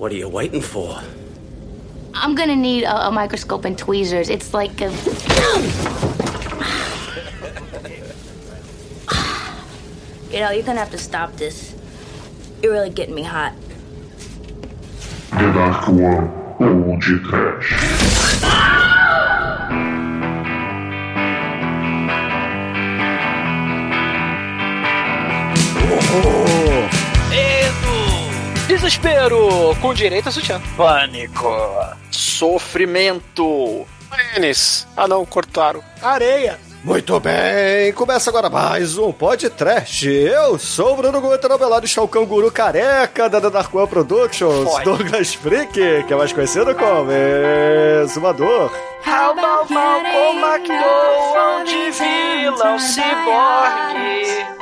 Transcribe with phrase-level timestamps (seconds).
[0.00, 0.98] What are you waiting for?
[2.14, 4.30] I'm gonna need a, a microscope and tweezers.
[4.30, 4.90] It's like a.
[10.30, 11.74] you know, you're gonna have to stop this.
[12.62, 13.52] You're really getting me hot.
[15.32, 16.30] The Dark One
[16.60, 17.76] ou de Trash.
[28.80, 29.76] Desespero!
[29.82, 30.58] Com direito a sutiã.
[30.74, 31.54] Pânico.
[32.10, 33.86] Sofrimento.
[34.32, 34.88] Pênis.
[34.96, 35.82] Ah não, cortaram.
[36.00, 36.58] Areia.
[36.82, 40.08] Muito bem, começa agora mais um podcast.
[40.08, 44.84] Eu sou o Bruno Guter, ao está o canguru careca da Dark One Productions, Pode.
[44.86, 47.10] Douglas Freak, que é mais conhecido como
[48.02, 48.72] Exumador.
[49.06, 54.59] How about Malcolm McDowell de vilão ciborgue?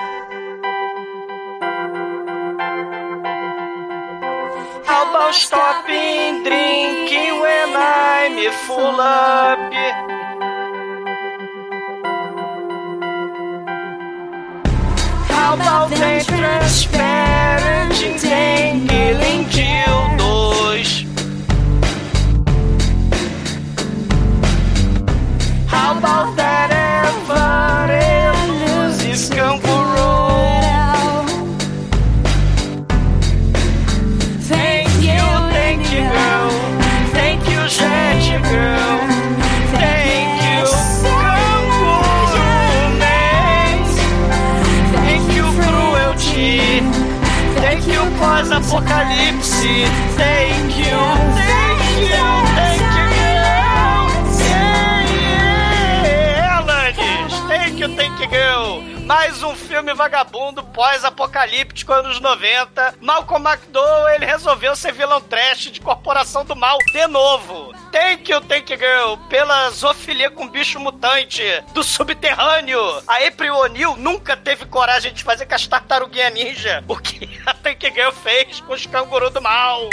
[4.88, 9.58] About stopping drinking when I'm full up?
[15.28, 21.04] How about the transparent entangling dildos?
[25.68, 26.77] How about that
[48.78, 49.86] pós-apocalipse.
[50.16, 50.57] Thank
[59.08, 62.96] Mais um filme vagabundo pós-apocalíptico anos 90.
[63.00, 67.72] Malcolm McDowell, ele resolveu ser vilão trash de Corporação do Mal de novo.
[67.90, 71.42] Thank you, thank you, girl, pela zoofilia com bicho mutante
[71.72, 72.78] do subterrâneo.
[73.08, 77.54] A April O'Neil nunca teve coragem de fazer com as tartaruguinhas ninja o que a
[77.54, 79.88] Thank you, girl fez com os canguru do mal.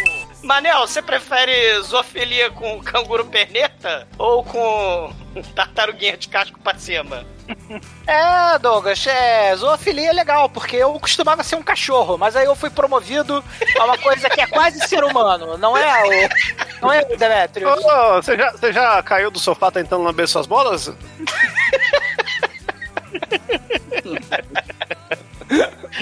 [0.45, 5.11] Manel, você prefere zoofilia com canguru perneta ou com
[5.55, 7.25] tartaruguinha de casco pra cima?
[8.05, 12.55] É, Douglas, é, zoofilia é legal, porque eu costumava ser um cachorro, mas aí eu
[12.55, 13.43] fui promovido
[13.79, 16.11] a uma coisa que é quase ser humano, não é o.
[16.81, 17.83] Não é o Demetrius?
[17.83, 20.91] Ô, você, já, você já caiu do sofá tentando lamber suas bolas?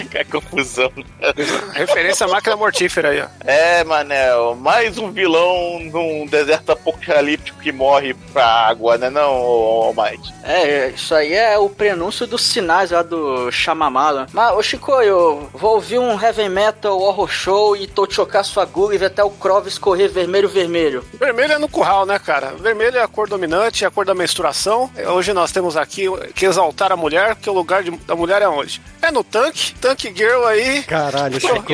[0.09, 0.91] Que confusão.
[1.73, 3.27] Referência à máquina mortífera aí, ó.
[3.45, 9.93] É, Manel, mais um vilão num deserto apocalíptico que morre pra água, né não, ô,
[9.95, 10.33] Mike?
[10.43, 14.27] É, isso aí é o prenúncio dos sinais lá do Chamamala.
[14.33, 18.63] Mas, ô Chico, eu vou ouvir um heavy metal horror show e tô chocar sua
[18.63, 21.05] agulha e ver até o Crov escorrer vermelho vermelho.
[21.19, 22.51] Vermelho é no curral, né, cara?
[22.57, 24.89] Vermelho é a cor dominante, é a cor da menstruação.
[25.13, 28.47] Hoje nós temos aqui que exaltar a mulher, porque o lugar de- da mulher é
[28.47, 28.81] onde?
[29.01, 29.73] É no tanque.
[29.81, 31.73] Tanque Girl aí, Caralho, Chico.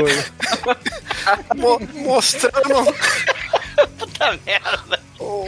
[1.55, 2.93] mo- mostrando,
[3.97, 4.99] Puta merda.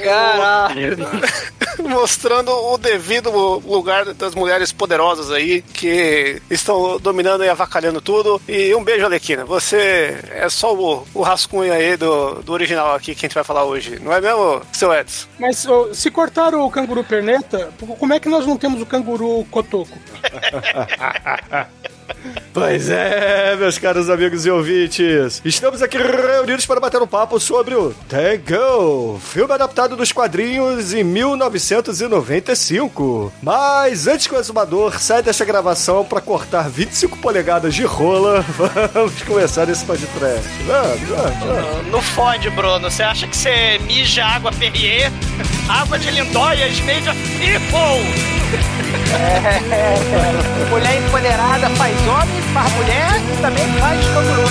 [0.04, 0.98] Caralho.
[1.80, 8.42] mostrando o devido lugar das mulheres poderosas aí, que estão dominando e avacalhando tudo.
[8.48, 9.46] E um beijo, Alequina.
[9.46, 13.44] Você é só o, o rascunho aí do, do original aqui que a gente vai
[13.44, 13.98] falar hoje.
[14.02, 15.28] Não é mesmo, seu Edson?
[15.40, 19.98] Mas se cortaram o canguru perneta, como é que nós não temos o canguru cotoco?
[22.54, 25.42] Pois é, meus caros amigos e ouvintes.
[25.46, 31.02] Estamos aqui reunidos para bater um papo sobre o Tango, filme adaptado dos quadrinhos em
[31.04, 33.32] 1995.
[33.42, 38.44] Mas antes que o exumador saia desta gravação para cortar 25 polegadas de rola,
[38.94, 40.50] vamos começar esse podcast.
[40.68, 41.88] Vamos, vamos, vamos.
[41.92, 42.92] Não fode, Bruno.
[42.92, 45.10] Você acha que você mija água Perrier?
[45.70, 48.02] Água de lindóias made of people!
[50.70, 54.42] Mulher empoderada faz homem, faz mulher e também faz canguru.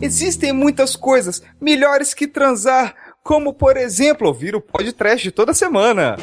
[0.00, 6.16] Existem muitas coisas melhores que transar, como por exemplo ouvir o podcast toda semana.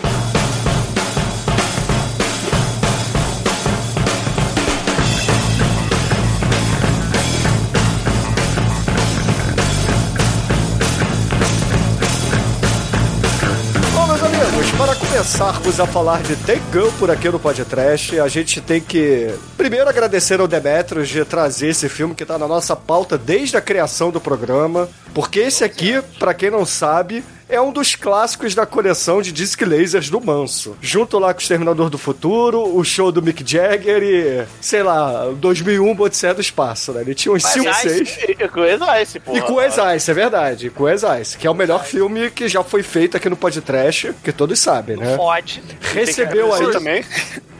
[15.25, 16.35] Começarmos a falar de
[16.71, 21.69] Girl por aqui no podcast, a gente tem que primeiro agradecer ao Demetrius de trazer
[21.69, 25.99] esse filme que tá na nossa pauta desde a criação do programa, porque esse aqui,
[26.19, 30.75] para quem não sabe, é um dos clássicos da coleção de disc lasers do Manso.
[30.81, 35.27] Junto lá com o Exterminador do Futuro, o show do Mick Jagger e, sei lá,
[35.37, 37.01] 2001 Odisseia do Espaço, né?
[37.01, 38.19] Ele tinha uns 5, 6.
[38.29, 38.65] E com
[39.01, 39.35] Ice, pô.
[39.35, 40.69] E com Ice, é verdade.
[40.69, 44.31] Com Ice, que é o melhor filme que já foi feito aqui no podcast, que
[44.31, 45.15] todos sabem, né?
[45.15, 45.63] Fode.
[45.93, 46.71] Recebeu aí.
[46.71, 47.05] também.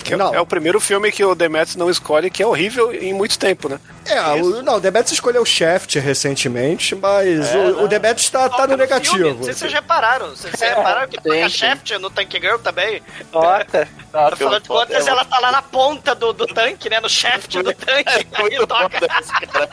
[0.06, 0.34] Que é- Não.
[0.36, 3.68] é o primeiro filme que o Demetrius não escolhe, que é horrível em muito tempo,
[3.68, 3.80] né?
[4.06, 8.68] É, o, não, o Demetrius escolheu o Shaft recentemente, mas o, o Demetrius tá, tá
[8.68, 9.16] no negativo.
[9.16, 10.28] filme, Não sei se vocês repararam.
[10.30, 11.50] Vocês vocês repararam que toca.
[11.50, 13.02] Shaft no Tank Girl também?
[13.31, 13.88] Toca.
[14.15, 17.00] Afinal de contas, ela tá lá na ponta do, do tanque, né?
[17.00, 18.03] No shaft do tanque.
[18.07, 19.00] Aí Muito toca.
[19.00, 19.69] foda esse cara.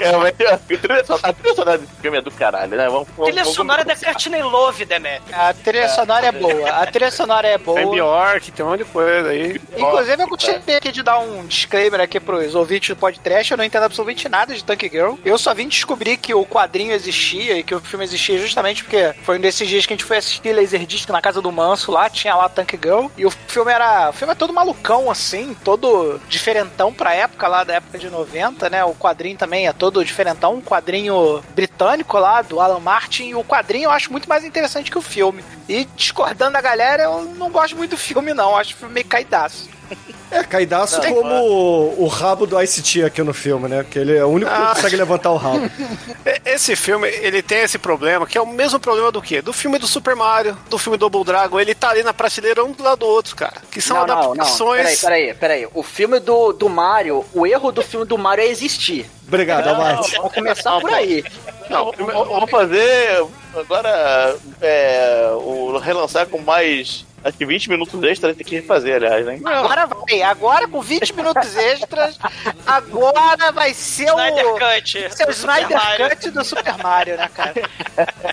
[0.00, 2.84] É, mas a trilha sonora- a trilha sonora desse filme é do caralho, né?
[2.88, 3.96] Vamos, vamos, Trilha vamos sonora da.
[3.96, 5.36] Courtney Love, Demetrio.
[5.36, 6.70] A trilha sonora é boa.
[6.70, 7.78] A trilha sonora é boa.
[7.78, 9.60] Tem Bjork, tem um monte de coisa aí.
[9.76, 13.50] Inclusive, eu gostaria aqui de dar um disclaimer aqui pros ouvintes do podcast.
[13.52, 15.14] Eu não entendo absolutamente nada de Tank Girl.
[15.24, 19.12] Eu só vim descobrir que o quadrinho existia e que o filme existia justamente porque
[19.24, 22.08] foi um desses dias que a gente foi assistir Laserdisc na casa do Manso lá,
[22.08, 23.06] tinha lá Tank Girl.
[23.16, 23.81] E o filme era.
[24.08, 28.70] O filme é todo malucão, assim, todo diferentão pra época lá, da época de 90,
[28.70, 28.84] né?
[28.84, 30.54] O quadrinho também é todo diferentão.
[30.54, 33.28] Um quadrinho britânico lá, do Alan Martin.
[33.28, 35.44] E o quadrinho eu acho muito mais interessante que o filme.
[35.68, 38.50] E discordando da galera, eu não gosto muito do filme, não.
[38.50, 39.68] Eu acho o filme meio caidaço.
[40.32, 43.82] É, caidaço como o, o rabo do Ice-T aqui no filme, né?
[43.82, 44.72] Porque ele é o único que Ah.
[44.74, 45.70] consegue levantar o rabo.
[46.44, 49.40] Esse filme, ele tem esse problema, que é o mesmo problema do quê?
[49.42, 52.72] Do filme do Super Mario, do filme Double Dragon, ele tá ali na prateleira um
[52.72, 53.60] do lado do outro, cara.
[53.70, 54.32] Que são não, não, não.
[54.32, 55.00] adaptações.
[55.00, 55.68] Peraí, peraí, peraí.
[55.74, 59.08] O filme do, do Mario, o erro do filme do Mario é existir.
[59.26, 60.16] Obrigado, Almighty.
[60.16, 61.24] Vamos começar por aí.
[61.70, 63.24] Não, vamos fazer
[63.54, 67.04] agora é, o relançar com mais.
[67.24, 69.40] Acho que 20 minutos extra tem que refazer, aliás, né?
[69.44, 72.18] Agora vai, agora com 20 minutos extras,
[72.66, 74.18] agora vai ser o.
[74.18, 74.90] Snyder Cut.
[74.90, 76.10] Seu do Super Snyder Mario.
[76.10, 77.54] Cut do Super Mario, né, cara?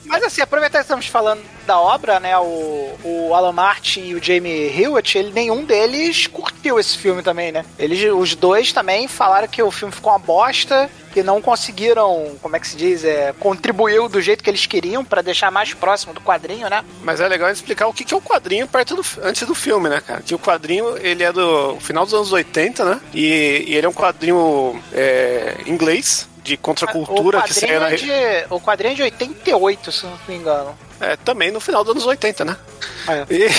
[0.05, 2.37] Mas assim, aproveitar que estamos falando da obra, né?
[2.37, 7.51] O, o Alan Martin e o Jamie Hewitt, ele, nenhum deles curtiu esse filme também,
[7.51, 7.63] né?
[7.77, 12.55] Eles, os dois também falaram que o filme ficou uma bosta, que não conseguiram, como
[12.55, 16.13] é que se diz, é, contribuiu do jeito que eles queriam pra deixar mais próximo
[16.13, 16.83] do quadrinho, né?
[17.01, 20.01] Mas é legal explicar o que é o quadrinho perto do, antes do filme, né,
[20.01, 20.21] cara?
[20.21, 23.01] Que o quadrinho, ele é do final dos anos 80, né?
[23.13, 28.15] E, e ele é um quadrinho é, inglês, de contracultura, o que saiu quadrinho, na...
[28.15, 30.77] é de, o quadrinho é de 88, se não me engano.
[30.99, 32.57] É, também no final dos anos 80, né?
[33.07, 33.25] É.
[33.29, 33.49] E,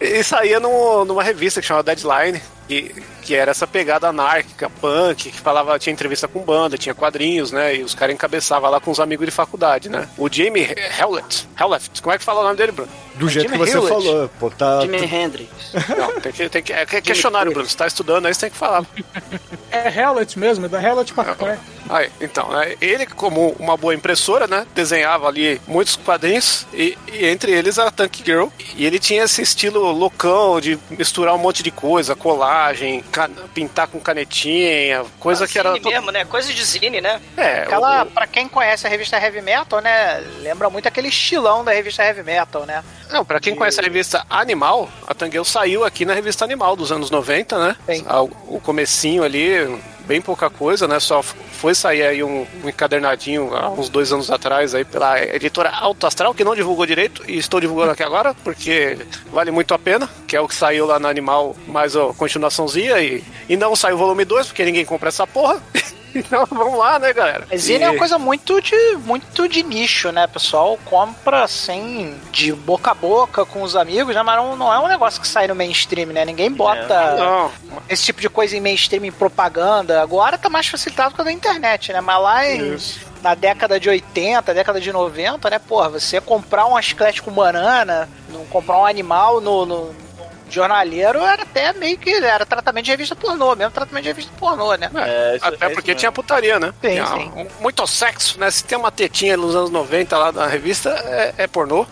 [0.18, 5.30] e saía no, numa revista que chamava Deadline, que, que era essa pegada anárquica, punk,
[5.30, 7.76] que falava, tinha entrevista com banda, tinha quadrinhos, né?
[7.76, 10.08] E os caras encabeçavam lá com os amigos de faculdade, né?
[10.18, 10.68] O Jamie
[11.00, 12.90] Hewlett, Hewlett, como é que fala o nome dele, Bruno?
[13.14, 13.88] Do jeito que Jimi você Hewitt.
[13.88, 14.80] falou, pô, tá.
[14.80, 15.48] Jimi Hendrix.
[15.96, 17.68] Não, tem que, tem que, é que- é questionário, Bruno.
[17.68, 18.84] Você tá estudando aí, você tem que falar.
[19.70, 21.56] É Hellet mesmo, é da Hellet McCoy.
[21.88, 27.26] Aí, então, né, ele, como uma boa impressora, né, desenhava ali muitos quadrinhos, e, e
[27.26, 28.46] entre eles a Tank Girl.
[28.76, 33.04] E ele tinha esse estilo loucão de misturar um monte de coisa, colagem,
[33.52, 35.72] pintar com canetinha, coisa que era.
[35.74, 36.24] Zine mesmo, né?
[36.24, 37.20] Coisa de zine, né?
[37.36, 40.20] É, Aquela, o- pra quem conhece a revista Heavy Metal, né?
[40.40, 42.82] Lembra muito aquele estilão da revista Heavy Metal, né?
[43.10, 46.90] Não, pra quem conhece a revista Animal, a Tangueu saiu aqui na revista Animal dos
[46.90, 47.76] anos 90, né?
[47.86, 48.04] Sim.
[48.08, 49.50] Ah, O o comecinho ali,
[50.06, 51.00] bem pouca coisa, né?
[51.00, 55.70] Só foi sair aí um, um encadernadinho há uns dois anos atrás aí pela editora
[55.70, 58.98] Alto Astral, que não divulgou direito, e estou divulgando aqui agora, porque
[59.32, 63.00] vale muito a pena, que é o que saiu lá na Animal, mais a continuaçãozinha,
[63.00, 65.62] e, e não saiu o volume 2, porque ninguém compra essa porra.
[66.24, 67.46] Então vamos lá, né, galera?
[67.50, 70.24] Mas ele E- é uma coisa muito de, muito de nicho, né?
[70.26, 74.22] O pessoal compra assim, de boca a boca com os amigos, né?
[74.22, 76.24] Mas não, não é um negócio que sai no mainstream, né?
[76.24, 77.50] Ninguém bota Não,
[77.88, 80.00] esse tipo de coisa em mainstream, em propaganda.
[80.02, 82.00] Agora tá mais facilitado com a da internet, né?
[82.00, 82.76] Mas lá em,
[83.22, 85.58] na década de 80, década de 90, né?
[85.58, 89.94] Porra, você comprar um chiclete com banana, não comprar um animal no- no
[90.50, 94.74] jornalheiro era até meio que era tratamento de revista pornô, mesmo tratamento de revista pornô,
[94.74, 94.90] né?
[94.94, 96.72] É, isso- Até é porque isso tinha putaria, né?
[96.82, 97.32] Sim, Tinha sim.
[97.36, 98.50] um- Muito sexo, né?
[98.50, 101.86] Se tem uma tetinha nos anos 90 lá na revista, é, é pornô.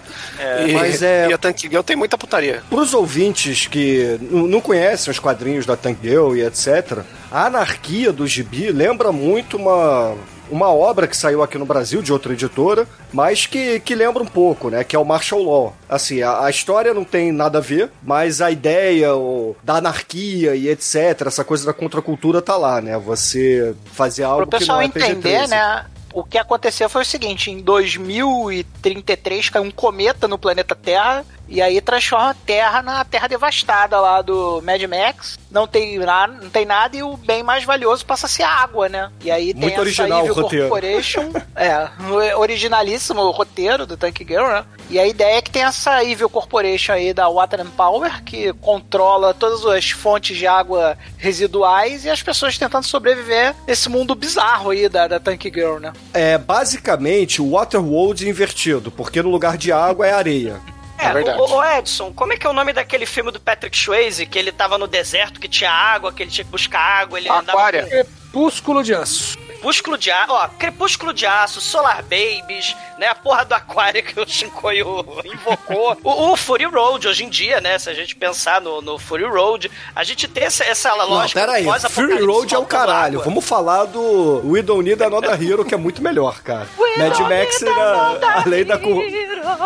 [0.67, 2.63] e, mas é- e a Tank Girl tem muita putaria.
[2.69, 6.99] Para os ouvintes que não conhecem os quadrinhos da Tank Girl e etc.,
[7.31, 10.15] a anarquia do gibi lembra muito uma,
[10.53, 14.27] uma obra que saiu aqui no Brasil de outra editora, mas que, que lembra um
[14.27, 14.85] pouco, né?
[14.85, 15.75] Que é o Martial Law.
[15.89, 20.55] Assim, a, a história não tem nada a ver, mas a ideia o, da anarquia
[20.55, 22.99] e etc., essa coisa da contracultura tá lá, né?
[22.99, 25.49] Você fazer algo Pro que não pessoal é entender, PG-13.
[25.49, 25.87] né?
[26.13, 31.63] O que aconteceu foi o seguinte: em 2033 caiu um cometa no planeta Terra E
[31.63, 35.39] aí transforma a Terra na Terra devastada lá do Mad Max.
[35.53, 38.89] Não tem, nada, não tem nada e o bem mais valioso passa a ser água,
[38.89, 39.11] né?
[39.23, 40.69] E aí tem Muito original Evil o roteiro.
[40.69, 41.31] Corporation.
[41.55, 44.65] é, originalíssimo o roteiro do Tank Girl, né?
[44.89, 48.53] E a ideia é que tem essa Evil Corporation aí da Water and Power, que
[48.55, 54.71] controla todas as fontes de água residuais e as pessoas tentando sobreviver nesse mundo bizarro
[54.71, 55.93] aí da, da Tank Girl, né?
[56.15, 60.61] É basicamente o Waterworld invertido, porque no lugar de água é areia.
[61.03, 61.41] É, verdade.
[61.41, 64.39] o, o Edson, como é que é o nome daquele filme do Patrick Swayze, que
[64.39, 67.53] ele tava no deserto, que tinha água, que ele tinha que buscar água, ele andava
[67.53, 67.83] Aquária.
[67.85, 69.37] com Crepúsculo de aço.
[69.63, 74.19] Crepúsculo de Aço, ó, Crepúsculo de Aço, Solar Babies, né, a porra do aquário que
[74.19, 75.97] o Shinkoio invocou.
[76.03, 79.23] o, o Fury Road, hoje em dia, né, se a gente pensar no, no Fury
[79.25, 81.65] Road, a gente tem essa, essa Não, lógica pera aí.
[81.65, 83.21] pós-apocalipse Fury Road é o caralho.
[83.21, 83.25] água.
[83.25, 86.67] Vamos falar do We Don't Need Another Hero, que é muito melhor, cara.
[86.99, 88.89] Mad Max era a lei da cu...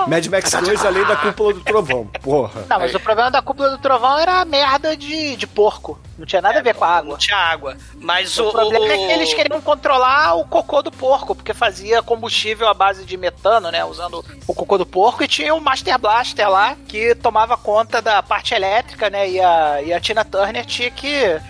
[0.08, 2.06] Mad Max 2 a lei da cúpula do trovão.
[2.22, 2.66] Porra.
[2.68, 5.98] Não, mas o problema da cúpula do trovão era a merda de, de porco.
[6.18, 7.10] Não tinha nada a ver com a água.
[7.12, 7.76] Não tinha água.
[8.00, 8.48] Mas o.
[8.48, 12.68] O problema o- é que eles queriam controlar o cocô do porco, porque fazia combustível
[12.68, 13.84] à base de metano, né?
[13.84, 18.22] Usando o cocô do porco, e tinha o Master Blaster lá, que tomava conta da
[18.22, 19.28] parte elétrica, né?
[19.28, 21.42] E a, e a Tina Turner tinha que ir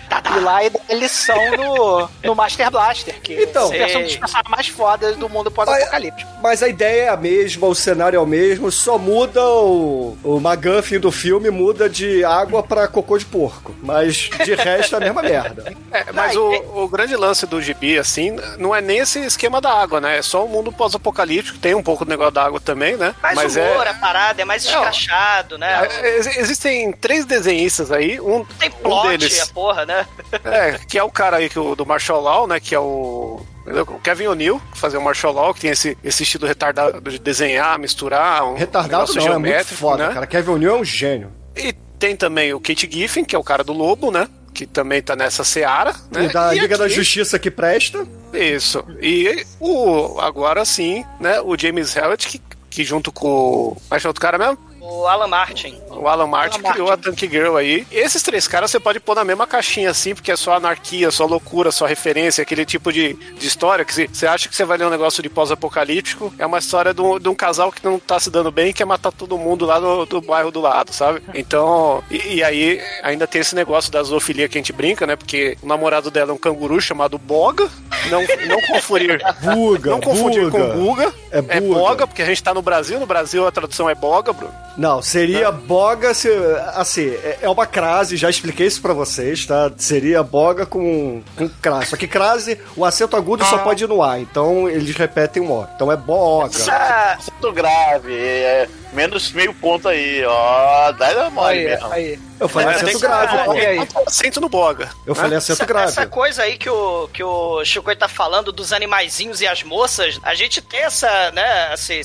[0.43, 3.63] lá e dar lição no, no Master Blaster, que Então.
[3.63, 3.79] é um Sei.
[3.79, 4.19] personagens
[4.49, 6.29] mais fodas do mundo pós-apocalíptico.
[6.41, 10.37] Mas a ideia é a mesma, o cenário é o mesmo, só muda o, o
[10.39, 13.73] McGuffin do filme, muda de água pra cocô de porco.
[13.81, 15.73] Mas de resto é a mesma merda.
[15.91, 16.49] É, mas o,
[16.83, 20.17] o grande lance do gibi, assim, não é nem esse esquema da água, né?
[20.17, 23.15] É só o mundo pós-apocalíptico, tem um pouco do negócio da água também, né?
[23.21, 25.87] Mais mas humor, é, a parada, é mais escrachado, né?
[26.01, 30.05] é, ex- Existem três desenhistas aí, um, Tem um plot, deles, a porra, né?
[30.43, 32.59] é, que é o cara aí que o, do Marshall Law, né?
[32.59, 33.41] Que é o.
[33.65, 37.19] o Kevin O'Neill, que fazia o Marshall Law, que tem esse, esse estilo retardado de
[37.19, 38.43] desenhar, misturar.
[38.45, 40.13] Um Retardado não, é muito geométrico, foda, né?
[40.13, 40.27] cara.
[40.27, 41.31] Kevin O'Neill é um gênio.
[41.55, 44.27] E tem também o Kate Giffen, que é o cara do Lobo, né?
[44.57, 46.25] Que também tá nessa seara, né?
[46.25, 48.07] E da Liga da aqui- Justiça que presta.
[48.33, 48.83] Isso.
[48.99, 51.39] E o agora sim, né?
[51.41, 53.77] O James Hewlett, que, que junto com.
[54.01, 54.57] que é outro cara mesmo?
[54.89, 55.77] O Alan Martin.
[55.89, 57.85] O Alan Martin Alan criou a Tank Girl aí.
[57.91, 61.25] Esses três caras você pode pôr na mesma caixinha assim, porque é só anarquia, só
[61.25, 64.77] loucura, só referência, aquele tipo de, de história que se- você acha que você vai
[64.77, 66.33] ler um negócio de pós-apocalíptico.
[66.39, 68.73] É uma história de um, de um casal que não tá se dando bem e
[68.73, 71.21] quer matar todo mundo lá do, do bairro do lado, sabe?
[71.33, 75.15] Então, e, e aí ainda tem esse negócio da zoofilia que a gente brinca, né?
[75.15, 77.69] Porque o namorado dela é um canguru chamado Boga.
[78.09, 79.21] Não, não confundir.
[79.43, 80.67] Buga, Não confundir buga.
[80.69, 81.13] com Buga.
[81.31, 81.79] É É buga.
[81.79, 82.99] Boga, porque a gente tá no Brasil.
[82.99, 84.53] No Brasil a tradução é Boga, Bruno.
[84.77, 86.29] Não, seria boga se.
[86.75, 89.71] Assim, é- é uma crase, já expliquei isso pra vocês, tá?
[89.77, 91.87] Seria boga com, com crase.
[91.87, 95.51] Só que crase, o acento agudo só pode ir no ar, então eles repetem o
[95.51, 95.67] O.
[95.75, 96.55] Então é boga.
[96.55, 100.91] Essa, Muito grave, é, menos meio ponto aí, ó.
[100.91, 101.91] Dá mole Aí, mesmo.
[101.91, 102.19] aí.
[102.39, 103.35] Eu falei É, acento grave.
[103.35, 103.51] Ah, pô.
[103.53, 103.87] aí?
[104.05, 104.91] Acento no Boga.
[105.07, 105.87] Eu falei acento essa, grave.
[105.87, 110.19] essa coisa aí que o, que o Chico tá falando dos animaizinhos e as moças,
[110.21, 111.99] a gente tem essa, né, assim,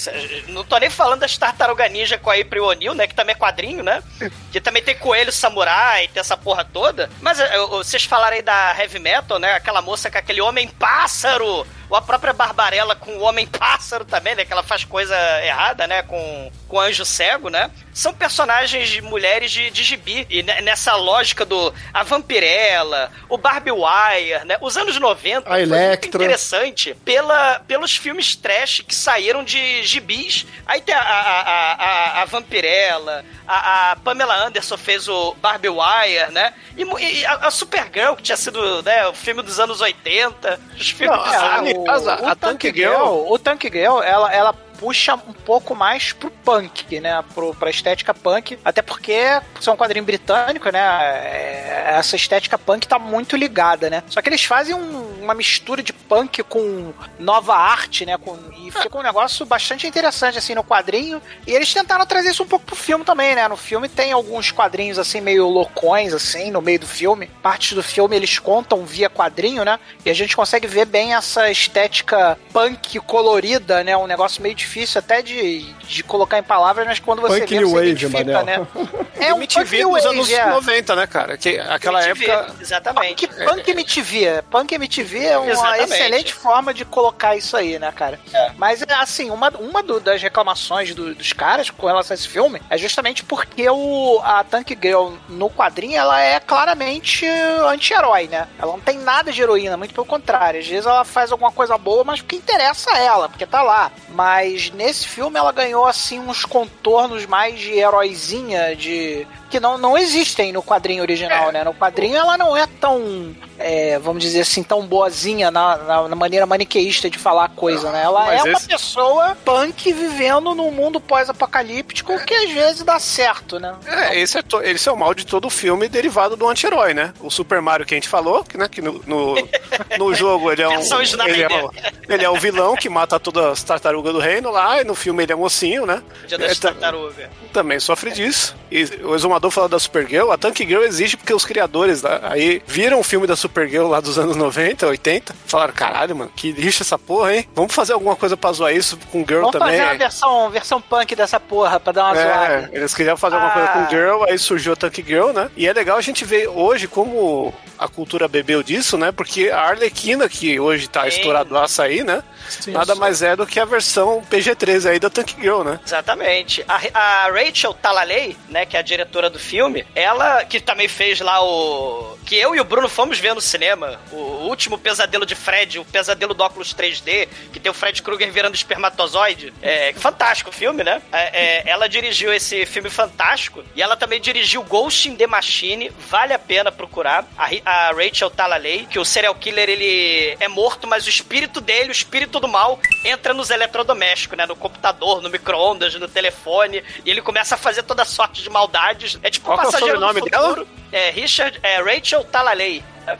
[0.48, 3.38] não tô nem falando das tartaruga ninja com a April O'Neil, né, que também é
[3.38, 4.02] quadrinho, né,
[4.50, 8.42] que também tem coelho samurai, tem essa porra toda, mas é, é, vocês falaram aí
[8.42, 13.18] da heavy metal, né, aquela moça com aquele homem pássaro, ou a própria Barbarella com
[13.18, 17.04] o homem pássaro também, né, que ela faz coisa errada, né, com, com o anjo
[17.04, 22.02] cego, né, são personagens de mulheres de, de gibi, e ne- nessa lógica do a
[22.02, 28.34] Vampirella, o Barbie Wire, né, os anos 90 A foi muito interessante pela, pelos filmes
[28.36, 30.46] trash que saíram de gibis.
[30.66, 35.68] Aí tem a, a, a, a, a Vampirella, a, a Pamela Anderson fez o Barbie
[35.68, 36.54] Wire, né?
[36.76, 40.58] E, e a, a Supergirl, que tinha sido né, o filme dos anos 80.
[40.78, 41.81] Os filmes Não, bizarros.
[41.88, 42.92] A- a- a Tank Girl-
[43.32, 47.22] o Tank Girl, ela, ela puxa um pouco mais pro punk, né?
[47.32, 48.58] Pro, pra estética punk.
[48.64, 50.80] Até porque, por ser um quadrinho britânico, né?
[50.80, 54.02] é- essa estética punk tá muito ligada, né?
[54.08, 58.16] Só que eles fazem um- uma mistura de punk com nova arte, né?
[58.18, 61.22] Com, e fica um negócio bastante interessante, assim, no quadrinho.
[61.46, 63.46] E eles tentaram trazer isso um pouco pro filme também, né?
[63.46, 67.30] No filme tem alguns quadrinhos, assim, meio loucões, assim, no meio do filme.
[67.40, 69.78] Partes do filme eles contam via quadrinho, né?
[70.04, 73.96] E a gente consegue ver bem essa estética punk colorida, né?
[73.96, 77.64] Um negócio meio difícil até de, de colocar em palavras, mas quando você Punk vê,
[77.64, 78.44] você Wave, identifica, Manel.
[78.44, 78.66] né?
[79.22, 80.46] É um MTV punk dos anos é.
[80.46, 81.36] 90, né, cara?
[81.36, 82.54] Que aquela MTV, época.
[82.60, 83.28] Exatamente.
[83.28, 85.92] Punk, punk MTV, punk MTV, vi é uma Exatamente.
[85.92, 88.18] excelente forma de colocar isso aí, né, cara?
[88.32, 88.50] É.
[88.56, 92.60] Mas, assim, uma, uma do- das reclamações do- dos caras com relação a esse filme
[92.68, 98.48] é justamente porque o, a Tank Girl no quadrinho, ela é claramente anti-herói, né?
[98.58, 100.60] Ela não tem nada de heroína, muito pelo contrário.
[100.60, 103.92] Às vezes ela faz alguma coisa boa, mas porque interessa a ela, porque tá lá.
[104.08, 109.26] Mas nesse filme ela ganhou, assim, uns contornos mais de heróizinha, de...
[109.52, 111.62] Que não, não existem no quadrinho original, né?
[111.62, 116.16] No quadrinho ela não é tão, é, vamos dizer assim, tão boazinha na, na, na
[116.16, 118.02] maneira maniqueísta de falar a coisa, né?
[118.02, 123.58] Ela é uma esse- pessoa punk vivendo num mundo pós-apocalíptico que às vezes dá certo,
[123.60, 123.74] né?
[123.86, 127.12] É, esse é, to- esse é o mal de todo filme derivado do anti-herói, né?
[127.20, 129.34] O Super Mario que a gente falou, que, né, que no, no,
[129.98, 130.80] no jogo ele é um.
[131.26, 131.70] Ele é, o,
[132.08, 135.22] ele é o vilão que mata todas as tartarugas do reino lá, e no filme
[135.24, 136.02] ele é mocinho, né?
[136.26, 137.26] Dia das É, ta- tartarugas.
[137.52, 138.56] também sofre disso.
[138.70, 142.62] E o Exumador fala da Supergirl, a Tank Girl existe porque os criadores lá, aí
[142.66, 146.82] viram o filme da Supergirl lá dos anos 90, 80, falaram, caralho, mano, que lixo
[146.82, 147.48] essa porra, hein?
[147.54, 149.78] Vamos fazer alguma coisa pra zoar isso com Girl Vamos também.
[149.78, 152.70] fazer uma versão, versão punk dessa porra pra dar uma É, zoada.
[152.72, 153.72] eles queriam fazer alguma coisa Ah.
[153.72, 155.50] com Girl, aí surgiu a Tank Girl, né?
[155.56, 159.10] E é legal a gente ver hoje como a cultura bebeu disso, né?
[159.10, 162.22] Porque a Arlequina, que hoje tá estouradaça aí, né?
[162.48, 163.00] Sim, Nada sim.
[163.00, 165.80] mais é do que a versão PG-13 aí da Tank Girl, né?
[165.84, 166.64] Exatamente.
[166.68, 171.20] A, a Rachel Talalay, né, que é a diretora do filme, ela que também fez
[171.20, 172.16] lá o.
[172.24, 174.00] Que eu e o Bruno fomos ver no cinema.
[174.12, 178.30] O último pesadelo de Fred, o pesadelo do óculos 3D, que tem o Fred Krueger
[178.30, 179.52] virando espermatozoide.
[179.60, 181.02] É fantástico o filme, né?
[181.10, 185.90] É, é, ela dirigiu esse filme fantástico e ela também dirigiu Ghost in the Machine.
[186.08, 187.26] Vale a pena procurar.
[187.36, 191.88] A, a Rachel Talalay, que o serial killer ele é morto, mas o espírito dele,
[191.88, 194.46] o espírito do mal, entra nos eletrodomésticos, né?
[194.46, 196.84] No computador, no micro-ondas, no telefone.
[197.04, 199.18] E ele começa a fazer toda sorte de maldades.
[199.22, 200.68] É tipo Qual que é o passageiro sobrenome futuro.
[200.90, 202.84] É Richard, é Rachel Talalay.
[203.06, 203.16] Tá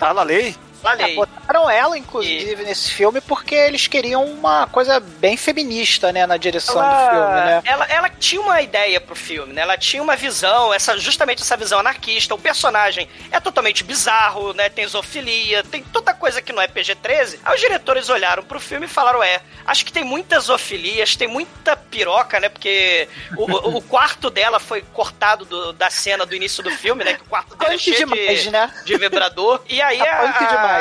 [0.82, 0.98] na lei.
[0.98, 1.12] Talalay.
[1.12, 6.36] É, botaram ela, inclusive, nesse filme porque eles queriam uma coisa bem feminista, né, na
[6.36, 7.62] direção do filme, né?
[7.64, 9.62] ela, ela tinha uma ideia pro filme, né?
[9.62, 12.34] Ela tinha uma visão, essa, justamente essa visão anarquista.
[12.34, 14.68] O personagem é totalmente bizarro, né?
[14.68, 17.38] Tem zoofilia, tem toda coisa que não é PG-13.
[17.44, 21.28] Aí os diretores olharam pro filme e falaram: é, acho que tem muitas zoofilias, tem
[21.28, 22.48] muita piroca, né?
[22.48, 27.14] Porque o, o- quarto dela foi cortado do- da cena do início do filme, né?
[27.14, 28.72] Que o quarto dela é cheio demais, de, né?
[28.84, 29.60] de vibrador.
[29.68, 30.71] E aí Tá a, a-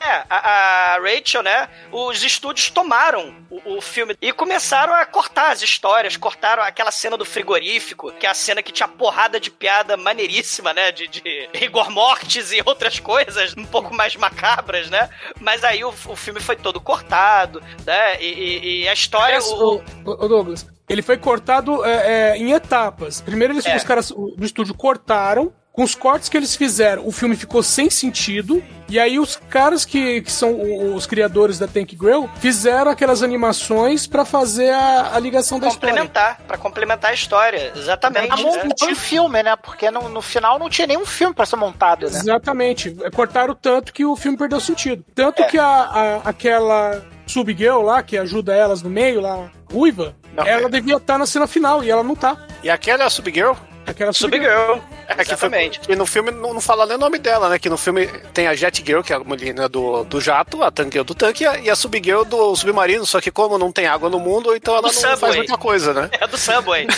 [0.00, 1.68] é, a, a Rachel, né?
[1.92, 7.16] Os estúdios tomaram o, o filme e começaram a cortar as histórias, cortaram aquela cena
[7.16, 10.90] do frigorífico, que é a cena que tinha porrada de piada maneiríssima, né?
[10.90, 15.08] De, de rigor mortis e outras coisas um pouco mais macabras, né?
[15.40, 18.20] Mas aí o, o filme foi todo cortado, né?
[18.20, 19.36] E, e- e a história.
[19.36, 23.20] Essa- o- o, o Douglas, ele foi cortado é, é, em etapas.
[23.20, 23.76] Primeiro eles, É.
[23.76, 25.52] os caras o- do estúdio cortaram.
[25.72, 28.62] Com os cortes que eles fizeram, o filme ficou sem sentido.
[28.90, 33.22] E aí os caras que, que são o- os criadores da Tank Grill fizeram aquelas
[33.22, 35.88] animações pra fazer a, a ligação da história.
[35.94, 38.26] complementar, pra complementar a história, exatamente.
[38.28, 38.42] Pra né?
[38.42, 39.56] montar um filme, né?
[39.56, 42.18] Porque no, no final não tinha nenhum filme pra ser montado, né?
[42.18, 42.94] Exatamente.
[43.02, 45.02] É, Cortaram tanto que o filme perdeu sentido.
[45.08, 45.12] É.
[45.14, 50.44] Tanto que a, a- aquela subgirl lá, que ajuda elas no meio, lá, ruiva, Não.
[50.46, 52.36] ela devia estar na cena final e ela não tá.
[52.62, 53.54] E aquela é a Subgirl?
[53.86, 54.78] Aquela subgirl.
[55.08, 55.80] É, que, foi, Exatamente.
[55.80, 57.58] que no filme não, não fala nem o nome dela, né?
[57.58, 60.70] Que no filme tem a Jet Girl, que é a menina do, do jato, a
[60.70, 63.72] Tank Girl do tanque, e a, e a Subgirl do submarino, só que como não
[63.72, 65.36] tem água no mundo, então ela Do não faz Subway.
[65.36, 66.08] muita coisa, né?
[66.12, 66.86] É do Subway.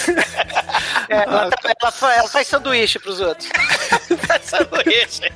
[1.06, 1.50] É, ela,
[1.82, 3.48] ela ela faz sanduíche pros outros.
[4.42, 5.30] Sanduíche.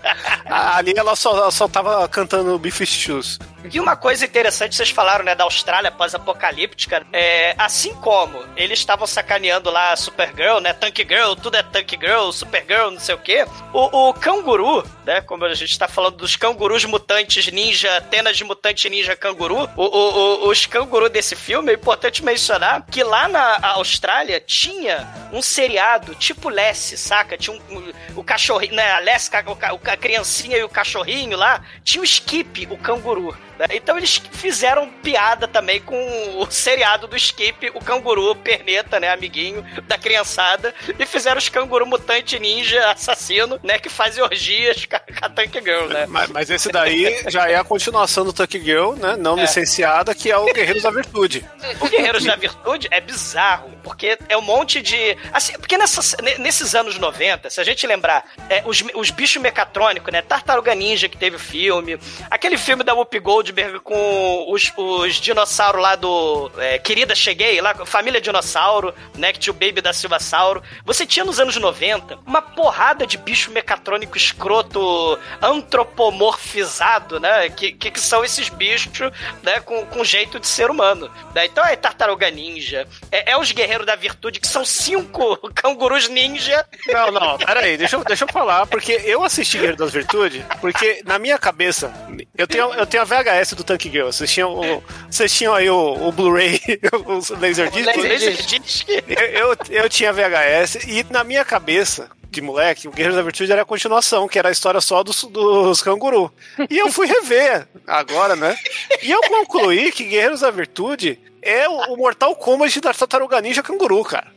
[0.46, 3.38] A- Ali ela só, só tava cantando Beef Shoes.
[3.72, 9.06] E uma coisa interessante, vocês falaram, né, da Austrália pós-apocalíptica, é, assim como eles estavam
[9.06, 13.44] sacaneando lá Supergirl, né, Tank Girl, tudo é Tank Girl, Supergirl, não sei o quê,
[13.72, 18.44] o, o canguru, né, como a gente tá falando dos cangurus mutantes ninja, tenas de
[18.44, 23.26] mutante ninja canguru, o, o- o- os cangurus desse filme, é importante mencionar que lá
[23.28, 27.36] na Austrália tinha um seriado tipo Lessie, saca?
[27.36, 31.36] Tinha um, um- o cachorrinho, né, a ca- o ca- a criancinha e o cachorrinho
[31.36, 33.36] lá, tinha o Skip, o canguru.
[33.58, 33.66] Né?
[33.72, 35.96] Então eles fizeram piada também com
[36.38, 41.86] o seriado do Skip, o canguru perneta, né, amiguinho da criançada, e fizeram os canguru
[41.86, 46.06] mutante ninja assassino, né, que fazem orgias com a, Tank Girl, né?
[46.08, 49.16] Mas, mas esse daí já é a continuação do Tank Girl, né?
[49.16, 51.44] Não licenciada, que é o Guerreiros da Virtude.
[51.80, 55.16] O Guerreiros da Virtude é bizarro, porque é um monte de.
[55.32, 59.40] Assim, porque nessas- ne- nesses anos 90, se a gente lembrar, é, os, os bichos
[59.42, 60.22] mecatrônicos, né?
[60.22, 61.98] Tartaruga Ninja que teve o filme,
[62.30, 67.60] aquele filme da Whoopi Goldberg Goldberg com os, os dinossauros lá do é, Querida Cheguei,
[67.60, 69.32] lá, família dinossauro, né?
[69.32, 70.62] Que tinha o Baby da Silva Sauro.
[70.84, 77.48] Você tinha nos anos 90 uma porrada de bicho mecatrônico escroto antropomorfizado, né?
[77.48, 79.10] Que, que, que são esses bichos,
[79.42, 79.60] né?
[79.60, 81.10] Com, com jeito de ser humano.
[81.34, 81.46] Né?
[81.46, 86.64] Então é Tartaruga Ninja, é, é os Guerreiros da Virtude, que são cinco cangurus ninja.
[86.88, 91.02] Não, não, peraí, deixa eu, deixa eu falar, porque eu assisti Guerreiro das Virtudes, porque
[91.04, 91.92] na minha cabeça,
[92.36, 95.70] eu tenho, eu tenho a VHS do Tank Girl, vocês tinham, o, vocês tinham aí
[95.70, 96.60] o, o Blu-ray,
[97.06, 97.86] o Laserdisc.
[97.86, 98.88] Laserdisc.
[98.88, 103.50] Eu, eu, eu tinha VHS e na minha cabeça, de moleque, o Guerreiros da Virtude
[103.50, 106.32] era a continuação, que era a história só dos, dos canguru.
[106.68, 108.56] E eu fui rever agora, né?
[109.02, 113.62] E eu concluí que Guerreiros da Virtude é o, o Mortal Kombat da Tartaruga Ninja
[113.62, 114.28] Canguru, cara.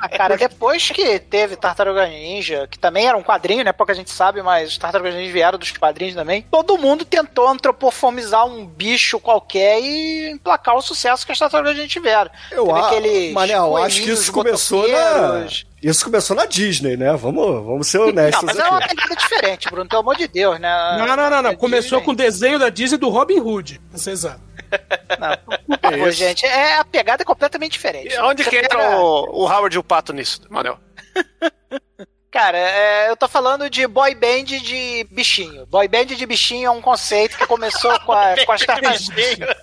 [0.00, 3.72] Ah, cara, depois que teve Tartaruga Ninja, que também era um quadrinho, né?
[3.72, 6.42] Pouca gente sabe, mas os Tartaruga Ninja vieram dos quadrinhos também.
[6.50, 11.88] Todo mundo tentou antropomorfizar um bicho qualquer e emplacar o sucesso que as Tartarugas Ninja
[11.88, 12.30] tiveram.
[12.50, 15.46] Eu, Teve a, Manel, acho que isso começou na.
[15.88, 17.12] Isso começou na Disney, né?
[17.14, 18.94] Vamos, vamos ser honestos Não, mas é uma aqui.
[18.96, 20.68] pegada diferente, Bruno, pelo amor de Deus, né?
[20.98, 21.50] Não, não, não, não.
[21.50, 23.80] A Começou Disney- com o desenho da Disney do Robin Hood.
[23.92, 24.40] Você sabe.
[25.66, 28.12] Por favor, gente, é a pegada é completamente diferente.
[28.14, 30.78] E onde Você que entra pega- o, o Howard e o Pato nisso, Manel?
[32.30, 35.64] Cara, é, eu tô falando de boy band de bichinho.
[35.66, 39.08] Boy band de bichinho é um conceito que começou com, a- com as, tartarugas,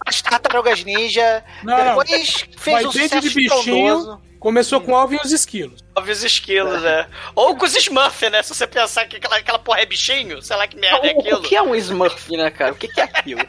[0.07, 1.43] as tartarugas ninja.
[1.63, 1.85] Não, não.
[1.97, 4.21] depois fez Vai um dentro sucesso de bichinho.
[4.43, 5.79] Começou com Alvin e os esquilos.
[5.95, 7.07] Óbvio os esquilos, né?
[7.33, 8.43] Ou com os Smurfs, né?
[8.43, 11.19] Se você pensar que aquela, aquela porra é bichinho, sei lá que merda é O,
[11.21, 11.37] aquilo.
[11.39, 12.73] o que é um Smurf, né, cara?
[12.73, 13.39] O que, que é aquilo?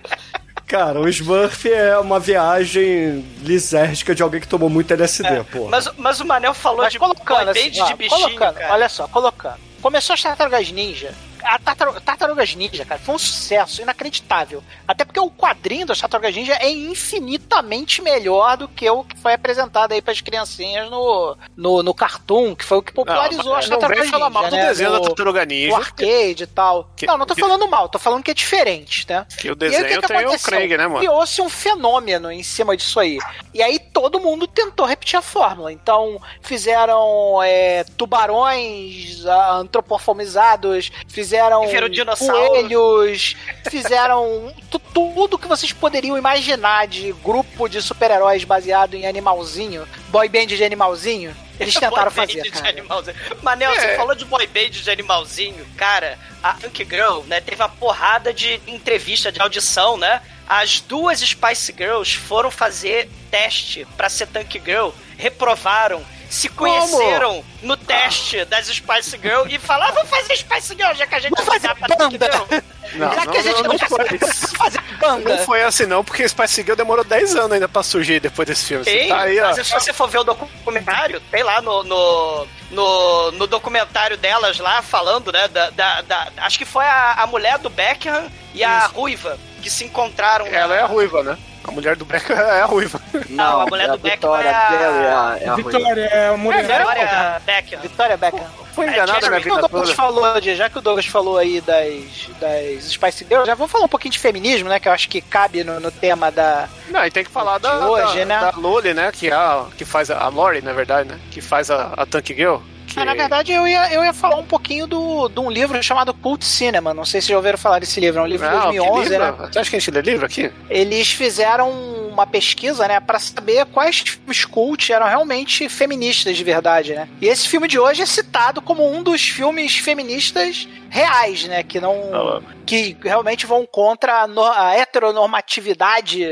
[0.69, 5.69] Cara, o Smurf é uma viagem lisérgica de alguém que tomou muito LSD, pô.
[5.69, 8.73] Mas, mas o Manel falou Mas de colocando, boy assim, de bichinho, colocando, cara.
[8.73, 9.59] olha só, colocando.
[9.83, 11.13] Começou as Tartarugas Ninja.
[11.45, 14.63] A tartaru- Tartarugas Ninja, cara, foi um sucesso inacreditável.
[14.89, 19.35] Até porque o quadrinho das Tartarugas Ninja é infinitamente melhor do que o que foi
[19.35, 23.69] apresentado aí pras criancinhas no, no, no Cartoon, que foi o que popularizou não, as
[23.69, 24.67] não Tartarugas vem falar Ninja, mal do né?
[24.67, 25.77] desenho da Tartaruga o Ninja.
[25.77, 26.91] arcade e tal.
[26.97, 29.27] Que- não, não tô que- falando mal, tô falando que é diferente, né?
[29.39, 30.49] Que o E aí, o desenho que tem o aconteceu?
[30.53, 30.99] Craig, né, mano?
[31.01, 33.19] Criou-se um fenômeno em cima disso aí.
[33.53, 35.73] E aí todo mundo tentou repetir a fórmula.
[35.73, 41.34] Então fizeram é, tubarões ah, antropomorfizados, fizeram
[41.67, 42.49] Fizeram dinossauro.
[42.49, 43.37] coelhos,
[43.71, 50.29] fizeram tu- tudo que vocês poderiam imaginar de grupo de super-heróis baseado em animalzinho, boy
[50.29, 51.35] band de animalzinho.
[51.59, 52.69] Eles tentaram Boy band fazer, de cara.
[52.69, 53.17] animalzinho.
[53.43, 53.97] Manel, você É.
[53.97, 55.65] falou de boy band de animalzinho.
[55.77, 60.21] Cara, a Tank Girl, né, teve uma porrada de entrevista, de audição, né?
[60.49, 67.77] As duas Spice Girls foram fazer teste pra ser Tank Girl, reprovaram, se conheceram no
[67.77, 71.33] teste das Spice Girl e falaram, "Ah, vamos fazer Spice Girl, já que a gente
[71.37, 74.19] Vamos fazer banda." Não, Já não, que a gente não, não, não foi.
[74.57, 75.31] fazer banda.
[75.37, 78.67] Não foi assim não, porque Spice Girl demorou 10 anos ainda pra surgir depois desse
[78.67, 78.85] filme.
[78.85, 79.49] Tem, tá aí, ó.
[79.51, 84.59] mas se você for ver o documentário, tem lá no, no, no, no documentário delas
[84.59, 85.49] lá falando, né?
[85.49, 89.69] Da, da, da- acho que foi a, a mulher do Beckham e a Ruiva que
[89.71, 90.47] se encontraram.
[90.47, 91.37] Ela é a ruiva, né?
[91.67, 93.01] A mulher do Beck é a ruiva.
[93.31, 95.71] Não, a mulher é do Vitória é a- é a, é a ruiva.
[95.71, 96.63] Vitória é a mulher.
[96.65, 97.81] Vitória Beckham.
[97.81, 98.47] Vitória Beckham.
[98.75, 99.95] Foi enganado É, na Já que, o vida toda.
[99.95, 103.85] falou de, já que o Douglas falou aí das, das Spice Girls, já vamos falar
[103.85, 104.79] um pouquinho de feminismo, né?
[104.81, 106.69] Que eu acho que cabe no, no tema da.
[106.91, 108.41] Não, e tem que falar da, hoje, da, né?
[108.41, 109.11] da Loli, né?
[109.13, 111.19] Que, é a, que faz a, a Lori, na verdade, né?
[111.31, 112.57] Que faz a, a Tank Girl.
[112.95, 113.01] Que...
[113.01, 116.15] Ah, na verdade, eu ia, eu ia falar um pouquinho do, de um livro chamado
[116.15, 116.95] Cult Cinema.
[116.95, 118.21] Não sei se já ouviram falar desse livro.
[118.21, 119.25] É um livro de Não, que 2011, livro?
[119.25, 119.49] né?
[119.53, 120.53] Você acha que a gente lê livro aqui?
[120.71, 121.73] Eles fizeram
[122.15, 127.09] uma pesquisa, né, para saber quais filmes cult eram realmente feministas de verdade, né?
[127.21, 131.81] E esse filme de hoje é citado como um dos filmes feministas reais, né, que
[131.81, 136.25] não que realmente vão contra a, no- a heteronormatividade.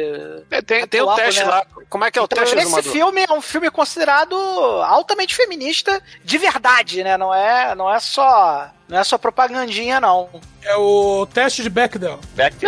[0.50, 1.50] É, tem tem o teste né?
[1.50, 1.66] lá.
[1.88, 6.02] Como é que é o Então, teste, esse filme é um filme considerado altamente feminista
[6.24, 7.16] de verdade, né?
[7.18, 10.28] Não é, não é só, não é só propagandinha não.
[10.62, 12.18] É o teste de Bechdel.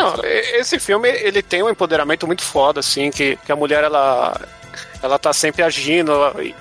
[0.02, 3.84] Não, e- esse filme, ele tem um empoderamento muito foda, assim, que, que a mulher,
[3.84, 4.40] ela...
[5.04, 6.10] Ela tá sempre agindo,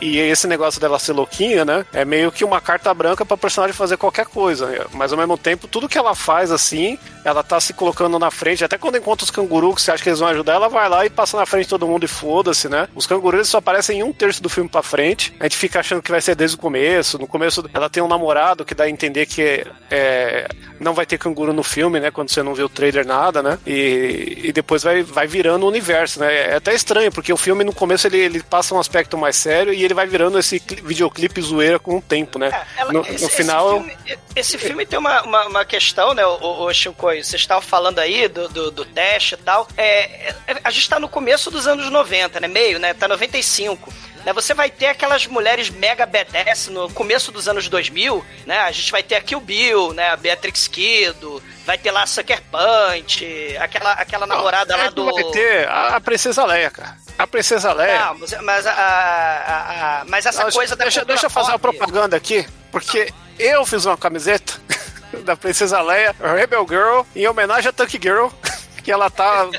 [0.01, 1.85] e esse negócio dela ser louquinha, né?
[1.93, 4.85] É meio que uma carta branca pra personagem fazer qualquer coisa.
[4.91, 8.61] Mas ao mesmo tempo, tudo que ela faz assim, ela tá se colocando na frente.
[8.61, 11.05] Até quando encontra os cangurus que você acha que eles vão ajudar, ela vai lá
[11.05, 12.89] e passa na frente de todo mundo e foda-se, né?
[12.93, 15.33] Os cangurus só aparecem em um terço do filme pra frente.
[15.39, 17.17] A gente fica achando que vai ser desde o começo.
[17.17, 20.49] No começo, ela tem um namorado que dá a entender que é,
[20.81, 22.11] não vai ter canguru no filme, né?
[22.11, 23.57] Quando você não vê o trailer, nada, né?
[23.65, 26.51] E, e depois vai, vai virando o universo, né?
[26.51, 29.73] É até estranho, porque o filme no começo ele, ele passa um aspecto mais sério
[29.73, 32.65] e ele vai virando esse cli- videoclipe zoeira com o tempo, né?
[32.77, 33.97] Ela- no, esse, no esse final, filme,
[34.35, 37.07] esse filme tem uma, uma, uma questão, né, o, o Chico?
[37.07, 39.67] Vocês estavam falando aí do, do, do teste e tal.
[39.77, 42.47] É, é, a gente tá no começo dos anos 90, né?
[42.47, 42.93] Meio, né?
[42.93, 43.93] Tá 95.
[44.25, 48.59] Né, você vai ter aquelas mulheres mega badass no começo dos anos 2000, né?
[48.59, 50.09] A gente vai ter a Kill Bill, né?
[50.11, 55.05] A Beatrix Kido, vai ter lá a Sucker Punch, aquela, aquela namorada lá é do...
[55.11, 56.97] vai ter a, Princesa Leia, cara.
[57.17, 57.99] A Princesa Leia.
[58.05, 61.29] Não, mas, mas, a, a- a- mas essa Não, coisa da deixa, cultura deixa eu
[61.29, 64.53] fazer uma propaganda aqui, porque eu fiz uma camiseta
[65.25, 68.27] da Princesa Leia, Rebel Girl, em homenagem a Tank Girl.
[68.83, 69.49] Que ela tá.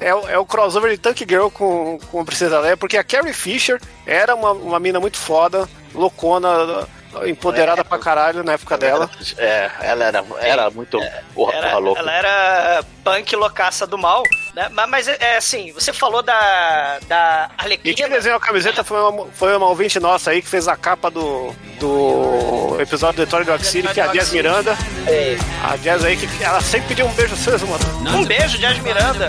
[0.00, 3.32] É, é o crossover de Tank Girl com, com a Princesa Leia, porque a Carrie
[3.32, 6.86] Fisher era uma, uma mina muito foda, loucona,
[7.26, 9.10] empoderada pra caralho na época dela.
[9.36, 10.98] É, ela era, era muito
[11.34, 12.00] porra, Era- porra louca.
[12.00, 14.22] Ela era punk loucaça do mal,
[14.54, 14.68] né?
[14.72, 17.94] Mas, mas, é assim, você falou da, da E Arlequina.
[17.96, 21.10] quem desenhou a camiseta foi uma, foi uma ouvinte nossa aí que fez a capa
[21.10, 24.76] do, do episódio do Detroit Rock City, que é a Jazz Miranda.
[25.64, 28.18] A Jazz aí, que ela sempre pediu um beijo seu, mano.
[28.18, 29.28] Um beijo, Jazz Miranda.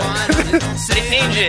[0.76, 1.48] Você entende?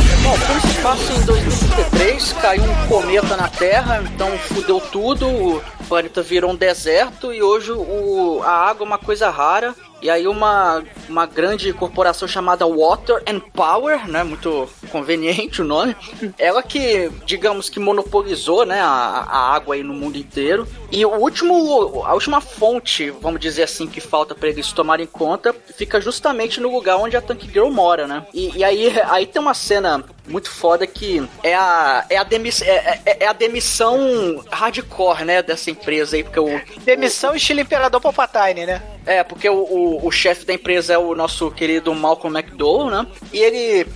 [0.23, 6.21] Bom, como se passa em 2033, caiu um cometa na Terra, então fudeu tudo, planeta
[6.21, 9.75] virou um deserto e hoje o, a água é uma coisa rara.
[10.01, 15.95] E aí uma, uma grande corporação chamada Water and Power, né, muito conveniente o nome,
[16.39, 20.67] ela que, digamos que monopolizou, né, a, a água aí no mundo inteiro.
[20.91, 25.53] E o último, a última fonte, vamos dizer assim, que falta para eles tomarem conta,
[25.77, 28.25] fica justamente no lugar onde a Tank Girl mora, né?
[28.33, 32.61] E, e aí, aí tem uma cena muito foda que é a, é a, demiss,
[32.61, 36.61] é, é- é a demissão hardcore, né, dessa empresa aí, porque o...
[36.83, 38.81] Demissão estilo Imperador Palpatine, né?
[39.05, 43.07] É, porque o, o, o chefe da empresa é o nosso querido Malcolm McDowell, né?
[43.33, 43.87] E ele.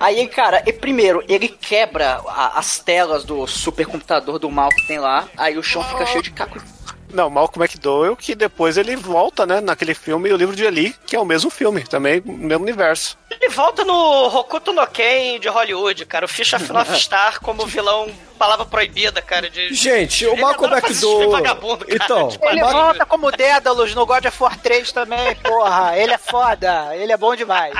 [0.00, 4.98] Aí, cara, e primeiro, ele quebra a- as telas do supercomputador do mal que tem
[4.98, 5.28] lá.
[5.36, 6.60] Aí o chão fica cheio de caco.
[7.12, 11.16] Não, Malcolm McDowell, que depois ele volta, né, naquele filme O Livro de Eli, que
[11.16, 13.18] é o mesmo filme, também, o mesmo universo.
[13.30, 16.24] Ele volta no Hokuto no Ken de Hollywood, cara.
[16.24, 19.48] O Fish of North Star como vilão, palavra proibida, cara.
[19.48, 19.72] De...
[19.74, 24.58] Gente, o Malcolm McDowell- vagabundo, cara, Então, Ele volta como Dédalus no God of War
[24.58, 25.96] 3 também, porra.
[25.98, 27.74] Ele é foda, ele é bom demais.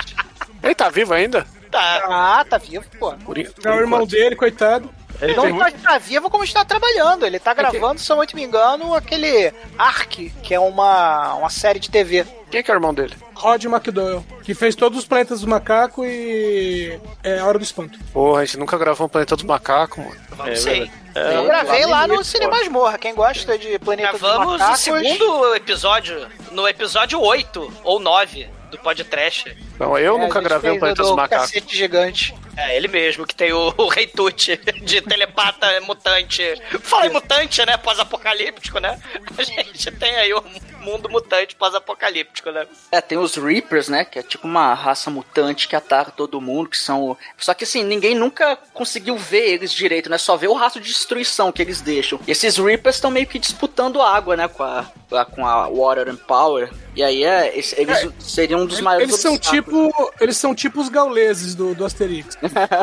[0.62, 1.46] Ele tá vivo ainda?
[1.70, 2.02] Tá.
[2.08, 3.12] Ah, tá vivo, pô.
[3.24, 4.90] Por, É o irmão dele, coitado.
[5.36, 7.26] Não só está vivo, como está trabalhando.
[7.26, 11.78] Ele tá gravando, se eu não me engano, aquele Ark, que é uma, uma série
[11.78, 12.24] de TV.
[12.50, 13.14] Quem que é o irmão dele?
[13.34, 17.98] Rod McDowell, que fez todos os planetas do macaco e é a Hora do Espanto.
[18.12, 20.16] Porra, a gente nunca gravou um Planeta dos Macacos, mano.
[20.30, 20.90] Vamos sei.
[21.14, 22.98] Eu gravei lá no Cine Masmorra.
[22.98, 24.80] Quem gosta de Planeta dos Gravamos o Macacos...
[24.80, 29.56] segundo episódio, no episódio 8 ou 9 do podcast.
[29.78, 31.46] Não, eu É, nunca gravei um fez Planeta o dos do Macacos.
[31.50, 32.34] Cacete gigante.
[32.56, 36.42] É ele mesmo, que tem o, o Rei Tut de telepata mutante.
[36.82, 37.76] Fala em mutante, né?
[37.76, 39.00] Pós-apocalíptico, né?
[39.38, 40.42] A gente tem aí o
[40.80, 42.66] mundo mutante pós-apocalíptico, né?
[42.90, 44.04] É, tem os Reapers, né?
[44.04, 47.16] Que é tipo uma raça mutante que ataca todo mundo, que são.
[47.38, 50.18] Só que assim, ninguém nunca conseguiu ver eles direito, né?
[50.18, 52.18] Só vê o rastro de destruição que eles deixam.
[52.26, 54.48] E esses Reapers estão meio que disputando água, né?
[54.48, 54.86] Com a,
[55.24, 56.70] com a Water and Power.
[56.94, 59.90] E aí é, eles seriam um dos maiores Eles são tipo.
[60.20, 62.36] Eles são tipo os gauleses do, do Asterix.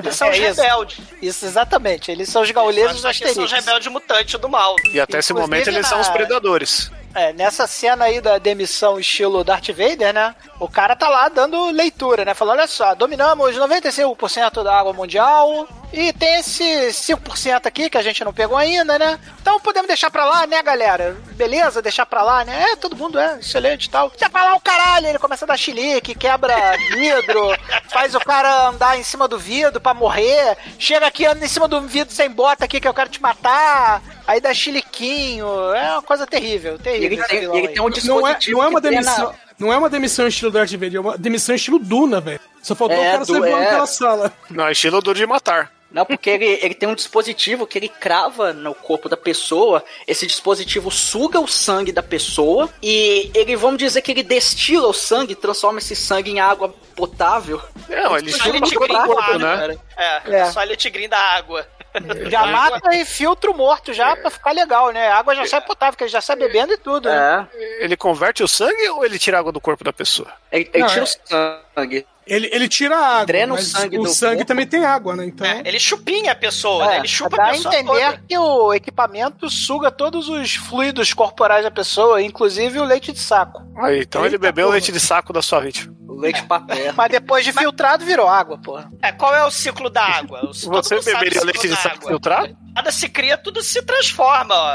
[0.04, 0.62] Eles são os É isso.
[0.62, 0.98] rebeldes.
[1.22, 2.12] Isso, exatamente.
[2.12, 4.76] Eles são os gauleses dos Só que são os rebeldes mutantes do mal.
[4.94, 6.92] E até esse Inclusive, momento eles são os na- predadores.
[7.16, 10.36] É, nessa cena aí da demissão estilo Darth Vader, né?
[10.60, 12.34] O cara tá lá dando leitura, né?
[12.34, 18.02] Falando, olha só, dominamos 95% da água mundial e tem esse 5% aqui que a
[18.02, 19.20] gente não pegou ainda, né?
[19.42, 21.16] Então podemos deixar pra lá, né, galera?
[21.34, 22.72] Beleza, deixar pra lá, né?
[22.72, 24.10] É, todo mundo é, excelente e tal.
[24.10, 26.56] Deixa pra lá o caralho, ele começa a dar chilique, quebra
[26.92, 27.56] vidro,
[27.90, 31.68] faz o cara andar em cima do vidro pra morrer, chega aqui, anda em cima
[31.68, 36.02] do vidro sem bota aqui que eu quero te matar, aí dá chiliquinho, é uma
[36.02, 36.97] coisa terrível, terrível.
[37.06, 39.36] Ele tem, ele tem um Não é, dispositivo não é uma demissão.
[39.60, 42.40] Não é uma demissão estilo Darth Vader, é uma demissão estilo Duna, velho.
[42.62, 43.60] Só faltou É, o cara do- bom é.
[43.64, 44.34] naquela sala.
[44.50, 45.72] Não, é estilo duro de matar.
[45.90, 49.84] Não, porque ele, ele tem um dispositivo que ele crava no corpo da pessoa.
[50.06, 54.94] Esse dispositivo suga o sangue da pessoa e ele, vamos dizer que ele destila o
[54.94, 57.62] sangue, transforma esse sangue em água potável.
[57.88, 59.56] Não, ele Só suga ele o corpo, né?
[59.58, 59.78] cara.
[59.98, 60.52] É, É.
[60.52, 61.66] só ele tigrinho da água.
[62.30, 65.08] Já mata e filtro morto já pra ficar legal, né?
[65.08, 67.48] A água já sai potável, que ele já sai bebendo e tudo, né?
[67.54, 67.84] É.
[67.84, 70.32] Ele converte o sangue ou ele tira água do corpo da pessoa?
[70.52, 72.08] Ele, ele Não, tira é- o sangue.
[72.28, 74.48] Ele, ele tira a água, Drena o mas sangue o do sangue corpo.
[74.48, 75.26] também tem água, né?
[75.26, 75.46] Então...
[75.48, 76.96] É, ele chupinha a pessoa, né?
[76.96, 78.24] É, Ele chupa dá a a pessoa entender toda.
[78.28, 83.62] que o equipamento suga todos os fluidos corporais da pessoa, inclusive o leite de saco.
[83.78, 84.74] Aí, então ele Eita, bebeu o porra.
[84.78, 85.96] leite de saco da sua vítima.
[86.08, 86.94] O leite paterno.
[86.98, 88.90] Mas depois de filtrado virou água, porra.
[89.02, 90.42] É, qual é o ciclo da água?
[90.46, 92.08] O- Você beberia o leite de saco água.
[92.10, 92.58] filtrado?
[92.74, 94.56] Nada se cria, tudo se transforma.
[94.56, 94.68] ó.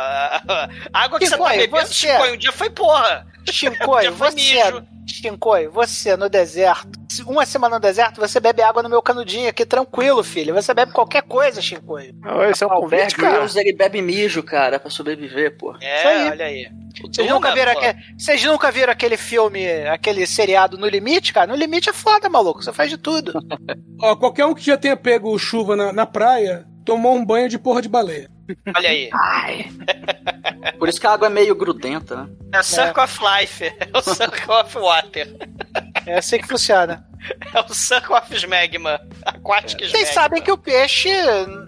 [0.93, 3.27] A água que você tá Chicoio, bebendo, você- um dia foi porra.
[3.85, 4.83] Foi você.
[5.05, 9.49] Chincoi, você no deserto, se- uma semana no deserto, você bebe água no meu canudinho
[9.49, 10.55] aqui, tranquilo, filho.
[10.55, 12.13] Você bebe qualquer coisa, Chincoi.
[12.21, 13.33] Não, Esse é um O convite, cara.
[13.35, 15.73] Grylls, ele bebe mijo, cara, pra sobreviver, pô.
[15.73, 16.31] Isso É, aí.
[16.31, 16.69] olha aí.
[17.13, 21.47] Vocês nunca, viram aquele, vocês nunca viram aquele filme, aquele seriado No Limite, cara?
[21.49, 22.63] No Limite é foda, maluco.
[22.63, 23.33] Você faz de tudo.
[24.01, 27.59] Ó, qualquer um que já tenha pego chuva na, na praia, tomou um banho de
[27.59, 28.31] porra de baleia.
[28.77, 29.11] Olha aí.
[30.79, 32.29] Por isso que a água é meio grudenta, né?
[32.53, 33.65] É o Circle of Life.
[33.93, 35.29] É o Circle of Water.
[36.07, 37.05] É assim que funciona.
[37.55, 39.01] É o Circle of Smegma.
[39.25, 40.13] Aquatic Vocês Smegma.
[40.13, 41.09] sabem que o peixe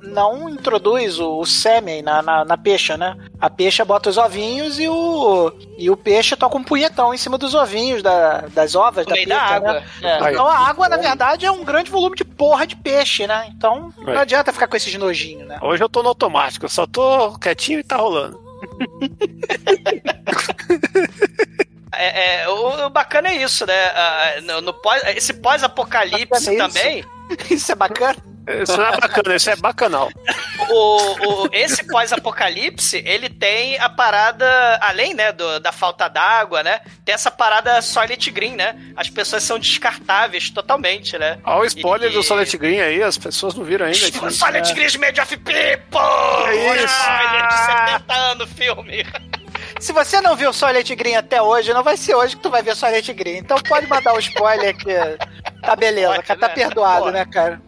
[0.03, 3.17] não introduz o, o sêmen na, na, na peixe, né?
[3.41, 7.39] A peixe bota os ovinhos e o, e o peixe toca um punhetão em cima
[7.39, 9.73] dos ovinhos, da, das ovas No da meio peixe, da água.
[9.75, 9.85] Né?
[10.03, 10.31] É.
[10.33, 13.47] Então a água, na verdade, é um grande volume de porra de peixe, né?
[13.49, 14.19] Então não Aí.
[14.19, 15.59] adianta ficar com esses nojinhos, né?
[15.63, 18.43] Hoje eu tô no automático, eu só tô quietinho e tá rolando.
[21.99, 23.75] É, é, o, o bacana é isso, né?
[23.95, 26.59] Ah, no, no pós, esse pós-apocalipse é isso.
[26.59, 27.05] também.
[27.51, 28.17] Isso é bacana.
[28.63, 30.11] Isso não é bacana, isso é bacanal.
[30.69, 34.47] o, o- esse pós-apocalipse, ele tem a parada,
[34.83, 36.81] além, né, do- da falta d'água, né?
[37.03, 38.77] Tem essa parada Solid Green, né?
[38.95, 41.39] As pessoas são descartáveis totalmente, né?
[41.45, 43.99] Olha o spoiler E- do Solid Green aí, as pessoas não viram ainda.
[44.31, 46.49] Solid Green Made of People!
[46.49, 46.95] É isso.
[47.09, 49.07] Ah, ele é de 70 anos o filme.
[49.81, 52.63] Se você não viu Silent Green até hoje, não vai ser hoje que tu vai
[52.63, 53.37] ver Silent Green.
[53.39, 54.95] Então pode mandar o spoiler que
[55.63, 56.55] tá beleza, Pode, tá né?
[56.55, 57.13] perdoado, Pode.
[57.15, 57.61] né, cara?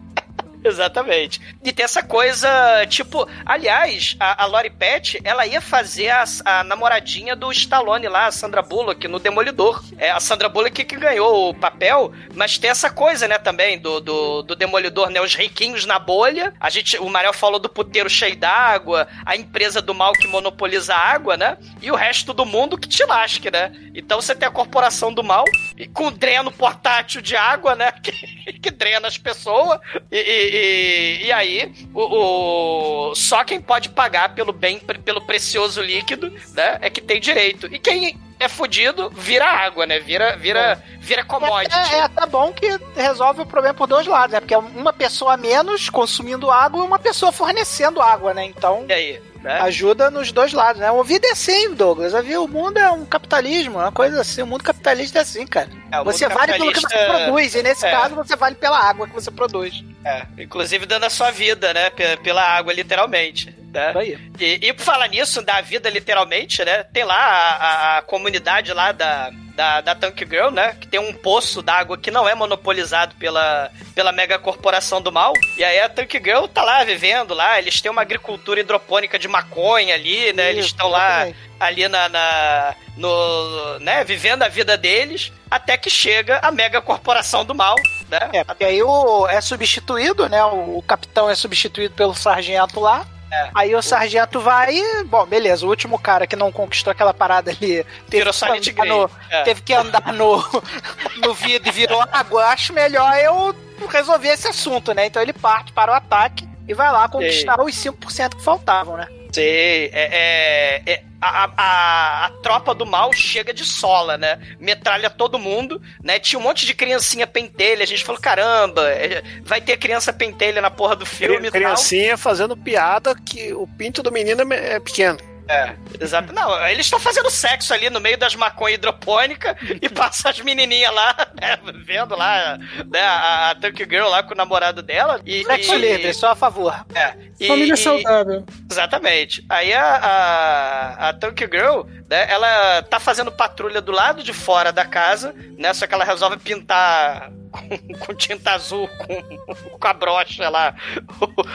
[0.67, 1.41] Exatamente.
[1.63, 2.49] E tem essa coisa,
[2.89, 8.27] tipo, aliás, a, a Lori Pet, ela ia fazer a, a namoradinha do Stallone lá,
[8.27, 9.81] a Sandra Bullock, no Demolidor.
[9.97, 14.01] É a Sandra Bullock que ganhou o papel, mas tem essa coisa, né, também, do,
[14.01, 16.53] do, do Demolidor, né, os riquinhos na bolha.
[16.59, 20.97] A gente, o Mariel falou do puteiro cheio d'água, a empresa do mal que monopoliza
[20.97, 23.73] a água, né, e o resto do mundo que te lasque, né.
[23.95, 25.45] Então você tem a corporação do mal,
[25.77, 28.13] e com dreno portátil de água, né, que,
[28.55, 29.79] que drena as pessoas,
[30.11, 36.31] e, e- e- aí o, o- só quem pode pagar pelo bem, pelo precioso líquido,
[36.55, 37.67] né, é que tem direito.
[37.73, 41.75] E quem é fudido vira água, né, vira, vira, vira commodity.
[41.95, 44.41] É, é, tá bom que resolve o problema por dois lados, né?
[44.41, 48.45] Porque é uma pessoa a menos consumindo água e uma pessoa fornecendo água, né?
[48.45, 49.61] Então E aí, né?
[49.61, 50.89] ajuda nos dois lados, né?
[50.89, 52.15] A vida é assim, Douglas.
[52.15, 54.43] A vida, o mundo é um capitalismo, uma coisa assim.
[54.43, 55.69] O mundo capitalista é assim, cara.
[55.91, 57.91] É, você vale pelo que você capitalista- produz, e nesse é.
[57.91, 59.83] caso você vale pela água que você produz.
[60.05, 61.91] É, inclusive dando a sua vida, né?
[61.91, 63.55] pe- Pela água, literalmente.
[63.77, 63.93] Né?
[64.41, 66.83] E, e por falar nisso, da vida literalmente, né?
[66.85, 70.77] Tem lá a, a- comunidade lá da, da, da Tank Girl, né?
[70.81, 75.33] Que tem um poço d'água que não é monopolizado pela, pela mega corporação do mal.
[75.57, 77.59] E aí a Tank Girl tá lá vivendo lá.
[77.59, 80.51] Eles têm uma agricultura hidropônica de maconha ali, né?
[80.51, 85.89] Eles Isso, estão lá ali na, na- no, né, vivendo a vida deles, até que
[85.91, 87.75] chega a mega corporação do mal,
[88.09, 88.31] né?
[88.33, 90.43] É, porque aí o, é substituído, né?
[90.45, 93.07] O, o capitão é substituído pelo sargento lá.
[93.31, 93.51] É.
[93.55, 97.51] Aí o sargento vai e, bom, beleza, o último cara que não conquistou aquela parada
[97.51, 99.43] ali teve, Virou que andar, no, É.
[99.43, 100.37] teve que andar no,
[101.23, 102.47] no vidro e virou água.
[102.47, 103.55] Acho melhor eu
[103.91, 105.07] resolver esse assunto, né?
[105.07, 109.07] Então ele parte para o ataque e vai lá conquistar os 5% que faltavam, né?
[109.37, 114.39] Sei, é, é- é- a, a- a- tropa do mal chega de sola, né?
[114.61, 116.19] Metralha todo mundo, né?
[116.19, 120.61] Tinha um monte de criancinha pentelha, a gente falou, caramba, é, vai ter criança pentelha
[120.61, 121.61] na porra do filme e tal.
[121.61, 125.19] Criancinha fazendo piada que o pinto do menino é é pequeno.
[125.49, 126.33] É, exato.
[126.33, 130.93] Não, eles estão fazendo sexo ali no meio das maconha hidropônica e passa as menininhas
[130.93, 132.59] lá, né, vendo lá,
[132.91, 135.21] né, a, a Tank Girl lá com o namorado dela.
[135.25, 136.85] E, Sexo e- livre, só a favor.
[136.93, 138.45] É, e- Família e- saudável.
[138.77, 139.45] Exatamente.
[139.49, 142.27] Aí a, a, a Tank Girl né?
[142.31, 145.75] Ela tá fazendo patrulha do lado de fora da casa, né?
[145.75, 149.23] Só que ela resolve pintar com, com tinta azul, com,
[149.79, 150.75] com a brocha lá,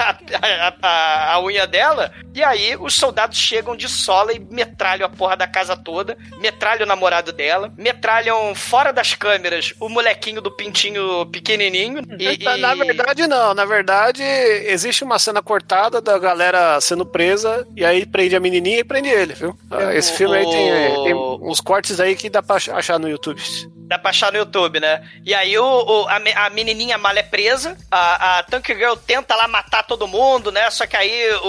[0.00, 2.12] a, a- a- unha dela.
[2.34, 6.84] E aí os soldados chegam de sola e metralham a porra da casa toda, metralham
[6.84, 12.02] o namorado dela, metralham fora das câmeras o molequinho do pintinho pequenininho.
[12.18, 13.54] E, Na- Na e- verdade, não.
[13.54, 16.37] Na verdade, existe uma cena cortada da galera
[16.80, 19.56] sendo presa e aí prende a menininha e prende ele, viu?
[19.70, 22.98] Ah, Esse o- filme aí tem, tem uns cortes aí que dá pra ach- achar
[22.98, 23.40] no YouTube.
[23.88, 25.02] Dá pra achar no YouTube, né?
[25.24, 29.34] E aí o, o- a, a menininha mal é presa, a, a Tank Girl tenta
[29.34, 30.70] lá matar todo mundo, né?
[30.70, 31.46] Só que aí o,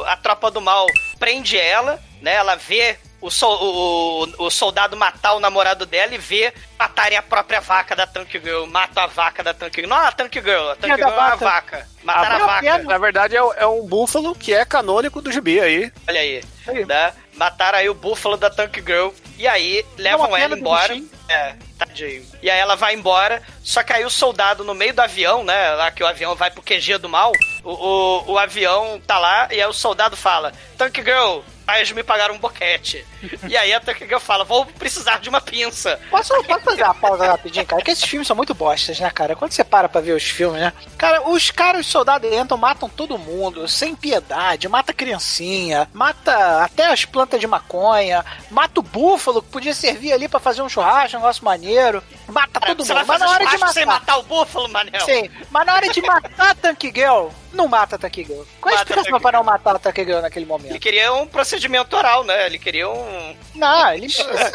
[0.00, 0.86] o- a tropa do mal
[1.18, 2.34] prende ela, né?
[2.34, 7.22] Ela vê o, sol- o, o- soldado matar o namorado dela e vê matarem a
[7.22, 8.64] própria vaca da Tank Girl.
[8.66, 9.88] Mata a vaca da Tank Girl.
[9.88, 11.44] Não a Tank Girl, a Tank Girl é uma vaca.
[11.44, 11.88] vaca.
[12.02, 12.78] Mataram a, vaca.
[12.84, 15.92] Na verdade, é, é um búfalo que é canônico do gibi aí.
[16.08, 16.42] Olha aí,
[16.86, 17.12] né?
[17.34, 19.10] Mataram aí o búfalo da Tank Girl.
[19.38, 20.94] E aí levam ela embora.
[21.28, 22.26] É, tadinho.
[22.42, 23.42] E aí ela vai embora.
[23.62, 25.70] Só que aí o soldado no meio do avião, né?
[25.74, 27.32] Lá que o avião vai pro QG do mal.
[27.64, 29.48] O, o, o avião tá lá.
[29.50, 31.40] E aí o soldado fala: Tank Girl,
[31.76, 33.06] eles me pagaram um boquete.
[33.48, 36.00] e aí a Tank Girl fala: Vou precisar de uma pinça.
[36.10, 37.82] Posso, posso fazer uma pausa rapidinho, cara?
[37.82, 39.36] Que esses filmes são muito bostas, né, cara?
[39.36, 40.72] Quando você para pra ver os filmes, né?
[40.96, 46.86] Cara, os caras, os soldados entram, matam todo mundo, sem piedade, mata criancinha, mata até
[46.86, 51.16] as plantas de maconha, mata o búfalo, que podia servir ali pra fazer um churrasco,
[51.16, 53.04] um negócio maneiro, mata todo Você mundo.
[53.06, 53.72] vai Mas na hora de matar...
[53.72, 55.00] sem matar o búfalo, Manel?
[55.04, 58.42] Sim, mas na hora de matar a Tank Girl, não mata a Tank Girl.
[58.60, 60.70] Qual é a explicação pra não matar a Tank Girl naquele momento?
[60.70, 62.46] Ele queria um procedimento oral, né?
[62.46, 63.36] Ele queria um.
[63.54, 64.06] Não, ele.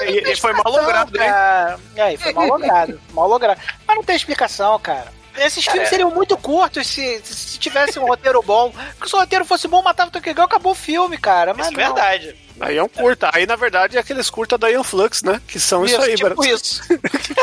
[0.07, 1.28] E- e foi malogrado, hein?
[1.30, 1.80] cara.
[1.95, 3.01] É, foi malogrado.
[3.13, 3.61] malogrado.
[3.88, 5.13] Mas não tem explicação, cara.
[5.38, 5.89] Esses filmes É.
[5.89, 8.71] seriam muito curtos se, se tivesse um roteiro bom.
[8.95, 11.53] Porque se o roteiro fosse bom, matava o Tokyo Girl, acabou o filme, cara.
[11.53, 12.36] Mas Isso é verdade.
[12.60, 13.30] Aí é um curta.
[13.34, 15.41] Aí, na verdade, é aqueles curta da Ian Flux, né?
[15.47, 16.82] Que são isso, Isso, aí, tipo isso.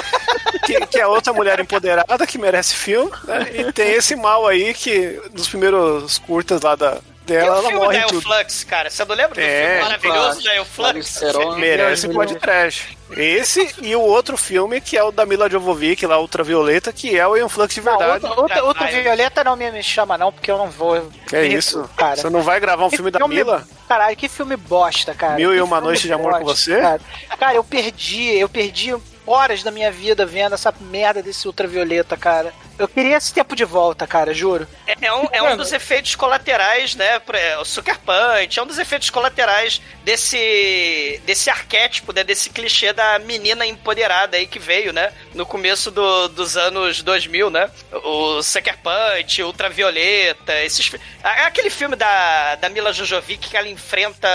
[0.65, 3.51] que, que é outra mulher empoderada que merece filme, né?
[3.53, 7.77] E tem esse mal aí que nos primeiros curtas lá da, dela, o ela filme
[7.85, 8.20] morre da em tudo.
[8.23, 8.91] Flux, cara?
[8.91, 11.20] Você não lembra do É, filme maravilhoso da Euflux?
[11.59, 12.89] Merece pode trash.
[13.14, 17.27] Esse e o outro filme que é o da Mila Jovovich, lá Ultravioleta, que é
[17.27, 18.25] o Ian Flux de verdade.
[18.25, 21.11] Outra, outra, outra Violeta não me, chama, não, porque eu não vou.
[21.29, 21.89] Que é isso?
[21.97, 22.16] Cara.
[22.16, 23.66] Você não vai gravar um Que filme da filme- Mila?
[23.87, 25.35] Caralho, que filme bosta, cara.
[25.35, 26.81] Mil e Uma filme Noite de Amor com Você?
[26.81, 27.01] Cara.
[27.39, 28.95] Cara, eu perdi, eu perdi
[29.27, 32.53] horas da minha vida vendo essa merda desse ultravioleta, cara.
[32.79, 34.66] Eu queria esse tempo de volta, cara, juro.
[34.87, 37.20] É, é um, é um dos efeitos colaterais, né?
[37.35, 42.93] é, O Sucker Punch é um dos efeitos colaterais desse desse arquétipo, né, desse clichê
[42.93, 45.12] da menina empoderada aí que veio, né?
[45.35, 47.70] No começo do- dos anos 2000, né?
[47.93, 53.68] O Sucker Punch, Ultravioleta, esses fi- é aquele filme da, da Mila Jojovic que ela
[53.68, 54.29] enfrenta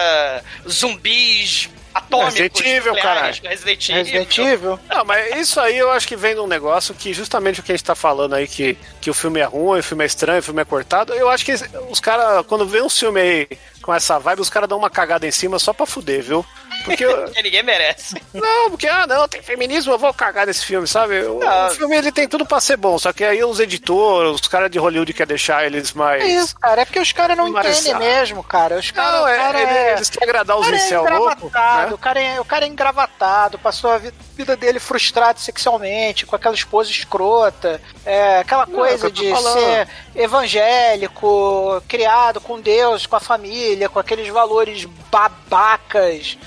[0.69, 2.35] zumbis atômicos.
[2.35, 3.35] Resident Evil, caralho.
[3.43, 4.53] Resident, Resident Evil.
[4.53, 4.79] Evil.
[4.89, 7.71] Não, mas isso aí eu acho que vem de um negócio que justamente o que
[7.71, 8.77] a gente tá falando aí, que,
[9.07, 11.45] que o filme é ruim, o filme é estranho, o filme é cortado, eu acho
[11.45, 11.53] que
[11.89, 13.47] os caras, quando vê um filme aí
[13.81, 16.45] com essa vibe, os caras dão uma cagada em cima só pra fuder, viu?
[16.83, 17.05] Porque.
[17.33, 18.21] Que ninguém merece.
[18.33, 21.21] Não, porque, ah, não, tem feminismo, eu vou cagar nesse filme, sabe?
[21.21, 24.47] O, o filme ele tem tudo pra ser bom, só que aí os editores, os
[24.49, 26.21] caras de Hollywood querem deixar eles mais.
[26.21, 26.81] É isso, cara.
[26.81, 28.75] É porque os caras não entendem mesmo, cara.
[28.77, 29.21] Os caras.
[29.21, 31.15] Não, é- cara ele- é- eles querem agradar os é incel louco,
[31.47, 31.93] engravatado, né?
[31.93, 36.35] o, cara é, o cara é engravatado, passou a vi- vida dele frustrado sexualmente, com
[36.35, 39.59] aquela esposa escrota, é, aquela é que coisa de falando.
[39.59, 46.37] ser evangélico, criado com Deus, com a família, com aqueles valores babacas.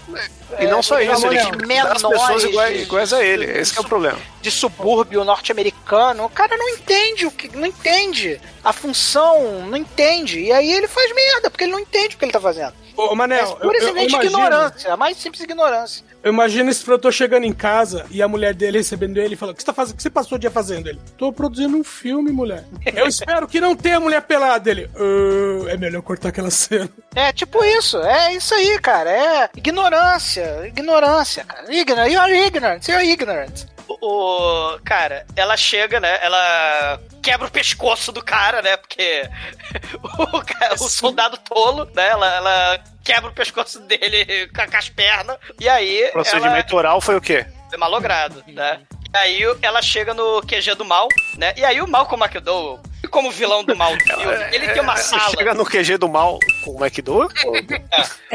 [0.59, 3.47] E não é, só isso, ele as pessoas iguais, iguais a ele.
[3.47, 4.19] Esse que é o problema.
[4.43, 10.41] de subúrbio norte-americano, o cara não entende o que não entende a função, não entende.
[10.41, 12.75] E aí ele faz merda, porque ele não entende o que ele tá fazendo.
[12.97, 16.05] Ô, Manel, é pura eu- eu simplesmente imagino- ignorância, a mais simples ignorância.
[16.23, 19.55] Eu imagino esse produtor chegando em casa e a mulher dele recebendo ele e falando:
[19.55, 19.95] O que você tá fazendo?
[19.95, 20.87] O que você passou o dia fazendo?
[20.89, 22.65] Ele, tô produzindo um filme, mulher.
[22.95, 24.71] Eu espero que não tenha mulher pelada.
[24.71, 26.91] Ele, "Ah, é melhor cortar aquela cena.
[27.15, 29.11] É tipo isso, é isso aí, cara.
[29.11, 31.73] É ignorância, ignorância, cara.
[31.75, 33.65] Ignorant, you are ignorant, you are ignorant.
[34.01, 36.19] O, o- cara, ela chega, né?
[36.23, 38.77] Ela quebra o pescoço do cara, né?
[38.77, 39.29] Porque
[40.03, 42.09] o, ca- o soldado tolo, né?
[42.09, 45.37] Ela, ela quebra o pescoço dele com, as pernas.
[45.59, 46.09] E aí.
[46.13, 47.45] Procedimento oral foi o quê?
[47.47, 48.81] Ela é malogrado, né?
[49.13, 51.53] E aí ela chega no QG do mal, né?
[51.57, 52.79] E aí o Malcolm McDowell,
[53.11, 55.31] como vilão do mal do filme, ele tem uma sala.
[55.31, 57.29] Chega no QG do mal com o McDowell?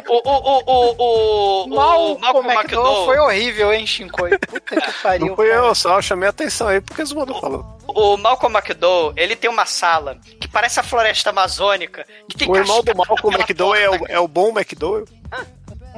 [0.08, 3.06] O, o, o, o, o, Mal, o Malcolm é McDowell.
[3.06, 4.38] foi horrível, hein, Shinkoi?
[4.38, 5.28] Puta que pariu.
[5.28, 7.80] Não fui eu, só chamei a atenção aí porque o Zumador falou.
[7.88, 12.06] O Malcolm McDowell, ele tem uma sala que parece a floresta amazônica.
[12.30, 15.06] Que tem O irmão do Malcolm McDowell é o, é o bom McDowell?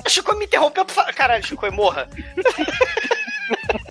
[0.06, 1.14] O Chico me interrompeu pra falar.
[1.14, 2.08] Caralho, Chico, morra.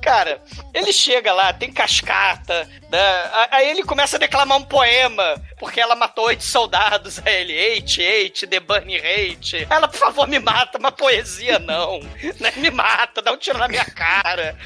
[0.00, 0.40] Cara,
[0.72, 3.30] ele chega lá, tem cascata, né?
[3.50, 7.20] Aí ele começa a declamar um poema, porque ela matou oito soldados.
[7.24, 9.66] Aí ele, hate, hate, the bunny hate.
[9.68, 12.00] Ela, por favor, me mata, uma poesia não.
[12.40, 12.52] Né?
[12.56, 14.56] Me mata, dá um tiro na minha cara.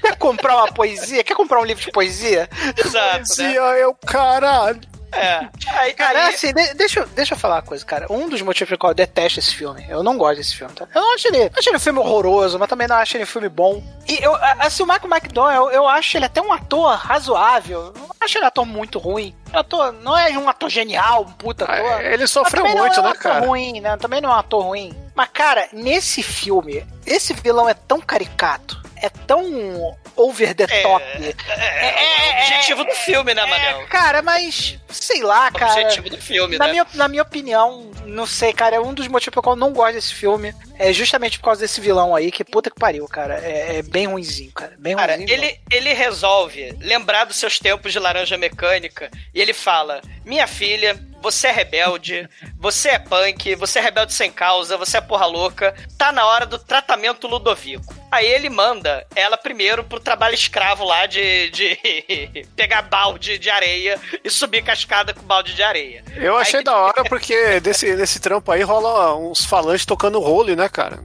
[0.00, 1.22] Quer comprar uma poesia?
[1.22, 2.48] Quer comprar um livro de poesia?
[2.76, 3.24] Exato, né?
[3.26, 4.80] Poesia é o caralho.
[5.12, 5.48] É.
[5.68, 8.06] Aí, Cara, aí- assim, de- deixa, eu- deixa eu falar uma coisa, cara.
[8.10, 10.86] Um dos motivos pelo qual eu detesto esse filme, eu não gosto desse filme, tá?
[10.94, 13.26] Eu não acho ele, acho ele um filme horroroso, mas também não acho ele um
[13.26, 13.82] filme bom.
[14.06, 17.92] E eu, assim, o Michael McDonald, eu, eu acho ele até um ator razoável.
[17.94, 19.34] Eu não acho ele um ator muito ruim.
[19.52, 21.76] Um ator, não é um ator genial, um puta ator.
[21.92, 23.46] Ah, ele sofreu muito, não é um né, ator cara?
[23.46, 23.96] ruim, né?
[23.96, 24.94] Também não é um ator ruim.
[25.14, 31.04] Mas, cara, nesse filme, esse vilão é tão caricato, é tão over the top.
[31.48, 33.86] é, o objetivo do filme, né, Manel?
[33.88, 35.72] Cara, mas sei lá, O cara.
[35.72, 36.72] objetivo do filme, na né?
[36.72, 39.72] Minha, na minha opinião, não sei, cara, é um dos motivos pelo qual eu não
[39.72, 40.54] gosto desse filme.
[40.78, 43.34] É justamente por causa desse vilão aí, que puta que pariu, cara.
[43.44, 44.74] É, é bem ruinzinho, cara.
[44.78, 45.34] Bem Cara, ruinzinho.
[45.36, 50.96] ele, ele resolve lembrar dos seus tempos de laranja mecânica e ele fala: Minha filha,
[51.20, 55.74] você é rebelde, você é punk, você é rebelde sem causa, você é porra louca,
[55.98, 57.92] tá na hora do tratamento Ludovico.
[58.10, 64.00] Aí ele manda ela primeiro pro trabalho escravo lá de, de pegar balde de areia
[64.24, 66.02] e subir cascada com balde de areia.
[66.16, 70.18] Eu Aí achei que- da hora porque desse, nesse trampo aí rola uns falantes tocando
[70.20, 71.00] role, né, cara?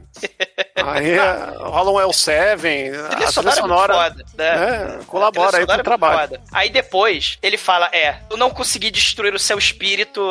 [0.75, 4.97] Aí é, rola um L7, trilha a trilha sonora, sonora, é foda, né?
[5.01, 6.19] é, colabora aí com sonora o é trabalho.
[6.29, 6.41] foda.
[6.51, 10.21] Aí depois ele fala: É, eu não consegui destruir o seu espírito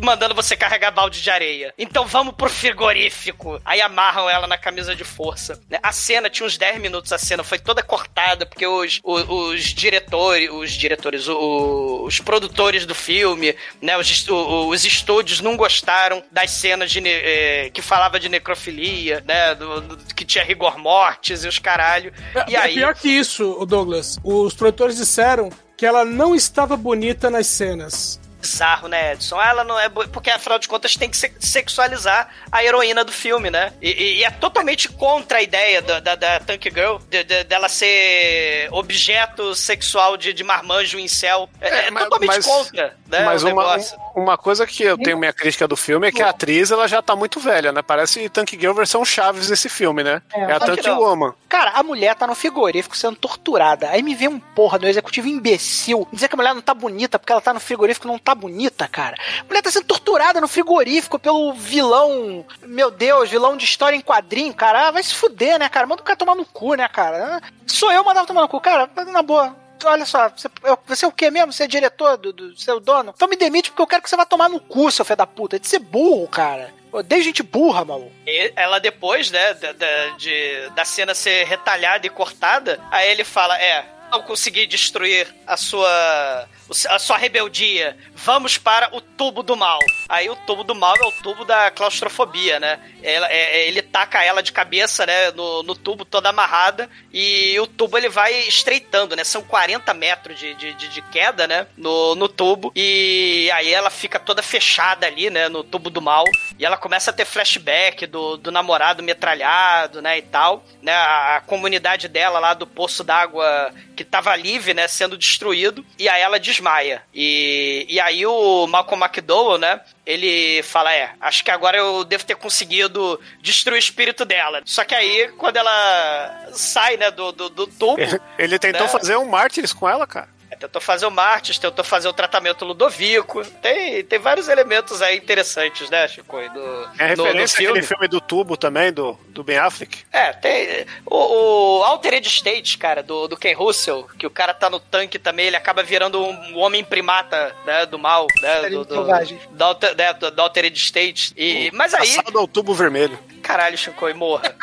[0.00, 1.72] mandando você carregar balde de areia.
[1.78, 3.60] Então vamos pro frigorífico.
[3.64, 5.60] Aí amarram ela na camisa de força.
[5.68, 5.78] né?
[5.82, 9.60] A cena tinha uns 10 minutos, a cena foi toda cortada, porque os, os, os
[9.64, 13.96] diretores, os diretores, o- o- os produtores do filme, né?
[13.96, 19.54] Os, os estúdios não gostaram das cenas de, eh, que falava de necrofilia, né?
[19.54, 22.12] do- do- que tinha rigor mortis e os caralho.
[22.48, 22.74] E é aí.
[22.74, 24.18] pior que isso, o Douglas.
[24.22, 28.20] Os produtores disseram que ela não estava bonita nas cenas.
[28.46, 29.40] Bizarro, né, Edson?
[29.40, 29.88] Ela não é.
[29.88, 33.72] Porque afinal de contas tem que se- sexualizar a heroína do filme, né?
[33.82, 33.90] E,
[34.20, 38.68] e- é totalmente contra a ideia da, da, da Tank Girl de- de- dela ser
[38.72, 41.48] objeto sexual de, de marmanjo em céu.
[41.60, 43.24] É, é mas- totalmente mas- contra, né?
[43.24, 43.98] Mas o uma, negócio.
[44.16, 47.02] Uma coisa que eu tenho minha crítica do filme é que a atriz ela já
[47.02, 47.82] tá muito velha, né?
[47.82, 50.22] Parece Tank Girl versão Chaves desse filme, né?
[50.32, 50.98] É, a Só que Tank.
[50.98, 51.34] Woman.
[51.50, 53.90] Cara, a mulher tá no frigorífico sendo torturada.
[53.90, 57.18] Aí me vem um porra do executivo imbecil dizer que a mulher não tá bonita
[57.18, 59.16] porque ela tá no frigorífico não tá bonita, cara.
[59.40, 62.44] A mulher tá sendo torturada no frigorífico pelo vilão.
[62.62, 64.88] Meu Deus, vilão de história em quadrinho, cara.
[64.88, 65.86] Ah, vai se fuder, né, cara?
[65.86, 67.42] Manda o cara tomar no cu, né, cara?
[67.66, 68.88] Sou eu mandava tomar no cu, cara.
[69.12, 69.65] Na boa.
[69.84, 70.48] Olha só, você,
[70.86, 71.52] você é o quê mesmo?
[71.52, 73.12] Você é diretor do, do seu dono?
[73.14, 75.26] Então me demite porque eu quero que você vá tomar no cu, seu filho da
[75.26, 75.56] puta.
[75.56, 76.72] É de ser burro, cara.
[76.92, 78.12] Odeio gente burra, maluco.
[78.26, 83.24] E ela depois, né, da, da, de, da cena ser retalhada e cortada, aí ele
[83.24, 86.48] fala, é, não consegui destruir a sua
[86.88, 87.96] a sua rebeldia.
[88.14, 89.78] Vamos para o tubo do mal.
[90.08, 92.80] Aí o tubo do mal é o tubo da claustrofobia, né?
[93.02, 97.58] Ela, é- é- ele taca ela de cabeça, né, no, no tubo toda amarrada e
[97.60, 99.22] o tubo ele vai estreitando, né?
[99.24, 103.90] São 40 metros de, de, de- de queda, né, no, no tubo e aí ela
[103.90, 106.24] fica toda fechada ali, né, no tubo do mal
[106.58, 110.92] e ela começa a ter flashback do, do namorado metralhado, né, e tal, né?
[110.92, 116.08] A, a comunidade dela lá do poço d'água que tava livre, né, sendo destruído e
[116.08, 117.02] aí ela desmaia.
[117.14, 122.24] E, e aí o Malcolm McDowell, né, ele fala, é, acho que agora eu devo
[122.24, 124.62] ter conseguido destruir o espírito dela.
[124.64, 128.00] Só que aí, quando ela sai, né, do, do, do tubo...
[128.00, 130.35] Ele, ele tentou né, fazer um mártires com ela, cara.
[130.58, 133.44] Tentou fazer o Martins, tentou fazer o tratamento Ludovico.
[133.62, 136.36] Tem, tem vários elementos aí interessantes, né, Chico?
[136.36, 139.98] Do, É no- no referência àquele filme do tubo também, do, do Ben Affleck.
[140.12, 140.86] É, tem.
[141.04, 145.18] O, o Altered State, cara, do, do Ken Russell, que o cara tá no tanque
[145.18, 148.68] também, ele acaba virando um, homem primata, né, do mal, né?
[148.70, 149.38] Do, do, selvagem.
[149.50, 151.32] do, Alter- né, do, do Altered State.
[151.36, 152.06] E, mas aí.
[152.16, 153.18] Passado ao tubo vermelho.
[153.42, 153.76] Caralho,
[154.10, 154.54] e morra.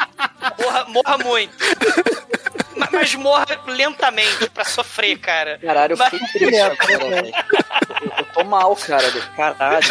[0.60, 0.86] morra.
[0.86, 1.56] Morra muito.
[2.76, 5.60] Ma- Mas morra lentamente pra sofrer, cara.
[5.60, 7.28] Caralho, eu Mas- fiquei triste agora, velho.
[7.28, 9.12] Eu, eu tô mal, cara.
[9.36, 9.88] Caralho.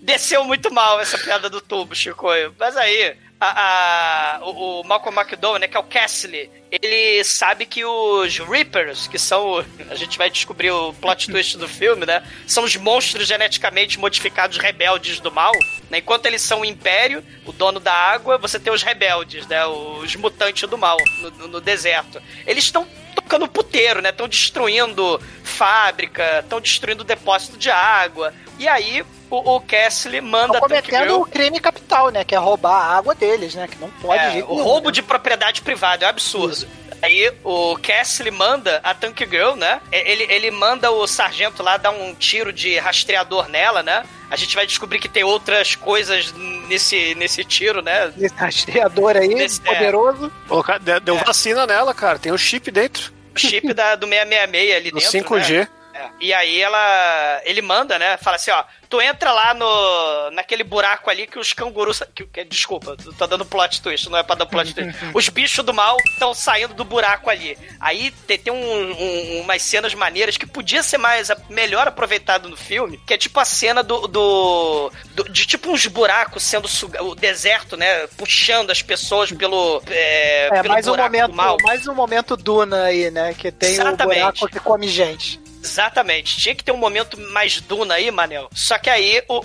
[0.00, 2.26] Desceu muito mal essa piada do tubo, Chico.
[2.58, 7.66] Mas aí, a, a- o, o Malcolm McDowell, né, que é o Castle, ele sabe
[7.66, 9.64] que os Reapers, que são.
[9.90, 12.22] A gente vai descobrir o plot twist do filme, né?
[12.46, 15.52] São os monstros geneticamente modificados rebeldes do mal,
[15.90, 15.98] né?
[15.98, 19.64] Enquanto eles são o Império, o dono da água, você tem os rebeldes, né?
[19.66, 22.20] Os mutantes do mal no, no- no deserto.
[22.46, 24.08] Eles estão tocando puteiro, né?
[24.10, 28.34] Estão destruindo fábrica, estão destruindo depósito de água.
[28.58, 29.04] E aí
[29.34, 32.24] o, o Kessler manda Estão Tank cometendo Girl- o crime capital, né?
[32.24, 33.66] Que é roubar a água deles, né?
[33.68, 34.92] Que não pode é, o nenhum, roubo né?
[34.92, 36.66] de propriedade privada é um absurdo.
[37.02, 39.78] Aí o Castle manda a Tank Girl, né?
[39.92, 44.04] Ele, ele manda o sargento lá dar um tiro de rastreador nela, né?
[44.30, 46.32] A gente vai descobrir que tem outras coisas
[46.66, 48.10] nesse, nesse tiro, né?
[48.18, 49.74] Esse rastreador aí, Nesse- é.
[49.74, 50.32] poderoso.
[50.48, 52.18] Ô, cara, deu vacina nela, cara.
[52.18, 53.12] Tem um chip dentro.
[53.34, 55.18] O chip da, do 666 ali Do dentro.
[55.36, 55.58] 5G.
[55.58, 55.68] Né?
[55.94, 56.08] É.
[56.20, 57.40] E aí ela.
[57.44, 58.16] Ele manda, né?
[58.16, 58.64] Fala assim, ó.
[58.90, 60.30] Tu entra lá no.
[60.32, 62.02] naquele buraco ali que os cangurus.
[62.14, 64.92] Que, que- desculpa, tô dando plot twist, não é pra dar plot twist.
[65.14, 67.56] os bichos do mal estão saindo do buraco ali.
[67.80, 72.56] Aí tem, tem um- um- umas cenas maneiras que podia ser mais melhor aproveitado no
[72.56, 74.06] filme, que é tipo a cena do.
[74.08, 78.06] do- do- de tipo uns buracos sendo suga, o deserto, né?
[78.16, 79.80] Puxando as pessoas pelo.
[79.88, 81.56] É, É, pelo mais um do momento, mal.
[81.62, 83.32] mais um momento Duna aí, né?
[83.34, 84.02] Que tem Exatamente.
[84.18, 85.43] o buraco que come gente.
[85.64, 86.36] Exatamente.
[86.38, 88.48] Tinha que ter um momento mais Duna aí, Manel.
[88.52, 89.40] Só que aí, o,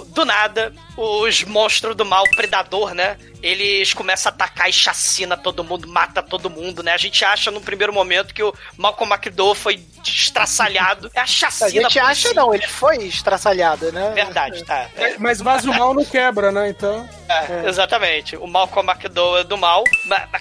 [0.00, 3.18] o- do nada, os monstros do mal, predador, né?
[3.42, 6.92] Eles começam a atacar e chacina todo mundo, mata todo mundo, né?
[6.94, 11.10] A gente acha no primeiro momento que o Malcolm McDowell foi destraçalhado.
[11.14, 11.70] É a A chacina.
[11.70, 14.12] gente por acha não, ele foi estraçalhado, né?
[14.14, 14.88] Verdade, tá.
[14.96, 15.16] É.
[15.18, 16.68] Mas vaso mal não quebra, né?
[16.70, 17.08] Então.
[17.28, 18.36] É, Exatamente.
[18.36, 19.82] O Malcolm McDowell é do mal.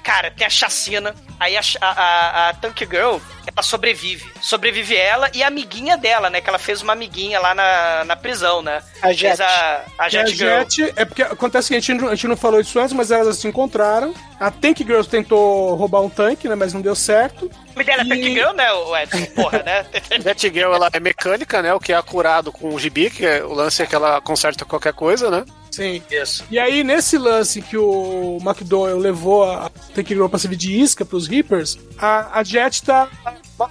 [0.03, 1.13] Cara, tem a chacina.
[1.39, 4.25] Aí a, a, a, a Tank Girl, ela sobrevive.
[4.41, 6.39] Sobrevive ela e a amiguinha dela, né?
[6.41, 8.81] Que ela fez uma amiguinha lá na, na prisão, né?
[9.01, 9.41] A Fez Jet.
[9.41, 10.59] a, a a Jet Girl.
[10.69, 13.11] Jet, é porque acontece que a gente, não- a gente não falou isso antes, mas
[13.11, 14.13] elas se encontraram.
[14.39, 16.55] A Tank Girl tentou roubar um tanque, né?
[16.55, 17.51] Mas não deu certo.
[17.75, 19.25] O nome dela é Tank Girl, né, o Edson?
[19.35, 19.85] Porra, né?
[20.23, 21.73] Jet Girl, ela é mecânica, né?
[21.73, 24.63] O que é acurado com o gibi, que é, o lance é que ela conserta
[24.63, 25.45] qualquer coisa, né?
[25.69, 26.01] Sim.
[26.09, 26.45] Isso.
[26.49, 31.03] E aí, nesse lance que o McDowell levou a Tank Girl pra servir de isca
[31.03, 33.09] pros Reapers, a, a Jet tá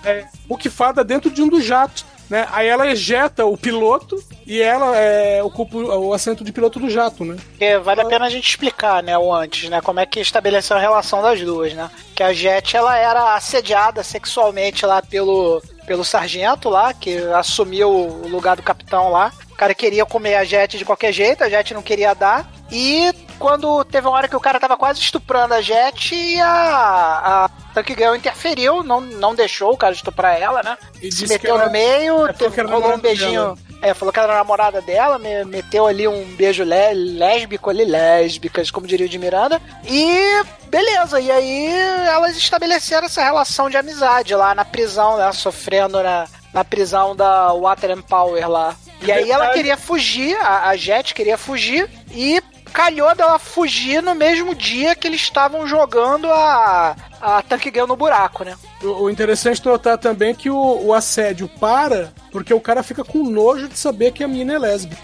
[0.05, 2.05] é, buquifada dentro de um dos jatos.
[2.29, 2.47] Né?
[2.51, 7.25] Aí ela ejeta o piloto e ela é, ocupa o assento de piloto do jato,
[7.25, 7.37] né?
[7.83, 10.81] Vale a pena a gente explicar, né, o antes, né, como é que estabeleceu a
[10.81, 11.91] relação das duas, né?
[12.14, 18.29] Que a Jet, ela era assediada sexualmente lá pelo, pelo sargento lá, que assumiu o
[18.29, 19.33] lugar do capitão lá.
[19.51, 22.51] O cara queria comer a Jet de qualquer jeito, a Jet não queria dar.
[22.71, 27.45] E quando teve uma hora que o cara tava quase estuprando a Jet e a,
[27.45, 30.77] a Tank Girl interferiu, não, não deixou o cara estuprar ela, né?
[31.03, 33.43] E Se meteu ela- no meio, teve, rolou um beijinho.
[33.55, 33.59] dela.
[33.83, 38.71] É, falou que era namorada dela, me- meteu ali um beijo lé- lésbico ali, lésbicas,
[38.71, 39.61] como diria o de Miranda.
[39.85, 41.67] E beleza, e aí
[42.07, 45.31] elas estabeleceram essa relação de amizade lá na prisão, né?
[45.33, 48.75] Sofrendo na, na prisão da Water and Power lá.
[49.03, 52.43] E aí ela queria fugir, a, a Jet queria fugir, e
[52.75, 57.97] calhou dela fugir no mesmo dia que eles estavam jogando a, a Tank Girl no
[57.97, 58.57] buraco, né?
[58.83, 63.05] O, o interessante notar também é que o, o assédio para porque o cara fica
[63.05, 65.01] com nojo de saber que a mina é lésbica.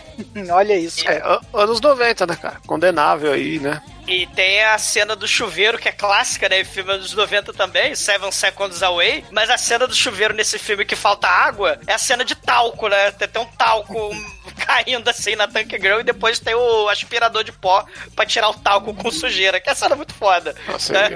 [0.53, 1.09] Olha isso.
[1.09, 1.23] É,
[1.55, 2.61] anos 90, né, cara?
[2.67, 3.81] Condenável aí, né?
[4.09, 6.65] E tem a cena do chuveiro, que é clássica, né?
[6.65, 9.25] Filme dos 90 também, Seven Seconds Away.
[9.31, 12.89] Mas a cena do chuveiro nesse filme que falta água é a cena de talco,
[12.89, 13.13] né?
[13.13, 14.11] Tem, tem um talco
[14.67, 17.85] caindo assim na Tank Girl e depois tem o aspirador de pó
[18.15, 20.55] pra tirar o talco com sujeira, que é a cena muito foda.
[20.69, 21.09] Nossa, né?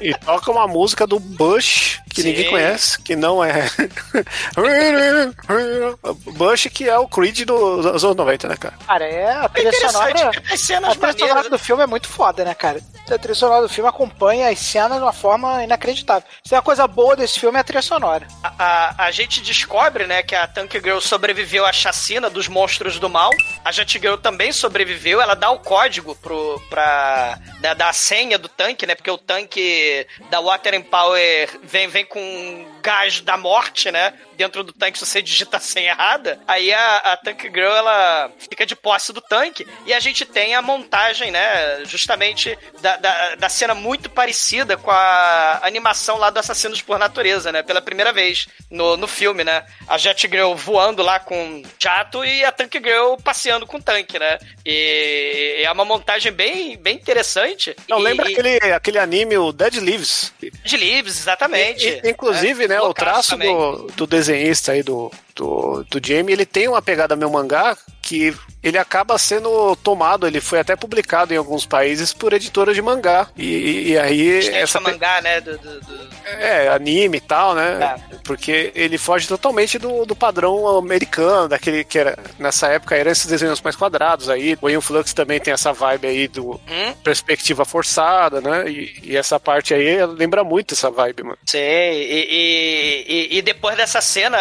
[0.00, 2.28] e, e- e toca uma música do Bush, que Sim.
[2.28, 3.68] ninguém conhece, que não é.
[6.32, 8.74] Bush, que é o Creed do- dos anos 90, né, cara?
[8.86, 10.42] Cara, é a trilha interessante, sonora.
[10.52, 12.80] as cenas A trilha sonora do filme é muito foda, né, cara?
[13.10, 16.22] A trilha sonora do filme acompanha as cenas de uma forma inacreditável.
[16.44, 18.26] Se é a coisa boa desse filme é a trilha sonora.
[18.42, 22.69] A, a, a gente descobre, né, que a Tank Girl sobreviveu à chacina dos monstros
[22.78, 23.30] do mal.
[23.64, 25.20] A Jet Girl também sobreviveu.
[25.20, 28.94] Ela dá o código pro, pra da, da senha do tanque, né?
[28.94, 34.14] Porque o tanque da Water and Power vem, vem com gás da morte, né?
[34.40, 36.40] Dentro do tanque, se você digita a senha errada.
[36.48, 39.66] Aí a, a Tank Girl, ela fica de posse do tanque.
[39.84, 41.84] E a gente tem a montagem, né?
[41.84, 47.52] Justamente da, da, da cena muito parecida com a animação lá do Assassinos por Natureza,
[47.52, 47.62] né?
[47.62, 49.62] Pela primeira vez no, no filme, né?
[49.86, 54.38] A Jet Girl voando lá com jato e a Tank Girl passeando com tanque, né?
[54.64, 57.76] E é uma montagem bem, bem interessante.
[57.88, 60.32] Não, e, lembra aquele, aquele anime, o Dead Leaves?
[60.64, 61.86] De Leaves, exatamente.
[61.86, 63.54] E- e- inclusive, né, o traço também.
[63.54, 68.34] do, do desenhista aí, do, do, do Jamie, ele tem uma pegada meu mangá que
[68.62, 73.28] ele acaba sendo tomado, ele foi até publicado em alguns países por editoras de mangá.
[73.36, 74.38] E, e aí.
[74.38, 75.40] Essa Essa, mangá, né?
[75.40, 77.96] Do, do- do- é, anime e tal, né?
[78.24, 82.16] Porque ele foge totalmente do, do padrão americano, daquele que era.
[82.38, 84.56] Nessa época eram esses desenhos mais quadrados aí.
[84.60, 86.92] O Ian Flux também tem essa vibe aí do Hum?
[87.02, 88.68] perspectiva forçada, né?
[88.70, 91.38] E, e essa parte aí lembra muito essa vibe, mano.
[91.46, 94.38] Sei, e, e- e- e depois dessa cena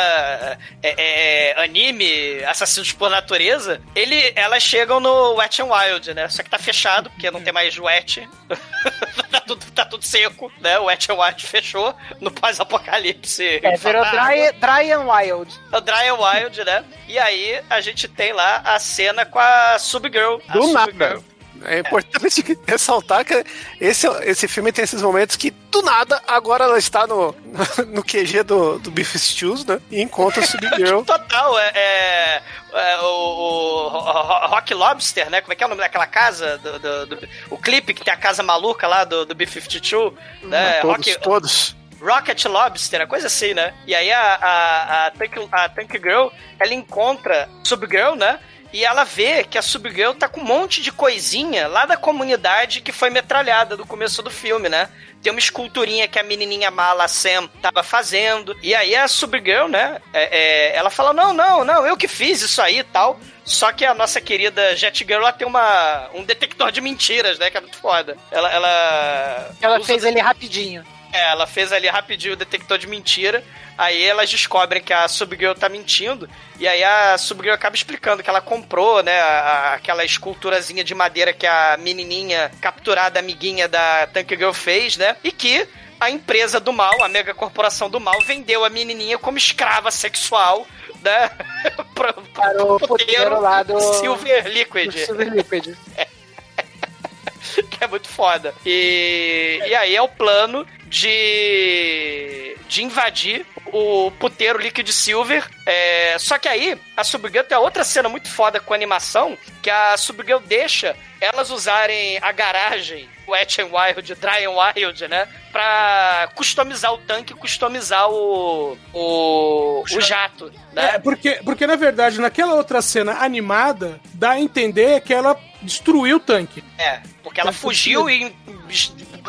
[0.83, 6.27] é, é, anime, assassinos por natureza, ele, elas chegam no Wet n Wild, né?
[6.29, 8.27] Só que tá fechado, porque não tem mais wet.
[9.31, 10.79] tá, tudo, tá tudo seco, né?
[10.79, 13.59] O Wet n Wild fechou no pós-apocalipse.
[13.63, 15.59] É, virou dry, dry and Wild.
[15.71, 16.85] É o Dry and Wild, né?
[17.07, 20.39] E aí a gente tem lá a cena com a Subgirl.
[20.47, 21.19] A Do Subgirl.
[21.65, 23.43] É importante ressaltar que
[23.79, 27.35] esse, esse filme tem esses momentos que, do nada, agora ela está no,
[27.87, 29.79] no QG do, do Beef Stews, né?
[29.91, 31.01] E encontra o Subgirl.
[31.03, 32.41] Total, é, é-
[32.71, 35.41] é o, o Ro- Rock Lobster, né?
[35.41, 36.57] Como é que é o nome daquela casa?
[36.59, 40.73] Do, do- do- o clipe que tem a casa maluca lá do, do B-52, né?
[40.81, 41.75] todos, Rock- todos.
[42.01, 43.73] Rocket Lobster, a coisa assim, né?
[43.85, 48.39] E aí a, a, a, Tank, a Tank Girl, ela encontra Subgirl, né?
[48.71, 52.81] E ela vê que a Subgirl tá com um monte de coisinha lá da comunidade
[52.81, 54.89] que foi metralhada do começo do filme, né?
[55.21, 58.55] Tem uma esculturinha que a menininha mala Sam tava fazendo.
[58.61, 59.99] E aí a Subgirl, né?
[60.13, 60.37] é-
[60.71, 63.19] é, ela fala: Não, não, não, eu que fiz isso aí e tal.
[63.43, 67.49] Só que a nossa querida Jet Girl, ela tem uma, um detector de mentiras, né?
[67.49, 68.15] Que é muito foda.
[68.31, 68.51] Ela.
[68.51, 70.85] Ela, Ela fez ele rapidinho.
[71.11, 73.43] É, ela fez ali rapidinho o detector de mentira.
[73.77, 76.29] Aí elas descobrem que a Subgirl tá mentindo.
[76.59, 81.31] E aí a Subgirl acaba explicando que ela comprou, né, a- aquela esculturazinha de madeira
[81.33, 85.15] que a menininha capturada, amiguinha da Tank Girl fez, né?
[85.23, 85.65] E que
[85.99, 90.67] a empresa do mal, a mega corporação do mal, vendeu a menininha como escrava sexual,
[91.01, 91.29] né?
[91.95, 93.79] Pro, Para o puteiro lá do...
[93.79, 94.91] Silver Liquid.
[94.91, 95.73] do Silver Liquid.
[97.71, 98.53] que é muito foda.
[98.65, 105.47] E, e aí é o plano de, de invadir o puteiro Liquid Silver.
[105.65, 109.95] É, só que aí a Subgirl tem outra cena muito foda com animação, que a
[109.95, 115.27] Subgirl deixa elas usarem a garagem Wet n Wild, Dry and Wild, né?
[115.51, 120.95] Pra customizar o tanque, customizar o, o, o jato, né?
[120.95, 126.17] É, porque, porque na verdade, naquela outra cena animada, dá a entender que ela destruiu
[126.17, 126.63] o tanque.
[126.77, 128.33] É, porque ela fugiu e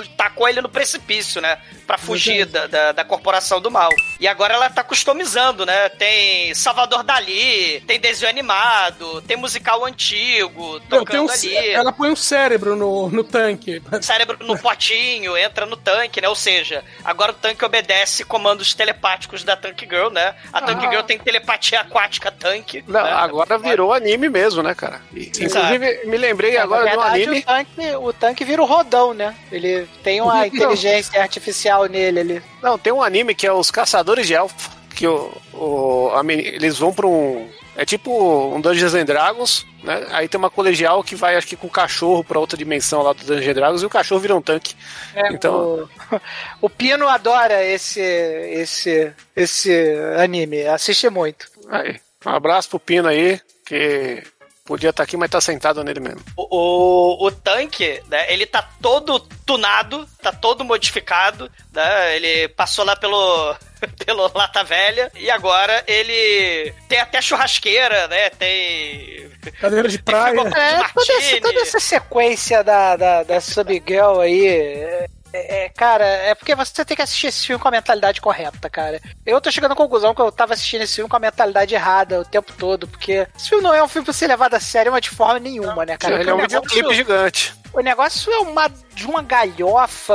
[0.08, 1.58] tacou ele no precipício, né?
[1.86, 3.90] Pra fugir da, da, da corporação do mal.
[4.18, 5.88] E agora ela tá customizando, né?
[5.90, 11.70] Tem Salvador Dali, tem desenho animado, tem musical antigo, Não, tem tocando um ali.
[11.70, 13.82] ela põe um cérebro no, no tanque.
[14.02, 16.28] Cérebro no potinho, entra no tanque, né?
[16.28, 20.34] Ou seja, agora o tanque obedece comandos telepáticos da Tank Girl, né?
[20.52, 20.90] A Tank Ah.
[20.90, 22.84] Girl tem telepatia aquática tanque.
[22.86, 23.12] Não, né?
[23.12, 25.00] agora virou anime mesmo, né, cara?
[25.14, 27.38] Inclusive, me lembrei agora de um verdade, anime.
[27.40, 29.34] O tanque, o tanque vira o rodão, né?
[29.50, 32.42] Ele tem uma inteligência artificial nele ali.
[32.62, 36.78] Não, tem um anime que é Os Caçadores de Elfo, que o, o, a eles
[36.78, 37.48] vão pra um...
[37.76, 38.10] É tipo
[38.54, 40.06] um Dungeons and Dragons, né?
[40.10, 43.12] Aí tem uma colegial que vai, acho que com o cachorro pra outra dimensão lá
[43.12, 44.74] do Dungeons and Dragons e o cachorro vira um tanque.
[45.14, 45.88] É, então...
[46.10, 46.20] o,
[46.66, 49.72] o Pino adora esse, esse, esse
[50.18, 51.46] anime, assiste muito.
[51.68, 54.22] Aí, um abraço pro Pino aí, que
[54.64, 56.20] podia estar aqui, mas tá sentado nele mesmo.
[56.36, 62.16] O, o, o tanque, né, ele tá todo tunado, tá todo modificado, né?
[62.16, 63.56] Ele passou lá pelo,
[64.04, 68.30] pelo Lata Velha e agora ele tem até churrasqueira, né?
[68.30, 69.30] Tem.
[69.60, 70.40] Cadeira de praia.
[70.40, 75.08] É, toda essa, toda essa sequência da, da, da Subgirl aí.
[75.32, 78.68] É, é, cara, é porque você tem que assistir esse filme com a mentalidade correta,
[78.68, 79.00] cara.
[79.24, 82.20] Eu tô chegando à conclusão que eu tava assistindo esse filme com a mentalidade errada
[82.20, 84.90] o tempo todo, porque esse filme não é um filme pra ser levado a sério
[84.92, 86.20] mas de forma nenhuma, né, cara?
[86.20, 87.54] Ele é um videoclipe negócio- gigante.
[87.72, 90.14] O negócio é uma, de uma galhofa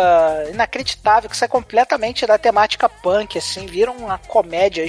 [0.52, 4.86] inacreditável, que sai completamente da temática punk, assim, vira uma comédia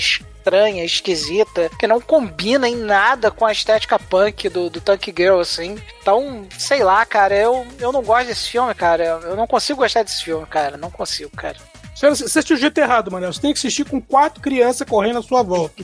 [0.46, 5.40] estranha, esquisita, que não combina em nada com a estética punk do, do Tank Girl,
[5.40, 5.76] assim.
[6.00, 9.04] Então, sei lá, cara, eu, eu não gosto desse filme, cara.
[9.24, 10.76] Eu não consigo gostar desse filme, cara.
[10.76, 11.56] Não consigo, cara.
[11.96, 13.32] Você assistiu o jeito errado, Manel.
[13.32, 15.82] Você tem que assistir com quatro crianças correndo à sua volta.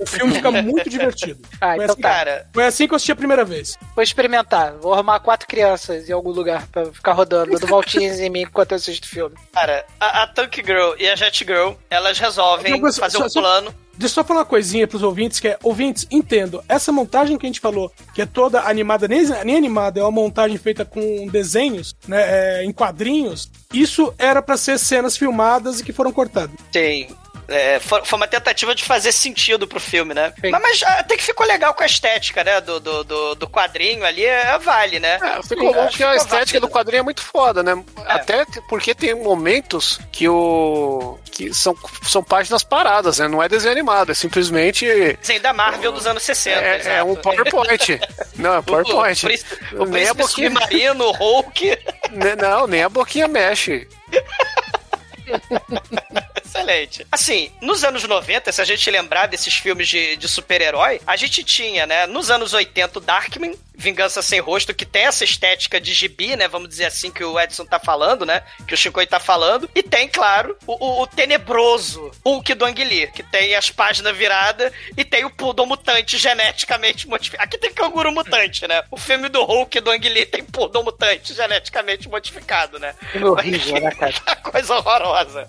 [0.00, 1.40] O filme fica muito divertido.
[1.60, 2.44] Ah, Foi então assim, tá.
[2.54, 3.76] Foi assim que eu assisti a primeira vez.
[3.94, 4.74] Vou experimentar.
[4.74, 8.70] Vou arrumar quatro crianças em algum lugar pra ficar rodando, dando voltinhas em mim enquanto
[8.70, 9.34] eu assisto o filme.
[9.52, 13.28] Cara, a, a Tank Girl e a Jet Girl, elas resolvem coisa, fazer só- um
[13.28, 13.74] só- plano.
[13.98, 17.44] Deixa eu só falar uma coisinha pros ouvintes, que é, ouvintes, entendo, essa montagem que
[17.44, 21.26] a gente falou, que é toda animada, nem, nem animada, é uma montagem feita com
[21.26, 26.54] desenhos, né, é, em quadrinhos, isso era pra ser cenas filmadas e que foram cortadas.
[26.72, 27.08] Sim.
[27.48, 30.34] É, foi, foi uma tentativa de fazer sentido pro filme, né?
[30.42, 32.60] Mas, mas até que ficou legal com a estética, né?
[32.60, 35.18] Do, do, do, do quadrinho ali, é, vale, né?
[35.22, 37.82] É, ficou bom porque a estética do quadrinho é muito foda, né?
[38.06, 41.18] Até porque tem momentos que o.
[41.38, 43.28] que são, são páginas paradas, né?
[43.28, 44.84] Não é desenho animado, é simplesmente.
[45.20, 46.58] Desenho da Marvel dos anos 60.
[46.60, 48.00] É, é um PowerPoint.
[48.34, 49.24] Não, é PowerPoint.
[49.24, 50.50] O, o, príncipe- o nem a príncipe boquinha.
[50.50, 51.78] submarino, o Hulk.
[52.10, 53.86] Ne- Não, nem a boquinha mexe.
[56.48, 57.06] Excelente.
[57.12, 61.44] Assim, nos anos 90, se a gente lembrar desses filmes de, de super-herói, a gente
[61.44, 65.92] tinha, né, nos anos 80, o Darkman, Vingança Sem Rosto, que tem essa estética de
[65.94, 69.20] gibi, né, vamos dizer assim, que o Edson tá falando, né, que o Shinkoi tá
[69.20, 73.70] falando, e tem, claro, o, o- o tenebroso Hulk do Ang Lee, que tem as
[73.70, 77.44] páginas viradas e tem o Poodle mutante geneticamente modificado.
[77.44, 78.82] Aqui tem canguru mutante, né?
[78.90, 82.94] O filme do Hulk do Ang Lee tem Poodle mutante geneticamente modificado, né?
[83.12, 84.14] Que horrível, né, cara?
[84.42, 85.48] Coisa horrorosa.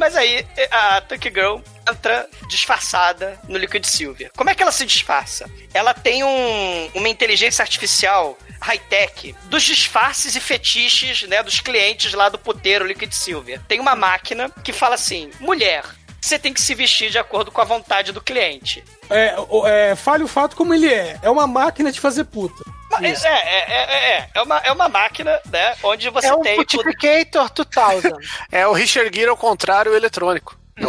[0.00, 4.30] Mas aí a Tank Girl entra disfarçada no Liquid Silver.
[4.34, 5.44] Como é que ela se disfarça?
[5.74, 12.28] Ela tem um- uma inteligência artificial high-tech dos disfarces e fetiches né, dos clientes lá
[12.30, 13.60] do puteiro Liquid Silver.
[13.68, 15.84] Tem uma máquina que fala assim: mulher,
[16.20, 18.84] você tem que se vestir de acordo com a vontade do cliente.
[19.08, 19.34] É,
[19.66, 21.18] é, fale o fato como ele é.
[21.22, 22.62] É uma máquina de fazer puta.
[23.00, 25.74] É, é, é, é, é, é uma, é uma máquina, né?
[25.82, 26.56] Onde você É um tem.
[26.56, 28.16] Multiplicator 2000.
[28.50, 30.58] É o Richard Gere ao contrário eletrônico.
[30.76, 30.86] Tem,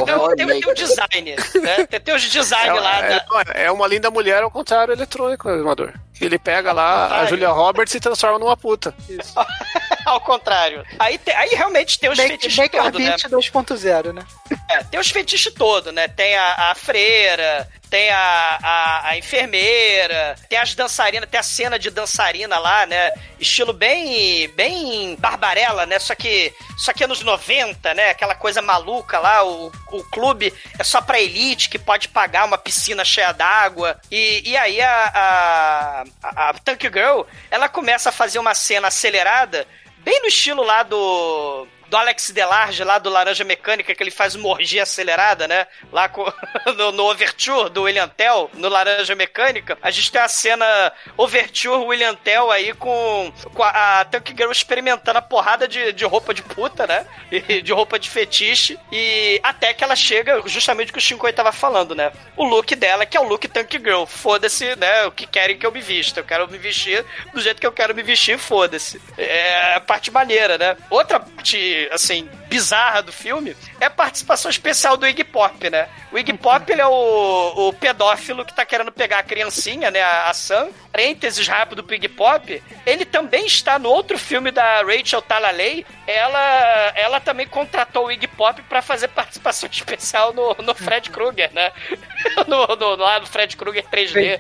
[0.48, 1.86] tem, tem o design, né?
[1.86, 3.00] Tem, tem os design É, lá.
[3.06, 5.92] é- da- é uma linda mulher ao contrário eletrônico, Amador.
[6.20, 7.26] Ele pega lá a.
[7.26, 8.96] Julia Roberts e transforma numa puta.
[10.12, 10.84] Ao contrário.
[10.99, 13.16] Aí, tem- aí realmente tem os Make, fetiches Maker todos, né?
[13.16, 14.26] Beat 2.0, né?
[14.70, 16.09] É, tem os fetiches todos, né?
[16.09, 21.80] Tem a, a freira, tem a, a, a enfermeira, tem as dançarinas, tem a cena
[21.80, 23.12] de dançarina lá, né?
[23.39, 25.97] Estilo bem, bem barbarela, né?
[25.97, 28.09] Só que, só que anos 90, né?
[28.09, 32.57] Aquela coisa maluca lá, o, o clube é só pra elite que pode pagar uma
[32.57, 33.97] piscina cheia d'água.
[34.12, 38.89] E, e aí a, a, a, a Tank Girl, ela começa a fazer uma cena
[38.89, 39.66] acelerada,
[40.04, 44.34] bem no estilo lá do do Alex Delarge, lá do Laranja Mecânica, que ele faz
[44.34, 45.68] uma orgia acelerada, né?
[45.92, 46.24] Lá com-
[46.78, 49.78] no, no Overture do William Tell, no Laranja Mecânica.
[49.82, 54.50] A gente tem a cena Overture William Tell aí com, com a, a Tank Girl
[54.54, 57.06] experimentando a porrada de, de roupa de puta, né?
[57.30, 58.80] E de roupa de fetiche.
[58.89, 62.14] E até que ela chega, justamente o que o Shinkoi tava falando, né?
[62.38, 64.06] O look dela, que é o look Tank Girl.
[64.06, 65.04] Foda-se, né?
[65.08, 66.22] O que querem que eu me vista.
[66.22, 69.02] Eu quero me vestir do jeito que eu quero me vestir, foda-se.
[69.18, 70.78] É a parte maneira, né?
[70.89, 75.88] Outra parte, assim, bizarra do filme é a participação especial do Iggy Pop, né?
[76.12, 80.02] O Iggy Pop, ele é o, o pedófilo que tá querendo pegar a criancinha, né?
[80.02, 80.70] A, a Sam.
[80.92, 82.64] Parênteses rápido pro Iggy Pop.
[82.86, 85.86] Ele também está no outro filme da Rachel Talalay.
[86.06, 91.52] Ela, ela também contratou o Iggy Pop pra fazer participação especial no, no Fred Krueger,
[91.54, 91.72] né?
[92.48, 94.40] No, no, lá do Fred Krueger 3D.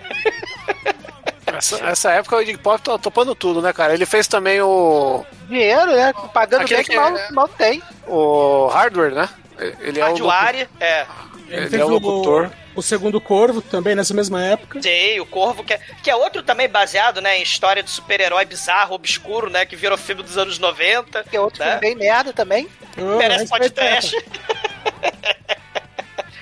[1.57, 3.93] Essa, essa época o Iggy Pop tá topando tudo, né, cara?
[3.93, 5.25] Ele fez também o.
[5.47, 6.13] Dinheiro, né?
[6.33, 7.81] Pagando Aquele bem que que mal, é- mal tem.
[8.07, 9.29] O Hardware, né?
[9.79, 10.27] Ele é o.
[10.27, 11.05] Hardware, é.
[11.49, 12.49] Ele fez é o locutor.
[12.73, 14.81] O segundo Corvo, também nessa mesma época.
[14.81, 18.45] Sei, o Corvo, que é, que é outro também baseado, né, em história de super-herói
[18.45, 21.25] bizarro, obscuro, né, que virou filme dos anos 90.
[21.25, 21.71] Que é outro né?
[21.71, 22.69] filme bem merda também.
[22.95, 24.15] Merece podcast.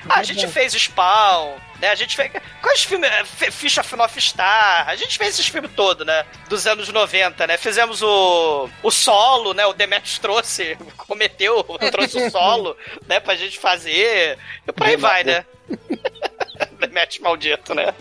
[0.10, 1.90] Ah, a gente fez Spawn, né?
[1.90, 2.32] A gente fez.
[2.62, 3.10] Quais filmes?
[3.10, 4.90] é, F- Fish of North Star.
[4.90, 6.26] A gente fez esses filmes todos, né?
[6.50, 7.58] Dos anos 90, né?
[7.58, 8.70] Fizemos o.
[8.82, 9.66] O solo, né?
[9.66, 12.76] O Demetrius trouxe, cometeu, trouxe o solo,
[13.08, 13.20] né?
[13.20, 14.38] Pra gente fazer.
[14.68, 15.46] E por aí vai, né?
[16.80, 17.94] Demetrius maldito, né?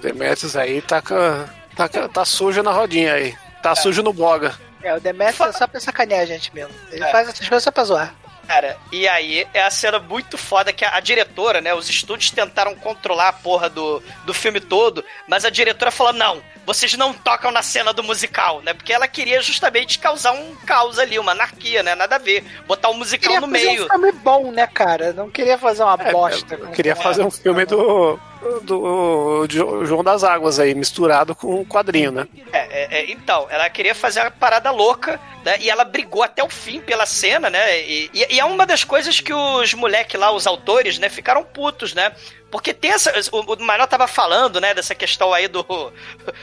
[0.00, 1.00] Demetrius aí tá,
[1.76, 3.36] tá, tá sujo na rodinha aí.
[3.62, 4.54] Tá sujo no boga.
[4.82, 6.74] É, o Demetrius é só pra sacanear a gente mesmo.
[6.90, 7.10] Ele É.
[7.10, 8.14] faz essas coisas só pra zoar.
[8.46, 11.72] Cara, e aí é a cena muito foda que a, a diretora, né?
[11.74, 16.42] Os estúdios tentaram controlar a porra do, do filme todo, mas a diretora falou: não,
[16.66, 18.72] vocês não tocam na cena do musical, né?
[18.74, 21.94] Porque ela queria justamente causar um caos ali, uma anarquia, né?
[21.94, 22.44] Nada a ver.
[22.66, 23.84] Botar um musical Queria no fazer meio.
[23.84, 25.12] um filme bom, né, cara?
[25.12, 26.54] Não queria fazer uma bosta.
[26.54, 28.18] Eu queria fazer um filme do,
[28.62, 32.26] do Jo- João das Águas aí, misturado com um quadrinho, né?
[32.52, 35.56] É, é, é, então, ela queria fazer uma parada louca, né?
[35.60, 37.80] E ela brigou até o fim pela cena, né?
[37.82, 41.44] E, e- e é uma das coisas que os moleques lá, os autores, né, ficaram
[41.44, 42.12] putos, né?
[42.54, 43.12] Porque tem essa.
[43.32, 45.92] O, o Manuel tava falando, né, dessa questão aí do,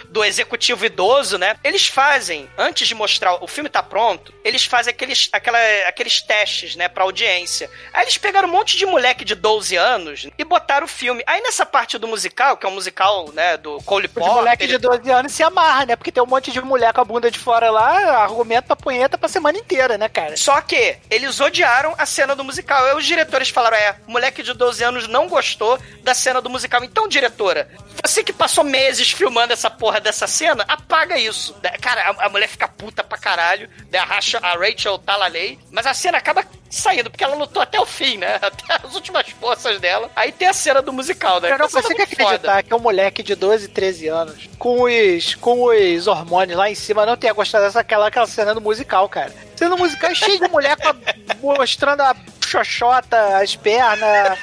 [0.10, 1.56] do executivo idoso, né?
[1.64, 5.58] Eles fazem, antes de mostrar, o filme tá pronto, eles fazem aqueles, aquela,
[5.88, 7.70] aqueles testes, né, pra audiência.
[7.94, 11.24] Aí eles pegaram um monte de moleque de 12 anos e botaram o filme.
[11.26, 14.34] Aí nessa parte do musical, que é um musical, né, do Cole Porter.
[14.34, 15.96] moleques de 12 anos se amarram, né?
[15.96, 19.18] Porque tem um monte de mulher com a bunda de fora lá, argumento pra punheta
[19.18, 20.36] pra semana inteira, né, cara?
[20.36, 22.84] Só que eles odiaram a cena do musical.
[22.84, 26.50] Aí os diretores falaram: é, o moleque de 12 anos não gostou da cena do
[26.50, 26.84] musical.
[26.84, 27.70] Então, diretora,
[28.04, 31.56] você que passou meses filmando essa porra dessa cena, apaga isso.
[31.64, 31.72] Né?
[31.82, 34.00] Cara, a, a mulher fica puta pra caralho, né?
[34.00, 37.86] a, Racha, a Rachel Talalay, mas a cena acaba saindo, porque ela lutou até o
[37.86, 38.40] fim, né?
[38.42, 40.10] Até as últimas forças dela.
[40.16, 41.52] Aí tem a cena do musical, né?
[41.52, 42.36] Eu não Essa cena consigo é muito foda.
[42.36, 46.76] acreditar que um moleque de 12, 13 anos, com os, com os hormônios lá em
[46.76, 49.34] cima, não tenha gostado dessa aquela, aquela cena do musical, cara.
[49.56, 50.78] Cena musical é cheia de mulher
[51.44, 54.40] mostrando a xoxota, as pernas,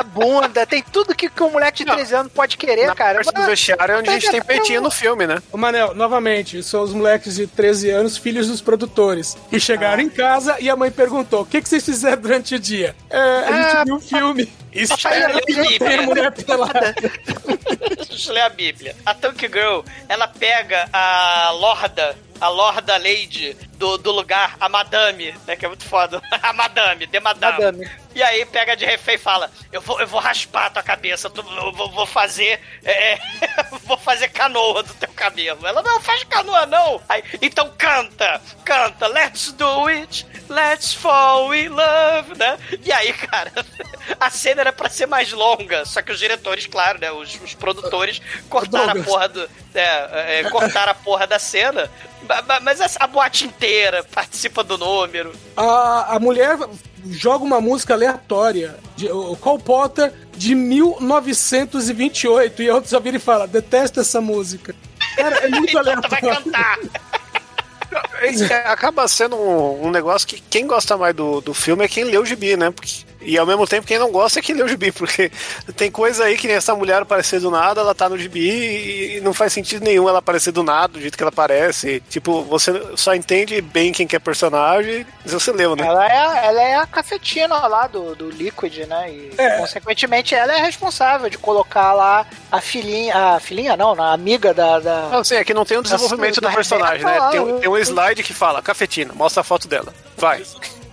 [0.00, 3.22] a bunda, tem tudo que, que um moleque de 13 anos pode querer, Na cara.
[3.22, 5.42] parte do vestiário é onde a gente tem peitinho no filme, né?
[5.52, 10.08] Ô, Manel, novamente, são os moleques de 13 anos, filhos dos produtores, que chegaram em
[10.08, 12.94] casa e a mãe perguntou: o que, que vocês fizeram durante o dia?
[13.08, 14.52] É, a gente Ah, viu um filme.
[14.72, 16.06] Isso é tem né?
[16.06, 16.94] mulher pelada.
[18.08, 18.94] Deixa eu ler a Bíblia.
[19.04, 25.34] A Tank Girl, ela pega a Lorda, a Lorda Lady do, do lugar, a Madame,
[25.46, 25.56] né?
[25.56, 26.20] Que é muito foda.
[26.42, 27.64] A Madame, de Madame.
[27.64, 27.90] Madame.
[28.14, 31.30] E aí pega de refém e fala: Eu vou, eu vou raspar a tua cabeça,
[31.30, 32.60] tu- eu vou, vou fazer.
[32.84, 33.18] é,
[33.84, 35.66] vou fazer canoa do teu cabelo.
[35.66, 37.00] Ela não faz canoa, não.
[37.08, 42.58] Aí, então canta, canta, let's do it, let's fall in love, né?
[42.84, 43.52] E aí, cara,
[44.20, 47.10] a cena era pra ser mais longa, só que os diretores, claro, né?
[47.12, 48.20] Os, os produtores
[48.50, 49.48] cortaram a porra do.
[49.72, 51.88] É, é, cortaram a porra da cena.
[52.62, 53.69] Mas a, a boate inteira
[54.12, 55.32] participa do número.
[55.56, 56.56] A, a mulher
[57.06, 63.16] joga uma música aleatória, de, o Cole Potter, de 1928, e a outra só vira
[63.16, 64.74] e fala: detesto essa música.
[65.16, 66.44] Cara, é muito Então tu vai aleatório.
[66.44, 66.78] cantar.
[68.22, 72.04] É, Acaba sendo um, um negócio que quem gosta mais do, do filme é quem
[72.04, 72.70] lê o gibi, né?
[72.70, 75.30] Porque- e ao mesmo tempo quem não gosta é quem lê o gibi, porque
[75.76, 79.20] tem coisa aí que nem essa mulher aparecer do nada, ela tá no gibi e,
[79.20, 82.02] não faz sentido nenhum ela aparecer do nada, do jeito que ela aparece.
[82.08, 85.86] Tipo, você só entende bem quem que é personagem se você leu, né?
[85.86, 89.10] Ela é, ela é a cafetina lá do, do Liquid, né?
[89.12, 89.58] E, É.
[89.58, 93.14] consequentemente, ela é responsável de colocar lá a filhinha.
[93.16, 94.78] A filhinha, não, a amiga da.
[94.78, 95.08] da...
[95.10, 97.30] Não, sim, é que não tem o desenvolvimento da do personagem, Rebeca né?
[97.30, 99.92] Tem, um- tem um slide que fala, cafetina, mostra a foto dela.
[100.16, 100.42] Vai.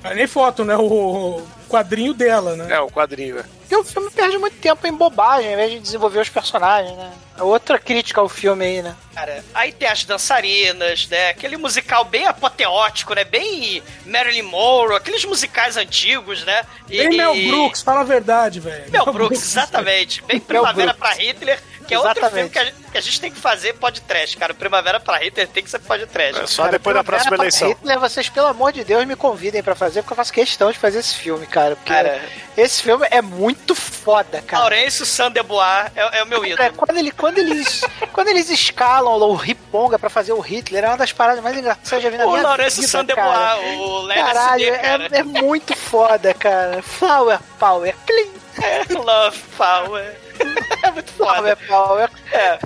[0.03, 0.75] Ah, Nem foto, né?
[0.78, 2.74] O quadrinho dela, né?
[2.74, 3.43] É, o quadrinho, é.
[3.59, 7.11] Porque o filme perde muito tempo em bobagem, ao invés de desenvolver os personagens, né?
[7.38, 8.95] É outra crítica ao filme aí, né?
[9.13, 11.30] Cara, aí tem as dançarinas, né?
[11.30, 13.24] Aquele musical bem apoteótico, né?
[13.26, 16.63] Bem Marilyn Monroe, aqueles musicais antigos, né?
[16.89, 18.89] E, Bem Mel e- Brooks, fala a verdade, velho.
[18.89, 20.24] Mel Brooks, exatamente.
[20.24, 23.31] Bem Primavera pra Hitler, que é outro filme que a, gente, que a gente tem
[23.31, 24.53] que fazer podcast, cara.
[24.53, 26.41] Primavera pra Hitler tem que ser podcast.
[26.43, 27.69] É só depois da próxima eleição.
[27.69, 30.77] Hitler, vocês, pelo amor de Deus, me convidem pra fazer, porque eu faço questão de
[30.77, 31.75] fazer esse filme, cara.
[31.75, 32.21] Porque Cara.
[32.55, 34.61] esse filme é muito foda, cara.
[34.63, 36.73] Laurêncio Sandebois é, é o meu É, ídolo.
[36.75, 37.81] quando, ele, quando, eles,
[38.13, 41.88] quando eles escalam o Riponga pra fazer o Hitler, é uma das paradas mais engraçadas
[41.89, 43.57] que eu já vi na O minha Laurêncio vida, Sandebois, cara.
[43.59, 45.07] o Léo Caralho, cara.
[45.11, 46.81] é, é muito foda, cara.
[46.81, 48.27] Flower Power, clean.
[49.03, 50.15] Love Power.
[50.83, 51.55] É muito foda.
[51.67, 52.09] Power.
[52.31, 52.59] É.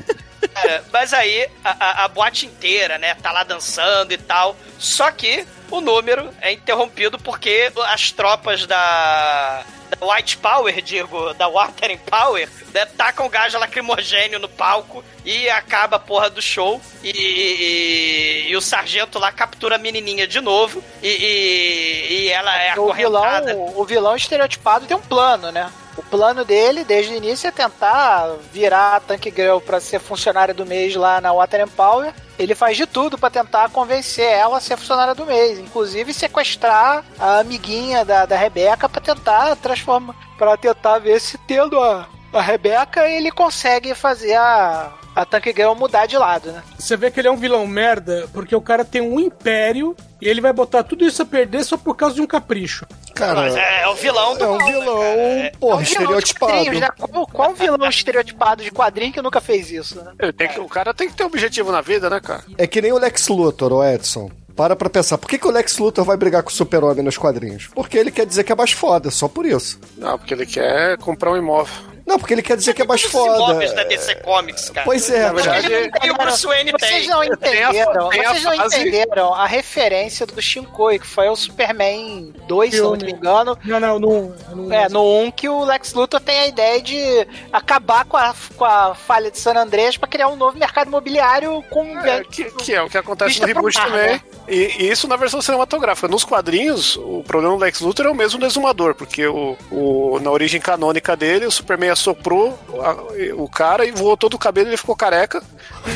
[0.54, 4.56] Cara, mas aí a, a- a boate inteira, né, tá lá dançando e tal.
[4.78, 9.64] Só que o número é interrompido porque as tropas da,
[9.98, 15.96] da White Power, digo, da Water Power, né, tacam gás lacrimogênio no palco e acaba
[15.96, 16.82] a porra do show.
[17.04, 20.84] E, e- e o sargento lá captura a menininha de novo.
[21.02, 25.72] E, ela é O vilão, o vilão estereotipado tem um plano, né?
[25.98, 30.54] O plano dele, desde o início, é tentar virar a Tank Girl pra ser funcionária
[30.54, 32.14] do mês lá na Water Power.
[32.40, 37.04] Ele faz de tudo pra tentar convencer ela a ser funcionária do mês, inclusive sequestrar
[37.20, 42.42] a amiguinha da, da Rebeca pra tentar transformar, para tentar ver se tendo a, a
[42.42, 46.64] Rebeca ele consegue fazer a a Tank Girl mudar de lado, né?
[46.78, 50.28] Você vê que ele é um vilão merda porque o cara tem um império e
[50.28, 52.86] ele vai botar tudo isso a perder só por causa de um capricho.
[53.16, 55.06] Cara, é, é o vilão do é um mal, né, vilão, cara?
[55.22, 55.88] É- porra, É um vilão de
[56.24, 56.52] estereotipado.
[56.54, 56.90] quadrinhos, né?
[56.98, 60.12] Qual, qual vilão estereotipado de quadrinho que nunca fez isso, né?
[60.20, 62.44] Ele tem que- o cara tem que ter um objetivo na vida, né, cara?
[62.58, 64.30] É que nem o Lex Luthor, o Edson.
[64.56, 67.18] Para pra pensar, por que, que o Lex Luthor vai brigar com o Super-Homem nos
[67.18, 67.70] quadrinhos?
[67.74, 69.80] Porque ele quer dizer que é mais foda, só por isso.
[69.98, 71.74] Não, porque ele quer comprar um imóvel.
[72.12, 73.36] Não, porque ele quer dizer que é mais Os foda.
[73.36, 74.86] imóveis da DC Comics, cara.
[74.86, 77.08] Pois é, Na verdade, Ele não tem, o Bruce Wayne Vocês tem.
[77.08, 77.30] não Tem
[77.64, 81.36] a- entenderam, tem a vocês não fase- entenderam a referência do Shinkoi, que foi o
[81.36, 83.58] Superman 2, se não me engano.
[83.64, 84.36] Não, não, não.
[84.56, 88.34] não É, no 1 que o Lex Luthor tem a ideia de acabar com a,
[88.58, 92.46] com a falha de San Andreas pra criar um novo mercado imobiliário com É, que,
[92.52, 94.08] que é o que acontece no reboot mar, também.
[94.14, 94.22] né?
[94.48, 96.08] E, e isso na versão cinematográfica.
[96.08, 100.20] Nos quadrinhos, o problema do Lex Luthor é o mesmo do Exumador, porque o, o-
[100.22, 102.96] na origem canônica dele, o Superman assoprou a-
[103.36, 105.42] o cara e voou todo o cabelo e ele ficou careca.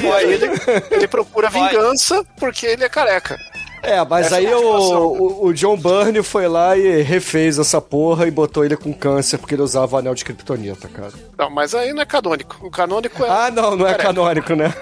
[0.01, 0.45] E aí ele,
[0.91, 3.38] ele procura vingança porque ele é careca.
[3.86, 7.79] É, mas Essa aí é a o, o, John Byrne foi lá e refez essa
[7.81, 11.11] porra e botou ele com câncer porque ele usava o anel de kryptonita, cara.
[11.38, 12.57] Não, mas aí não é canônico.
[12.65, 13.29] O canônico é.
[13.29, 14.73] Ah, não, não é canônico, né?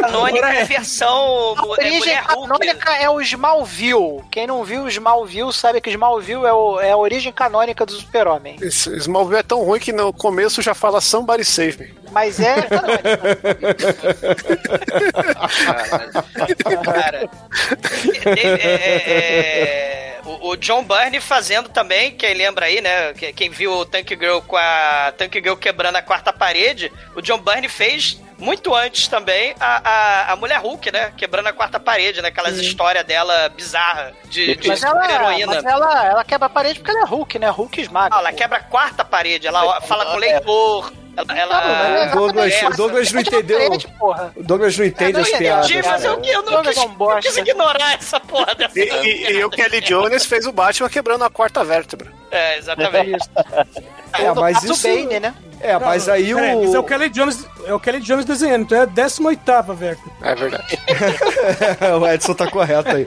[0.00, 1.54] Canônica é versão.
[1.56, 2.48] A É origem mulher Hulk.
[2.48, 4.22] canônica é o Smallville.
[4.30, 7.92] Quem não viu o Smallville sabe que Smallville é, o- é a origem canônica do
[7.92, 8.56] Super-Homem.
[8.62, 12.03] Smallville é tão ruim que no começo já fala Somebody Save Me.
[12.14, 12.54] Mas é.
[16.84, 17.28] Cara.
[18.24, 23.12] É, é, é, o, o John Byrne fazendo também, quem lembra aí, né?
[23.14, 27.20] que- Quem viu o Tank Girl com a Tank Girl quebrando a quarta parede, o
[27.20, 29.80] John Byrne fez muito antes também a,
[30.28, 31.12] a, a Mulher Hulk, né?
[31.16, 32.28] Quebrando a quarta parede, né?
[32.28, 35.46] Aquelas histórias dela bizarra de, de Mas, ela, super-heroína.
[35.54, 37.48] mas ela, ela quebra a parede porque ela é Hulk, né?
[37.48, 38.10] Hulk esmaga.
[38.10, 40.92] Não, ela quebra a quarta parede, ela fala com o leitor.
[41.16, 43.58] Ela, ela- Não, é O Douglas, o Douglas não entendeu.
[43.98, 44.32] porra.
[44.36, 45.70] O Douglas não entende não as entendeu, piadas.
[45.70, 48.78] Entendi, mas eu, eu não Douglas quis, é eu quis ignorar essa porra dessa.
[48.78, 52.12] E, e, e o Kelly Jones fez o Batman quebrando a quarta vértebra.
[52.30, 53.28] É, exatamente.
[54.12, 54.86] É, No mas isso...
[54.88, 55.34] Bane, né?
[55.60, 56.84] É, mas aí Peraí, mas é o o...
[56.84, 59.40] Kelly Jones, é o Kelly Jones desenhando, então é a 18
[59.74, 59.98] velho.
[60.20, 60.78] É verdade.
[62.00, 63.06] o Edson tá correto aí.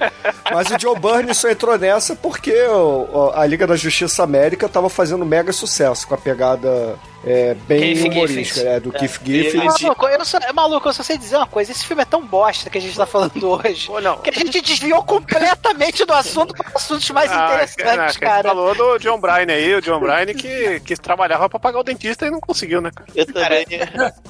[0.51, 4.67] Mas o John Byrne só entrou nessa porque o- o- a Liga da Justiça América
[4.67, 6.95] tava fazendo mega sucesso com a pegada
[7.25, 8.63] é, bem Keith humorística, Giffen.
[8.65, 8.79] né?
[8.79, 9.63] Do Keith Giffen.
[9.65, 11.71] Maluco, eu só, é maluco, eu só sei dizer uma coisa.
[11.71, 13.89] Esse filme é tão bosta que a gente tá falando hoje.
[14.01, 14.17] Não.
[14.19, 18.47] Que a gente desviou completamente do assunto para assuntos mais Ah, interessantes, gente cara.
[18.49, 22.25] falou do John Bryan aí, o John Bryan que, que trabalhava pra pagar o dentista
[22.27, 23.07] e não conseguiu, né, cara?
[23.15, 23.65] Eu também.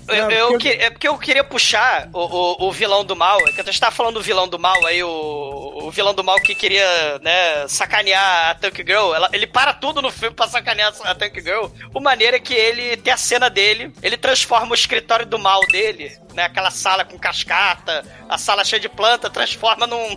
[0.07, 3.37] Eu, eu que- é porque eu queria puxar o, o, o vilão do mal.
[3.47, 6.23] É que a gente tava falando do vilão do mal aí, o, o vilão do
[6.23, 9.13] mal que queria, né, sacanear a Tank Girl.
[9.13, 11.65] Ela- ele para tudo no filme pra sacanear a Tank Girl.
[11.93, 15.61] O maneiro é que ele tem a cena dele, ele transforma o escritório do mal
[15.67, 20.15] dele, né, aquela sala com cascata, a sala cheia de planta, transforma num,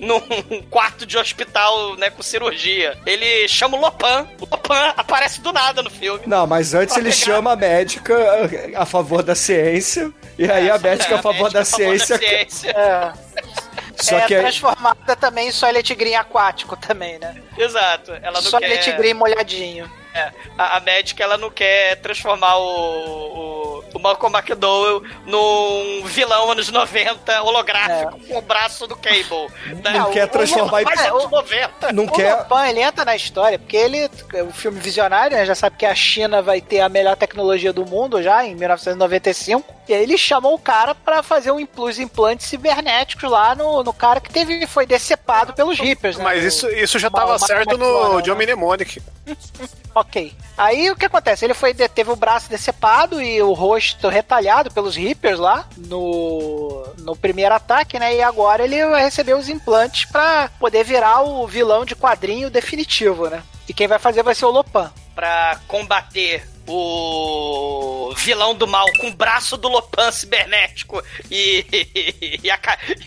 [0.00, 2.98] num quarto de hospital, né, com cirurgia.
[3.04, 4.26] Ele chama o Lopan.
[4.40, 6.22] O Lopan aparece do nada no filme.
[6.26, 8.14] Não, mas antes ele chama a médica
[8.74, 12.18] a favor da ciência, e aí a médica a favor da ciência.
[12.22, 13.12] É,
[14.00, 17.36] Só é que transformada também em Soylent Green aquático também, né?
[17.56, 18.12] Exato.
[18.12, 18.96] Ela não Soylent quer...
[18.96, 19.90] Green molhadinho.
[20.14, 26.50] É, a, a médica ela não quer transformar o, o, o Malcolm McDowell num vilão
[26.50, 29.48] anos 90 holográfico com o braço do Cable.
[29.82, 29.90] né?
[29.98, 31.92] Não quer transformar em- mais anos 90.
[31.92, 32.34] Não o quer.
[32.34, 34.10] Lopan, ele entra na história, porque ele,
[34.46, 37.86] o filme visionário, né, já sabe que a China vai ter a melhor tecnologia do
[37.86, 39.64] mundo já, em 1995.
[39.88, 43.82] E aí ele chamou o cara pra fazer um impl- os implantes cibernéticos lá no,
[43.82, 46.24] no cara que teve, foi decepado pelos Reapers, né?
[46.24, 49.02] Mas isso, isso já Mal- tava Mal- certo no John Mnemonic.
[49.94, 50.34] Ok.
[50.56, 51.44] Aí o que acontece?
[51.44, 57.14] Ele foi teve o braço decepado e o rosto retalhado pelos Reapers lá no, no
[57.14, 58.14] primeiro ataque, né?
[58.16, 63.28] E agora ele vai receber os implantes pra poder virar o vilão de quadrinho definitivo,
[63.28, 63.42] né?
[63.68, 64.90] E quem vai fazer vai ser o Lopan.
[65.14, 71.66] Pra combater o vilão do mal com o braço do Lopan cibernético e,
[72.42, 72.58] e, a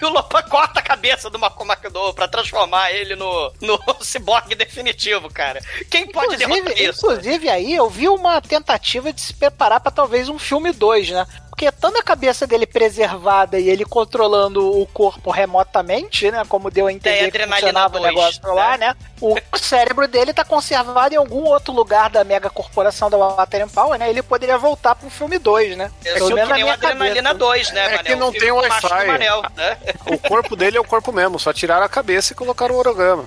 [0.01, 4.55] e o Lopan corta a cabeça do Malcolm McDowell pra transformar ele no, no ciborgue
[4.55, 5.61] definitivo, cara.
[5.89, 7.05] Quem pode derrotar Inclusive, isso?
[7.05, 11.25] inclusive aí eu vi uma tentativa de se preparar pra talvez um filme 2, né?
[11.55, 16.43] Porque tanto a cabeça dele preservada e ele controlando o corpo remotamente, né?
[16.49, 18.93] Como deu a entender que adrenalina funcionava o 2, negócio lá, né?
[19.21, 23.97] O cérebro dele tá conservado em algum outro lugar da mega corporação da Water Power,
[23.97, 24.09] né?
[24.09, 25.89] Ele poderia voltar pro filme 2, né?
[26.03, 27.33] Eu Pelo sou menos que nem o minha Adrenalina cabeça.
[27.35, 28.03] 2, né, É Manel?
[28.03, 29.07] que não tem o Wi-Fi.
[29.07, 29.77] Manel, né?
[30.07, 33.25] O corpo dele é o corpo mesmo, só tiraram a cabeça e colocaram o orogama.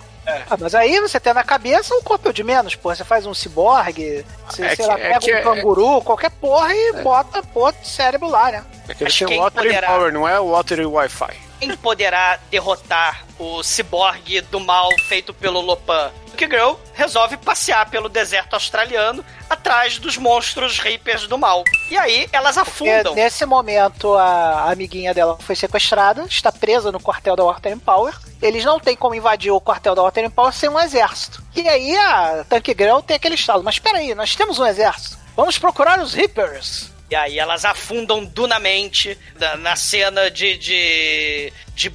[0.50, 2.94] Ah, mas aí você tem na cabeça um corpo de menos, porra.
[2.96, 6.02] Você faz um ciborgue, você, É sei que- lá, é pega que um é- canguru,
[6.02, 8.64] qualquer porra e bota, bota o cérebro lá, né?
[8.88, 9.86] É que ele Mas tem quem o Water poderá?
[9.88, 11.47] Power, não é o Water e Wi-Fi.
[11.58, 16.10] Quem poderá derrotar o ciborgue do mal feito pelo Lopan?
[16.36, 21.64] Que Girl resolve passear pelo deserto australiano atrás dos monstros Reapers do mal.
[21.90, 23.14] E aí elas Porque afundam.
[23.14, 28.14] nesse momento a amiguinha dela foi sequestrada, está presa no quartel da Water Power.
[28.40, 31.42] Eles não têm como invadir o quartel da Water Power sem um exército.
[31.56, 35.18] E aí a Tank Girl tem aquele estalo, mas espera aí, nós temos um exército.
[35.34, 36.92] vamos procurar os Reapers.
[37.10, 41.90] E aí elas afundam dunamente na, na cena de, de, de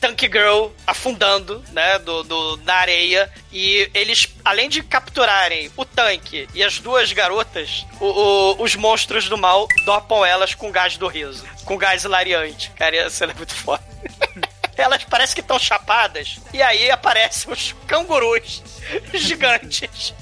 [0.00, 3.30] Tank Girl afundando, né, do, do, na areia.
[3.52, 9.28] E eles, além de capturarem o tanque e as duas garotas, o- o- os monstros
[9.28, 11.44] do mal dopam elas com gás do riso.
[11.64, 12.70] Com gás hilariante.
[12.72, 13.82] Cara, essa é muito foda.
[14.80, 16.38] Elas parecem que estão chapadas.
[16.52, 18.62] E aí aparecem os cangurus
[19.14, 20.14] gigantes.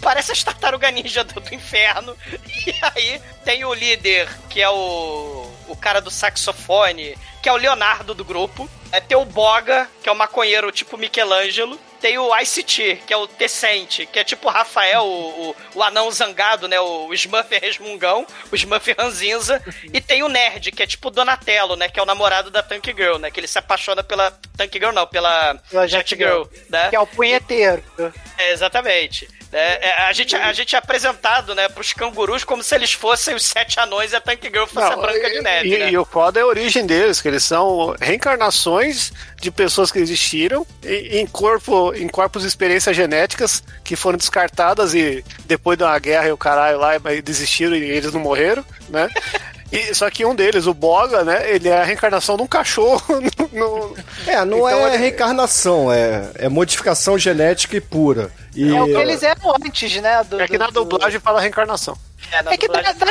[0.00, 2.16] Parece as tartaruga ninja do, do inferno.
[2.66, 7.56] E aí tem o líder, que é o, o cara do saxofone, que é o
[7.56, 8.68] Leonardo do grupo.
[8.92, 11.78] É, tem o Boga, que é o maconheiro tipo Michelangelo.
[12.04, 15.82] Tem o ICT, que é o Tecente, que é tipo o Rafael, o, o, o
[15.82, 16.78] anão zangado, né?
[16.78, 19.58] O Smurf resmungão, o Smurf ranzinza.
[19.90, 21.88] e tem o Nerd, que é tipo o Donatello, né?
[21.88, 23.30] Que é o namorado da Tank Girl, né?
[23.30, 26.90] Que ele se apaixona pela Tank Girl, não, pela, Jet Girl, Girl, né?
[26.90, 27.82] Que é o punheteiro.
[28.36, 29.26] É, exatamente.
[29.56, 33.36] É, é, a, gente, a gente é apresentado, né, pros cangurus como se eles fossem
[33.36, 35.90] os sete anões e a Tank Girl fosse a Branca de Neve, e, né?
[35.92, 40.66] e o foda é a origem deles, que eles são reencarnações de pessoas que existiram
[40.82, 46.26] em, em corpo, em corpos de experiências genéticas que foram descartadas e depois da guerra
[46.26, 49.08] e o caralho lá desistiram e eles não morreram, né?
[49.76, 51.50] E, só que um deles, o Boga, né?
[51.50, 53.02] Ele é a reencarnação de um cachorro.
[53.52, 53.96] No, no-
[54.26, 58.30] É, não Então, é ele- reencarnação, é, é modificação genética e pura.
[58.54, 60.22] E, É o que eles eram antes, né?
[60.24, 61.96] Do, É que na do- dublagem fala reencarnação.
[62.50, 63.06] É que dá, dá,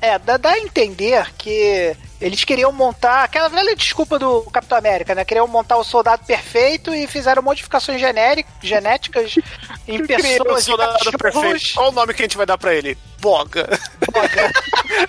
[0.00, 5.14] é, dá, dá a entender que eles queriam montar aquela velha desculpa do Capitão América,
[5.14, 5.24] né?
[5.24, 9.34] Queriam montar o soldado perfeito e fizeram modificações genéric, genéticas
[9.86, 11.16] em pessoas soldado cachorros.
[11.20, 11.74] perfeito.
[11.74, 12.96] Qual o nome que a gente vai dar pra ele?
[13.24, 13.80] Boga.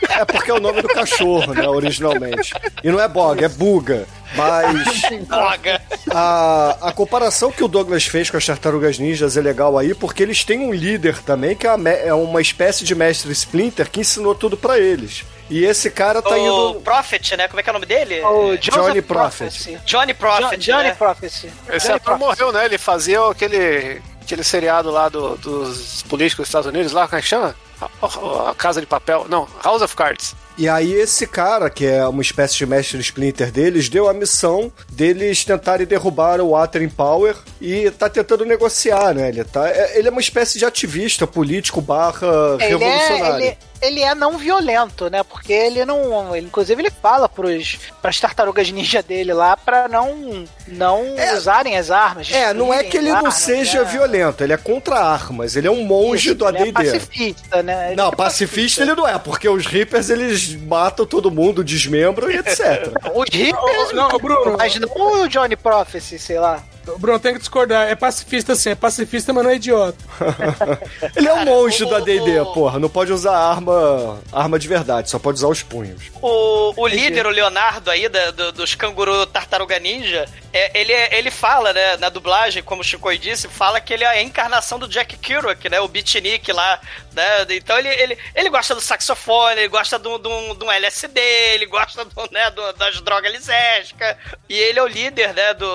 [0.09, 2.53] É porque é o nome do cachorro, né, originalmente.
[2.83, 4.07] E não é Boga, é Buga.
[4.35, 5.81] Mas Boga.
[6.13, 10.23] a, a comparação que o Douglas fez com as Tartarugas Ninjas é legal aí, porque
[10.23, 13.99] eles têm um líder também, que é uma, é uma espécie de mestre Splinter que
[13.99, 15.23] ensinou tudo pra eles.
[15.49, 16.81] E esse cara tá o indo...
[16.81, 17.47] Prophet, né?
[17.47, 18.19] Como é que é o nome dele?
[18.21, 19.05] O Johnny Joseph Prophet.
[19.05, 19.77] Prophecy.
[19.85, 20.95] Johnny Prophet, Jo- Johnny né?
[20.95, 21.51] Prophecy.
[21.69, 22.65] Esse Johnny ator morreu, né?
[22.65, 27.21] Ele fazia aquele, aquele seriado lá do- dos políticos dos Estados Unidos, lá, como é
[27.21, 27.55] que chama?
[27.81, 29.25] A, Casa de Papel.
[29.29, 30.35] Não, House of Cards.
[30.57, 34.71] E aí esse cara, que é uma espécie de mestre Splinter deles, deu a missão
[34.89, 39.27] deles tentarem derrubar o Water Power e tá tentando negociar, né?
[39.29, 42.27] Ele, tá, é- ele é uma espécie de ativista político barra
[42.59, 43.45] Ele é, revolucionário.
[43.45, 45.23] ele, ele é não violento, né?
[45.23, 46.33] Porque ele não.
[46.35, 51.03] ele- inclusive, ele fala pros, pras tartarugas ninja dele lá pra não, não
[51.35, 52.31] usarem as armas.
[52.31, 53.91] É, não é que ele as não armas, seja né?
[53.91, 56.71] violento, ele é contra armas, ele é um monge Isso, do ele é AD&D.
[56.71, 57.87] pacifista, né?
[57.87, 62.29] Ele Não, é pacifista ele não é, porque os Reapers eles matam todo mundo, desmembram
[62.29, 62.91] e etc.
[63.13, 64.55] Os Reapers, Não, Bruno.
[64.57, 64.89] mas não
[65.23, 66.63] o Johnny Prophecy, sei lá.
[66.97, 67.87] Bruno, tem que discordar.
[67.87, 69.97] É pacifista sim, é pacifista, mas não é idiota.
[71.15, 74.67] Ele é um monge o- do AD&D, o- porra, não pode usar arma, arma de
[74.67, 76.03] verdade, só pode usar os punhos.
[76.21, 81.17] O, o líder, o Leonardo aí, da- do- dos canguru tartaruga ninja, é, ele, é-
[81.17, 84.79] ele fala, né, na dublagem, como o Chico disse, fala que ele é a encarnação
[84.79, 86.79] do Jack Kerouac, né, o beatnik lá,
[87.13, 91.19] né, então ele, ele, ele gosta do saxofone, ele gosta do, do, do LSD,
[91.53, 94.15] ele gosta do, né, do- das drogas lisérgicas,
[94.49, 95.67] e ele é o líder, né, do,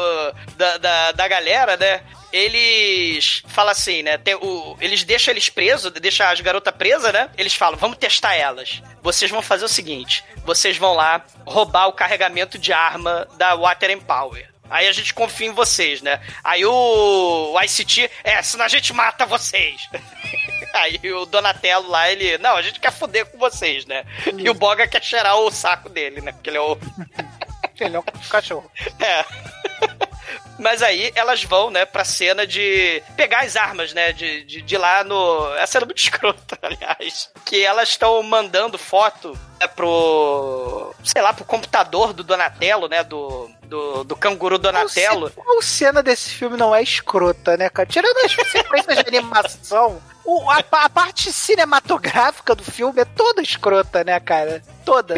[0.56, 2.02] da, da, da galera, né,
[2.32, 4.16] eles falam assim, né?
[4.18, 7.28] tem o- eles deixam eles presos, deixam as garotas presas, né?
[7.36, 8.82] Eles falam, vamos testar elas.
[9.02, 13.90] Vocês vão fazer o seguinte: vocês vão lá roubar o carregamento de arma da Water
[13.90, 14.48] Empower.
[14.68, 16.20] Aí a gente confia em vocês, né?
[16.44, 16.72] Aí o,
[17.52, 19.88] o ICT, é, senão a gente mata vocês.
[20.72, 24.04] Aí o Donatello lá, ele, não, a gente quer foder com vocês, né?
[24.38, 26.30] E o Boga quer cheirar o saco dele, né?
[26.30, 26.78] Porque ele é o.
[27.80, 28.70] Ele é um cachorro.
[29.00, 29.24] É.
[30.58, 34.76] Mas aí elas vão, né, pra cena de pegar as armas, né, de, de, de
[34.76, 35.54] lá no...
[35.54, 37.30] Essa cena é muito escrota, aliás.
[37.46, 40.94] Que elas estão mandando foto né, pro...
[41.02, 45.30] Sei lá, pro computador do Donatello, né, do, do, do canguru Donatello.
[45.30, 47.88] Qual, qual cena desse filme não é escrota, né, cara?
[47.88, 54.04] Tirando as sequências de animação, o- a, a parte cinematográfica do filme é toda escrota,
[54.04, 54.62] né, cara?
[54.90, 55.14] Toda.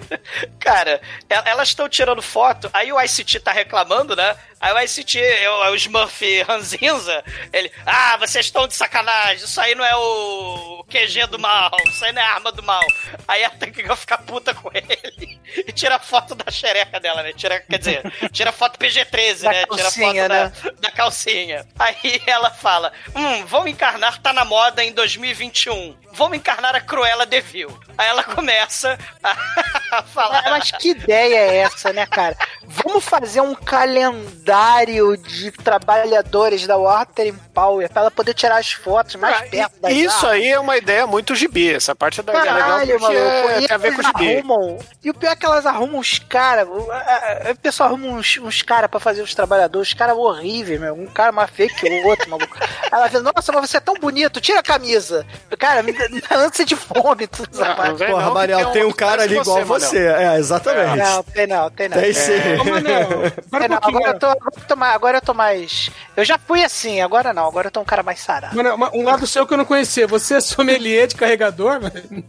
[0.58, 0.98] Cara,
[1.28, 4.34] elas estão tirando foto, aí o ICT tá reclamando, né?
[4.62, 5.18] Aí o ICT,
[5.48, 11.26] o, Smurf Ranzinza, ele, ah, vocês estão de sacanagem, isso aí não é o QG
[11.26, 12.84] do mal, isso aí não é arma do mal.
[13.26, 17.32] Aí a Tank Girl fica puta com ele e tira foto da xereca dela, né?
[17.32, 19.64] Tira, quer dizer, tira foto PG-13, Da né?
[19.64, 20.52] Tira foto da, né?
[20.78, 21.66] da calcinha.
[21.76, 25.96] Aí ela fala, hum, vamos encarnar, tá na moda em 2021.
[26.12, 27.80] Vamos encarnar a Cruella de Vil.
[27.98, 30.42] Aí ela começa a, a falar...
[30.50, 32.36] Mas que ideia é essa, né, cara?
[32.74, 39.16] Vamos fazer um calendário de trabalhadores da Water Power pra ela poder tirar as fotos
[39.16, 40.30] mais Ah, perto das Isso armas.
[40.32, 41.72] aí é uma ideia muito gibi.
[41.74, 43.48] Essa parte é da é legal Caralho, porque maluco.
[43.50, 44.36] é, E tem a ver com elas gibi.
[44.36, 44.78] arrumam.
[45.04, 46.66] E o pior é que elas arrumam uns caras.
[46.66, 49.88] O pessoal arruma uns, uns caras pra fazer os trabalhadores.
[49.88, 50.94] Os caras horríveis, meu.
[50.94, 52.56] Um cara mais feio que o outro, maluco.
[52.90, 55.26] Ela fala, nossa, mas você é tão bonito, tira a camisa.
[55.58, 58.06] Cara, me dá ânsia de fome, tu sabe?
[58.06, 60.06] Porra, Mariel, tem um cara ali igual você.
[60.06, 60.96] É, exatamente.
[60.98, 61.98] Não, tem não, tem não.
[61.98, 62.32] Tem sim.
[62.32, 62.61] É.
[62.62, 63.08] Ô, Manel,
[63.60, 65.90] Tem não, agora, eu tô, agora, eu tô mais, agora eu tô mais.
[66.16, 68.56] Eu já fui assim, agora não, agora eu tô um cara mais sarado.
[68.56, 70.06] Mano, uma- um lado seu que eu não conhecia.
[70.06, 72.24] Você é sommelier de carregador, mano?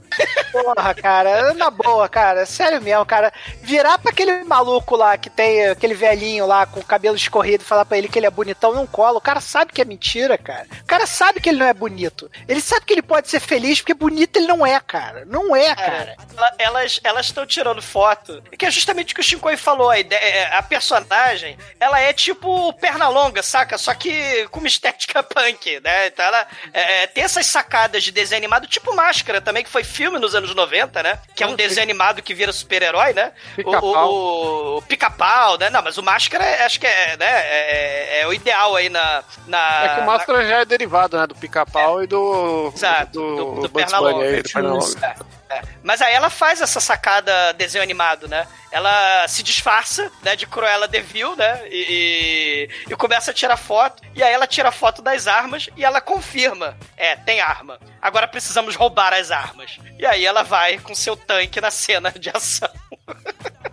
[0.52, 3.32] Porra, cara, na boa, cara, sério mesmo, cara.
[3.62, 7.68] Virar pra aquele maluco lá que tem aquele velhinho lá com o cabelo escorrido e
[7.68, 9.18] falar pra ele que ele é bonitão não cola.
[9.18, 10.66] O cara sabe que é mentira, cara.
[10.82, 12.30] O cara sabe que ele não é bonito.
[12.48, 15.26] Ele sabe que ele pode ser feliz porque bonito ele não é, cara.
[15.26, 16.16] Não é, cara.
[16.38, 18.42] Ela- elas elas estão tirando foto.
[18.58, 19.90] Que é justamente o que o Shinkoi falou.
[19.90, 20.13] A, ideia, é,
[20.58, 23.78] a personagem, ela é tipo perna longa, saca?
[23.78, 26.08] Só que com uma estética punk, né?
[26.08, 29.84] Então ela é, é, tem essas sacadas de desenho animado, tipo Máscara também, que foi
[29.84, 31.20] filme nos anos 90, né?
[31.36, 33.32] Que é um desenho animado que vira super-herói, né?
[33.54, 34.14] O, Pica-pau.
[34.14, 35.70] o, o pica-pau, né?
[35.70, 37.26] Não, mas o Máscara, é- acho que é, né?
[37.28, 39.24] É, é o ideal aí na.
[39.48, 41.28] na É que o Máscara já é derivado, né?
[41.28, 42.72] Do pica-pau e do.
[42.76, 44.26] Exato, do, do, do perna longa.
[44.26, 45.16] aí, do perna longa.
[45.58, 45.62] É.
[45.84, 48.48] Mas aí ela faz essa sacada desenho animado, né?
[48.72, 51.62] Ela se disfarça, né, de Cruella de Vil, né?
[51.70, 54.02] E, e, e começa a tirar foto.
[54.16, 56.78] E aí ela tira foto das armas e ela confirma.
[56.98, 57.80] É, tem arma.
[58.02, 59.78] Agora precisamos roubar as armas.
[60.00, 62.70] E aí ela vai com seu tanque na cena de ação.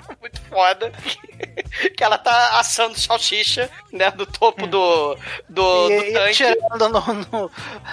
[0.50, 0.92] Foda.
[1.96, 4.10] que ela tá assando salsicha, né?
[4.10, 5.16] Do topo do,
[5.48, 6.42] do, do E, e, tanque.
[6.44, 7.50] atirando no, no-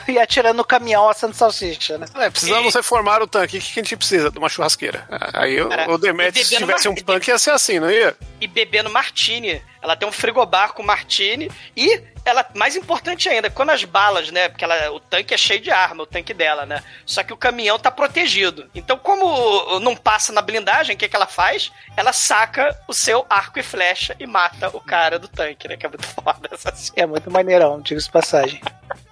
[0.08, 2.08] e atirando no caminhão assando salsicha, né?
[2.16, 3.58] É, precisamos reformar o tanque.
[3.58, 4.32] O que que a gente precisa?
[4.32, 5.08] De uma churrasqueira.
[5.34, 8.16] Aí o, Cara, o Demetrius, se tivesse um tanque, ia ser assim, não ia?
[8.42, 9.62] e bebendo martini.
[9.82, 14.50] Ela tem um frigobar com martini e ela, mais importante ainda, quando as balas, né,
[14.50, 16.84] porque ela, o tanque é cheio de arma, o tanque dela, né?
[17.06, 18.70] Só que o caminhão tá protegido.
[18.76, 21.72] Então, como não passa na blindagem, o que que ela faz?
[21.96, 25.78] Ela saca o seu arco e flecha e mata o cara do tanque, né?
[25.78, 26.94] Que é muito foda essa cena.
[26.98, 28.62] É muito maneirão, diga-se de passagem.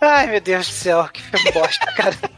[0.02, 2.16] Ai, meu Deus do céu, que bosta, cara.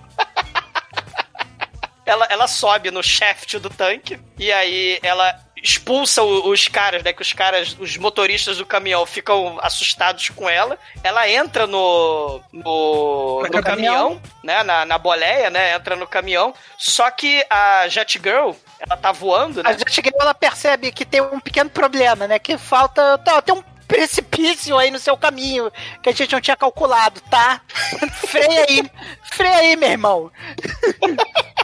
[2.06, 7.14] ela, ela sobe no shaft do tanque e aí ela expulsa os caras, né?
[7.14, 10.78] Que os caras, os motoristas do caminhão ficam assustados com ela.
[11.04, 14.64] Ela entra no, no, no caminhão, né?
[14.64, 15.74] Na, na boleia, né?
[15.74, 16.54] Entra no caminhão.
[16.78, 19.70] Só que a Jet Girl, ela tá voando, né?
[19.70, 22.40] A gente chega ela percebe que tem um pequeno problema, né?
[22.40, 23.18] Que falta.
[23.20, 25.72] Tá, tem um precipício aí no seu caminho
[26.04, 27.62] que a gente não tinha calculado, tá?
[28.28, 28.92] freia aí,
[29.32, 30.32] freia aí, meu irmão.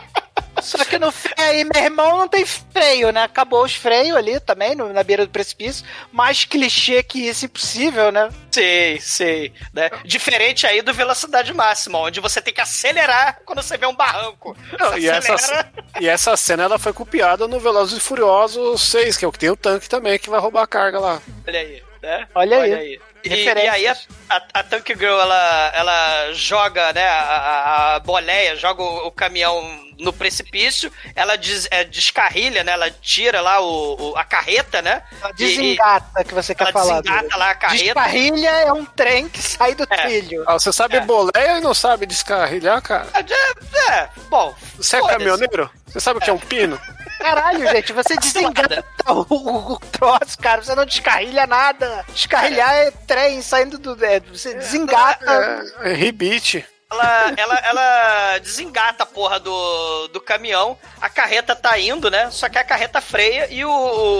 [0.63, 3.23] Só que no freio aí, meu irmão, não tem freio, né?
[3.23, 5.85] Acabou os freios ali também, no- na beira do precipício.
[6.11, 8.29] Mais clichê que isso, impossível, né?
[8.51, 9.53] Sei, sei.
[9.73, 9.89] Né?
[10.05, 14.55] Diferente aí do velocidade máxima, onde você tem que acelerar quando você vê um barranco.
[14.79, 18.81] Não, Você e, essa, acelera- e essa cena ela foi copiada no Velozes e Furiosos
[18.81, 21.21] 6, que é o que tem o tanque também, que vai roubar a carga lá.
[21.47, 22.27] Olha aí, né?
[22.33, 22.99] Olha aí.
[23.23, 23.95] E, e aí a,
[24.29, 29.61] a, a Tank Girl, ela, ela joga, né, a, a- boleia, joga o, o caminhão
[29.99, 35.03] no precipício, ela des- é, descarrilha, né, ela tira lá o, o- a carreta, né?
[35.21, 37.01] Ela E- desengata que você quer ela falar.
[37.01, 37.83] desengata lá a carreta.
[37.83, 40.43] Descarrilha é um trem que sai do trilho.
[40.47, 43.07] Ah, você sabe boleia e não sabe descarrilhar, cara?
[43.13, 44.53] É, é, bom.
[44.75, 45.69] Você é caminhoneiro?
[45.87, 46.79] Você sabe o que é um pino?
[47.23, 50.61] Caralho, gente, você desengata o, o- o troço, cara.
[50.61, 52.05] Você não descarrilha nada.
[52.13, 54.03] Descarrilhar é trem saindo do.
[54.03, 55.65] é, você desengata.
[55.81, 56.65] É, é rebite.
[56.91, 62.29] Ela, ela, ela desengata a porra do, do caminhão, a carreta tá indo, né?
[62.29, 63.71] Só que a carreta freia e o,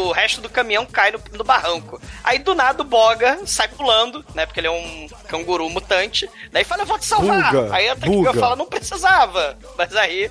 [0.08, 2.02] o resto do caminhão cai no, no barranco.
[2.24, 4.48] Aí do nada o Boga sai pulando, né?
[4.48, 6.28] Porque ele é um canguru mutante.
[6.52, 7.52] Daí fala, eu vou te salvar.
[7.54, 7.96] Buga, aí a.
[7.96, 9.56] Girl fala, não precisava.
[9.78, 10.28] Mas aí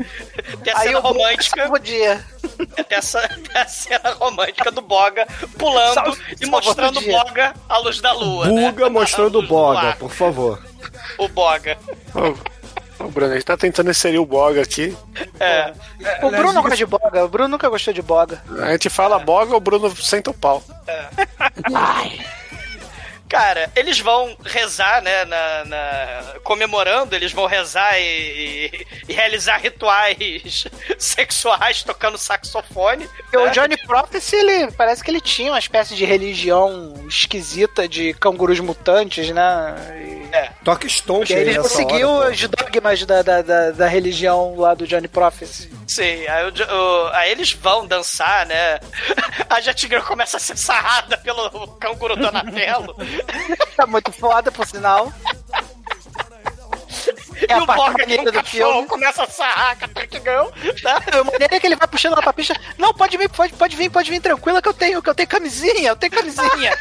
[0.65, 1.69] tem a Aí cena o Boga romântica.
[1.69, 2.27] Podia.
[2.75, 5.27] Tem, essa, tem a cena romântica do Boga
[5.57, 7.03] pulando Salve- e mostrando o.
[7.07, 8.47] Boga à luz da lua.
[8.49, 8.71] né?
[8.71, 10.72] Buga mostrando À o Boga, por favor.
[11.19, 11.77] O Boga.
[12.99, 14.97] Ô, Bruno, a gente tá tentando inserir o boga aqui.
[15.41, 15.73] É.
[16.23, 17.25] O Bruno não gosta de boga.
[17.25, 18.41] O Bruno nunca gostou de boga.
[18.63, 20.63] A gente fala boga, o Bruno senta o pau.
[23.29, 29.57] Cara, eles vão rezar, né, na, na- comemorando, eles vão rezar e, e- e realizar
[29.57, 30.67] rituais
[30.99, 33.05] sexuais tocando saxofone.
[33.33, 33.39] Né?
[33.39, 38.61] O Johnny Prophecy, ele parece que ele tinha uma espécie de religião esquisita de cangurus
[38.61, 39.75] mutantes, né?
[39.97, 40.22] E
[40.65, 44.55] Toca Stone E aí ele nessa conseguiu hora, os dogmas da, da, da, da religião
[44.57, 45.71] lá do Johnny Prophecy.
[45.87, 48.79] Sim, aí, o o- aí eles vão dançar, né?
[49.51, 52.95] A Jet Girl começa a ser sarrada pelo canguru Donatello.
[53.77, 55.13] Tá muito foda, por sinal.
[57.49, 58.87] É e o Borga o do cachorro filme.
[58.89, 60.47] começa a sarrar com a Tank Girl,
[60.81, 61.03] tá?
[61.19, 62.55] A maneira é que ele vai puxando ela pra pista.
[62.79, 65.29] Não, pode vir, pode, pode vir, pode vir tranquila que eu tenho, que eu tenho
[65.29, 66.79] camisinha, eu tenho camisinha.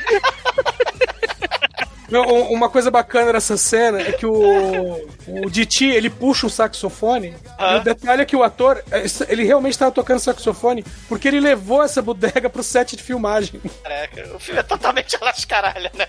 [2.11, 4.93] Não, um- uma coisa bacana dessa cena é que o,
[5.27, 9.43] o DT, ele puxa um saxofone e o detalhe é que o ator, é, ele
[9.45, 13.61] realmente estava tocando saxofone porque ele levou essa bodega pro set de filmagem.
[13.81, 16.05] Caraca, o filme é totalmente lascaralha, né?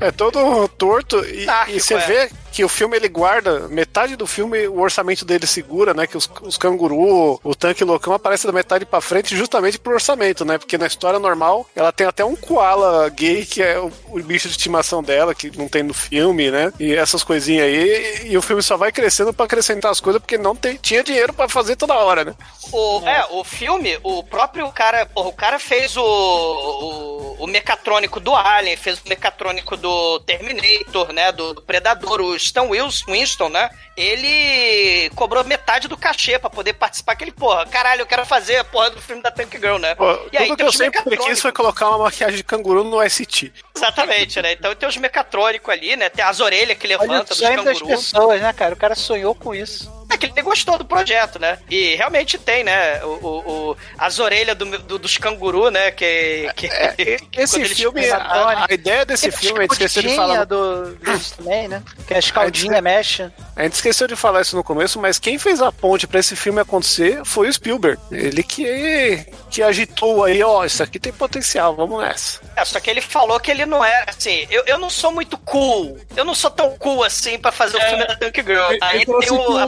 [0.00, 1.98] É todo torto e, e você é.
[1.98, 6.08] vê que o filme ele guarda metade do filme o orçamento dele segura, né?
[6.08, 10.44] Que os, os canguru, o tanque loucão aparece da metade pra frente justamente pro orçamento,
[10.44, 10.58] né?
[10.58, 14.48] Porque na história normal ela tem até um koala gay que é o, o bicho
[14.48, 16.72] de estimação dela que não tem no filme, né?
[16.80, 20.36] E essas coisinhas aí e, o filme só vai crescendo pra acrescentar as coisas porque
[20.36, 22.34] não tem, tinha dinheiro pra fazer toda hora, né?
[22.72, 28.18] O, é, o filme, o próprio cara, porra, o cara fez o, o, o mecatrônico
[28.18, 33.70] do Alien, fez o mecatrônico do Terminator, né, do, do Predador, o Wilson, Winston, né,
[33.96, 38.64] ele cobrou metade do cachê pra poder participar, aquele, porra, caralho, eu quero fazer a
[38.64, 39.94] porra do filme da Tank Girl, né?
[39.94, 43.08] Pô, e aí tudo que eu sempre quis foi colocar uma maquiagem de canguru no
[43.08, 43.52] ST.
[43.76, 47.28] Exatamente, né, então tem os mecatrônicos ali, né, tem as orelhas que Olha levanta o
[47.28, 48.12] dos sonho das cangurus.
[48.12, 48.74] pessoas, né, cara?
[48.74, 49.97] O cara sonhou com isso.
[50.10, 51.58] É que ele gostou do projeto, né?
[51.70, 53.02] E realmente tem, né?
[53.04, 55.90] O, o- o- as orelhas do- do- dos canguru, né?
[55.90, 56.68] Que, que,
[57.30, 60.44] que Esse quando eles- filme, a, a ideia desse filme, a gente esqueceu de falar.
[60.44, 61.82] do, disso também, né?
[62.06, 63.30] Que a escaldinha mexe.
[63.54, 66.34] A gente esqueceu de falar isso no começo, mas quem fez a ponte pra esse
[66.34, 68.00] filme acontecer foi o Spielberg.
[68.10, 72.40] Ele que, que agitou aí, ó, isso aqui tem potencial, vamos nessa.
[72.56, 74.46] É, só que ele falou que ele não era assim.
[74.50, 75.98] Eu, eu não sou muito cool.
[76.16, 78.70] Eu não sou tão cool assim pra fazer o filme da Tank Girl.
[78.70, 79.66] Ele, Aí ele falou tem assim o, a-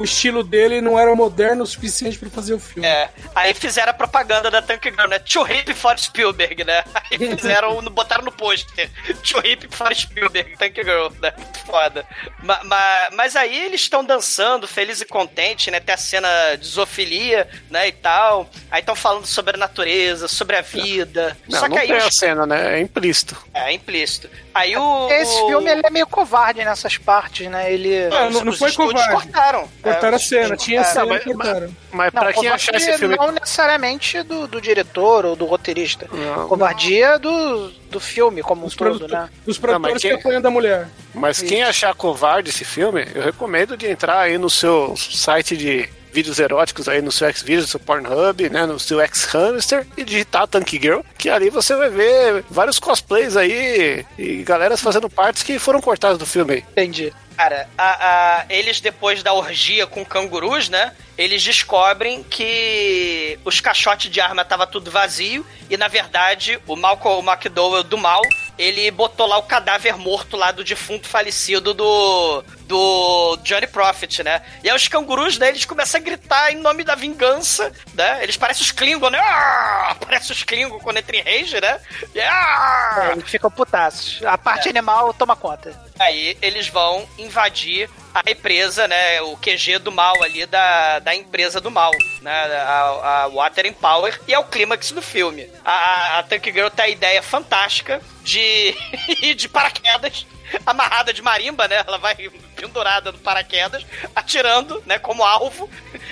[0.00, 2.86] o, estilo dele não era moderno o suficiente pra fazer o filme.
[2.86, 5.18] É, aí fizeram a propaganda da Tank Girl, né?
[5.20, 6.84] Too hip for Spielberg, né?
[6.94, 8.90] Aí fizeram, botaram no pôster.
[9.22, 11.32] Too hip for Spielberg, Tank Girl, né?
[11.36, 12.06] Muito foda.
[12.42, 15.80] Ma, ma- mas aí eles estão dançando, felizes e contentes, né?
[15.80, 17.88] Tem a cena de zoofilia, né?
[17.88, 18.48] E tal.
[18.70, 21.36] Aí estão falando sobre a natureza, sobre a vida.
[21.48, 22.14] Não, Só não que aí tem a os...
[22.16, 22.78] cena, né?
[22.78, 23.36] É implícito.
[23.54, 24.28] É, implícito.
[24.54, 25.08] Aí o...
[25.10, 27.72] Esse o- filme ele é meio covarde nessas partes, né?
[27.72, 28.08] Ele.
[28.08, 29.12] Não, não, não os foi covarde.
[29.12, 29.68] cortaram.
[29.82, 31.76] Cortaram É, a cena, tinha é, cena mas- e cortaram.
[31.90, 33.16] Mas Não, pra quem covardia achar esse filme.
[33.16, 36.06] não necessariamente do, do diretor ou do roteirista.
[36.12, 36.48] Não.
[36.48, 39.28] Covardia do, do filme como um Os, todo, produto- né?
[39.46, 40.88] os Não, produtores mas que quem- apoiam da mulher.
[41.14, 45.88] Mas quem achar covarde esse filme, eu recomendo de entrar aí no seu site de
[46.12, 50.70] vídeos eróticos aí no seu Xvideos, no Pornhub, né, no seu X-Hamster e digitar Tank
[50.72, 55.80] Girl, que ali você vai ver vários cosplays aí e galeras fazendo partes que foram
[55.80, 56.64] cortadas do filme aí.
[56.72, 57.12] Entendi.
[57.36, 60.92] Cara, a- a- eles depois da orgia com cangurus, né?
[61.16, 67.26] Eles descobrem que os caixotes de arma tava tudo vazio e na verdade o Malcolm
[67.30, 68.20] McDowell do mal
[68.62, 74.40] ele botou lá o cadáver morto lá do defunto falecido do do Johnny Prophet, né?
[74.62, 78.22] E aí os cangurus deles começam a gritar em nome da vingança, né?
[78.22, 79.18] Eles parecem os Klingon, né?
[79.18, 79.96] Ah!
[80.00, 81.80] Parecem os Klingon quando entra em rage, né?
[82.14, 83.08] E, ah!
[83.08, 84.24] É, eles ficam putaços.
[84.24, 85.78] A parte animal toma conta.
[86.02, 89.20] Aí eles vão invadir a empresa, né?
[89.22, 92.44] O QG do mal ali da, da empresa do mal, né?
[92.56, 94.20] A, a Water Empower.
[94.28, 95.48] E é o clímax do filme.
[95.64, 98.76] A, a, a Tank Girl tem a ideia fantástica de
[99.22, 100.26] ir de paraquedas.
[100.66, 101.82] Amarrada de marimba, né?
[101.86, 102.14] Ela vai
[102.54, 104.98] pendurada no paraquedas, atirando, né?
[104.98, 105.70] Como alvo,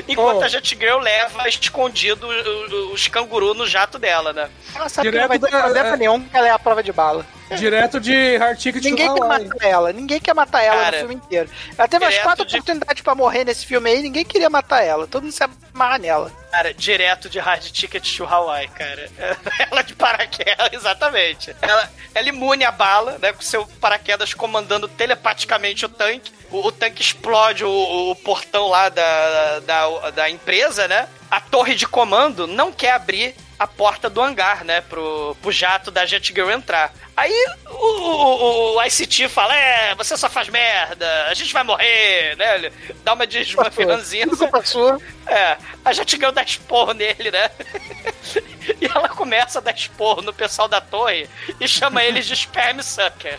[0.09, 0.45] enquanto Oh.
[0.45, 4.49] a Jet Girl leva escondido os, os cangurus no jato dela, né?
[4.75, 5.97] Ela sabe que Direto não vai ter da- problema é.
[5.99, 7.27] nenhum, porque ela é a prova de bala.
[7.57, 9.45] Direto de Hard Ticket Ninguém quer Hawaii.
[9.49, 11.51] matar ela, ninguém quer matar ela Cara, no filme inteiro.
[11.77, 15.07] Ela teve umas quatro de- oportunidades pra morrer nesse filme aí, ninguém queria matar ela.
[15.07, 15.43] Todo mundo se
[15.75, 16.33] amarra nela.
[16.51, 19.09] Cara, direto de Hard Ticket to Hawaii, cara.
[19.71, 21.55] Ela de paraquedas, exatamente.
[21.63, 23.33] Ela, ela imune a bala, né?
[23.33, 26.33] Com seu paraquedas comandando telepaticamente o tanque.
[26.51, 31.09] O, o tanque explode o, o portão lá da, da, da empresa, né?
[31.31, 34.81] A torre de comando não quer abrir a porta do hangar, né?
[34.81, 36.95] Pro, pro jato da Jet Girl entrar.
[37.15, 37.31] Aí
[37.69, 42.55] o, o, o ICT fala: É, você só faz merda, a gente vai morrer, né?
[42.55, 42.73] Ele
[43.05, 44.27] Dá uma de esmafianzinha.
[44.27, 44.99] Culpa sua.
[45.31, 47.51] É, a Jet Girl dá esporro nele, né?
[48.81, 51.28] E ela começa a dar esporro no pessoal da torre
[51.61, 53.39] e chama eles de Sperm Sucker.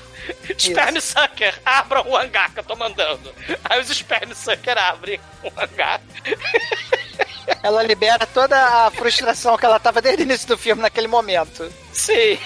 [0.57, 3.33] Sperm Sucker, abram o hangar que eu tô mandando.
[3.65, 6.01] Aí os Sperm Sucker abrem o hangar.
[7.63, 11.71] Ela libera toda a frustração que ela tava desde o início do filme naquele momento.
[11.93, 12.37] Sim.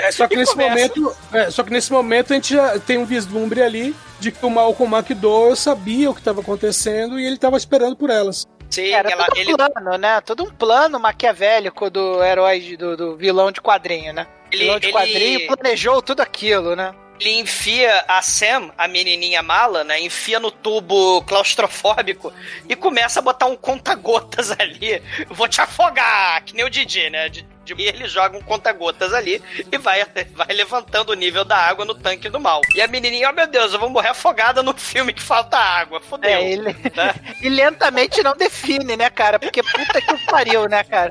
[0.00, 0.70] É, só que E nesse começa.
[0.74, 4.44] momento, é, só que nesse momento a gente já tem um vislumbre ali de que
[4.44, 8.46] o Malcolm McDowell sabia o que estava acontecendo e ele estava esperando por elas.
[8.70, 10.20] Sim, Era ela, todo ele, um plano, né?
[10.20, 14.26] Todo um plano maquiavélico do herói, do, do vilão de quadrinho, né?
[14.52, 16.94] Ele- vilão de ele- quadrinho planejou tudo aquilo, né?
[17.20, 20.00] Ele enfia a Sam, a menininha mala, né?
[20.00, 22.32] Enfia no tubo claustrofóbico
[22.68, 25.02] e começa a botar um conta-gotas ali.
[25.28, 27.30] Vou te afogar, que nem o Didi, né?
[27.76, 31.94] E ele joga um conta-gotas ali e vai, vai levantando o nível da água no
[31.94, 32.62] tanque do mal.
[32.74, 36.00] E a menininha, oh meu Deus, eu vou morrer afogada no filme que falta água.
[36.00, 36.30] Fodeu.
[36.30, 37.14] É, ele, né?
[37.42, 39.38] e lentamente não define, né, cara?
[39.38, 41.10] Porque puta que pariu, né, cara?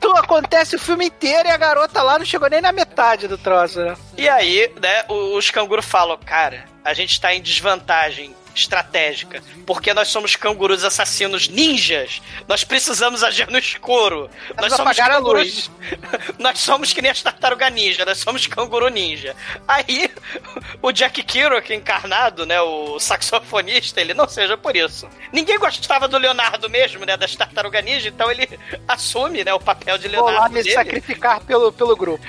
[0.00, 3.36] Tu acontece o filme inteiro e a garota lá não chegou nem na metade do
[3.36, 3.96] troço, né?
[4.16, 10.08] E aí, né, os cangurus falam, cara, a gente tá em desvantagem estratégica, porque nós
[10.08, 14.30] somos cangurus assassinos ninjas, nós precisamos agir no escuro.
[14.56, 15.70] nós somos apagar a cangurus.
[16.38, 19.34] nós somos que nem as tartaruga ninja, nós somos canguru ninja.
[19.66, 20.10] Aí,
[20.82, 25.08] o Jack Kerouac encarnado, né, o saxofonista, ele não seja por isso.
[25.32, 28.48] Ninguém gostava do Leonardo mesmo, né, das tartaruga ninja, então ele
[28.86, 30.74] assume, né, o papel de Vou Leonardo lá me dele.
[30.74, 32.24] sacrificar pelo, pelo grupo.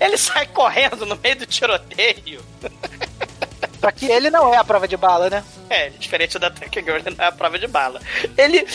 [0.00, 2.44] Ele sai correndo no meio do tiroteio.
[3.80, 5.44] Só que ele não é a prova de bala, né?
[5.68, 8.00] É, diferente da Tank Girl, ele não é a prova de bala.
[8.36, 8.66] Ele,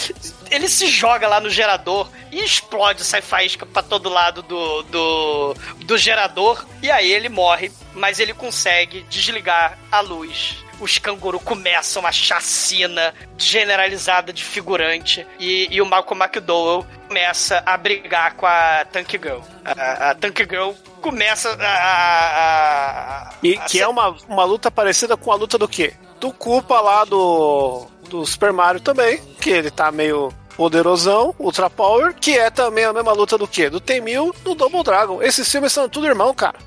[0.49, 5.55] ele se joga lá no gerador e explode, sai faísca pra todo lado do, do,
[5.85, 6.65] do gerador.
[6.81, 10.57] E aí ele morre, mas ele consegue desligar a luz.
[10.81, 15.25] Os cangurus começam a chacina generalizada de figurante.
[15.39, 19.39] E, e o Malcolm McDowell começa a brigar com a Tank Girl.
[19.63, 20.71] A, a Tank Girl
[21.01, 21.65] começa a.
[21.65, 25.93] a- a- E que ser- é uma, uma luta parecida com a luta do quê?
[26.19, 32.13] Do culpa lá do, do Super Mario também, que ele tá meio poderosão, Ultra Power,
[32.13, 33.69] que é também a mesma luta do quê?
[33.69, 35.21] Do T-1000 do Double Dragon.
[35.21, 36.57] Esses filmes são tudo irmão, cara.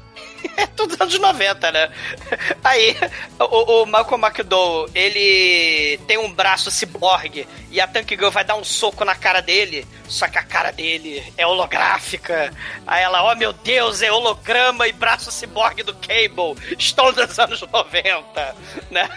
[0.56, 1.90] É tudo anos 90, né?
[2.62, 2.96] Aí,
[3.38, 8.56] o, o Malcolm McDowell, ele tem um braço ciborgue e a Tank Girl vai dar
[8.56, 12.52] um soco na cara dele, só que a cara dele é holográfica.
[12.86, 16.56] Aí ela, oh meu Deus, é holograma e braço ciborgue do Cable.
[16.78, 18.56] Estou dos anos 90,
[18.90, 19.08] né?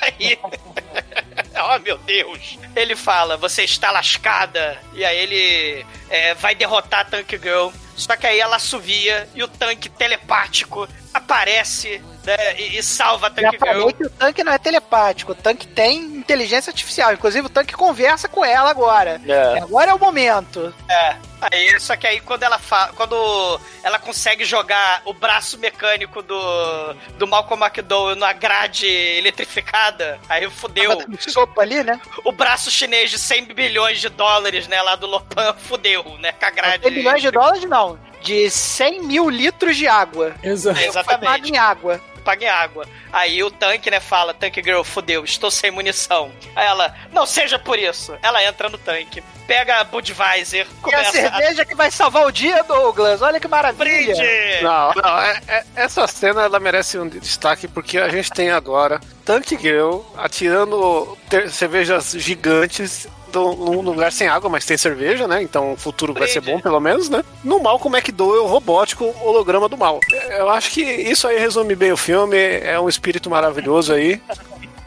[0.00, 0.38] Aí,
[1.56, 2.58] oh meu Deus.
[2.74, 4.78] Ele fala, você está lascada.
[4.92, 7.70] E aí ele é, vai derrotar a Tank Girl.
[7.96, 13.40] Só que aí ela assovia e o tanque telepático aparece né, e, e salva a
[13.40, 13.90] Já Tank falei Girl.
[13.92, 17.12] que o tanque não é telepático, o tanque tem inteligência artificial.
[17.12, 19.20] Inclusive, o tanque conversa com ela agora.
[19.26, 19.58] É.
[19.60, 20.74] Agora é o momento.
[20.88, 21.16] É.
[21.50, 22.92] Aí, só que aí quando ela fa...
[22.94, 30.48] quando ela consegue jogar o braço mecânico do, do Malcolm McDowell na grade eletrificada, aí
[30.50, 31.02] fudeu.
[31.18, 32.00] Sopa ali, né?
[32.24, 36.44] O braço chinês de 100 bilhões de dólares, né, lá do Lopan, fudeu, né, com
[36.44, 36.82] a grade.
[36.84, 37.98] 100 bilhões de dólares, não.
[38.20, 40.34] De 100 mil litros de água.
[40.42, 40.80] Exato.
[40.80, 41.50] Exatamente.
[41.50, 42.00] Em água.
[42.24, 42.86] Paga em água.
[43.12, 46.30] Aí o tanque, né, fala, Tank Girl, fudeu, estou sem munição.
[46.54, 48.16] Aí ela, não seja por isso.
[48.22, 52.30] Ela entra no tanque, pega a Budweiser, E a começa cerveja que vai salvar o
[52.32, 53.20] dia, Douglas.
[53.22, 54.14] Olha que maravilha.
[54.14, 54.62] Brinde!
[54.62, 59.00] Não, não, é- é- essa cena ela merece um destaque porque a gente tem agora
[59.24, 61.18] Tank Girl atirando
[61.50, 63.06] cervejas gigantes
[63.40, 65.42] num lugar sem água, mas tem cerveja, né?
[65.42, 67.24] Então o futuro vai ser bom, pelo menos, né?
[67.42, 70.00] No Malcolm McDowell robótico, holograma do mal.
[70.30, 74.20] Eu acho que isso aí resume bem o filme, é um espírito maravilhoso aí.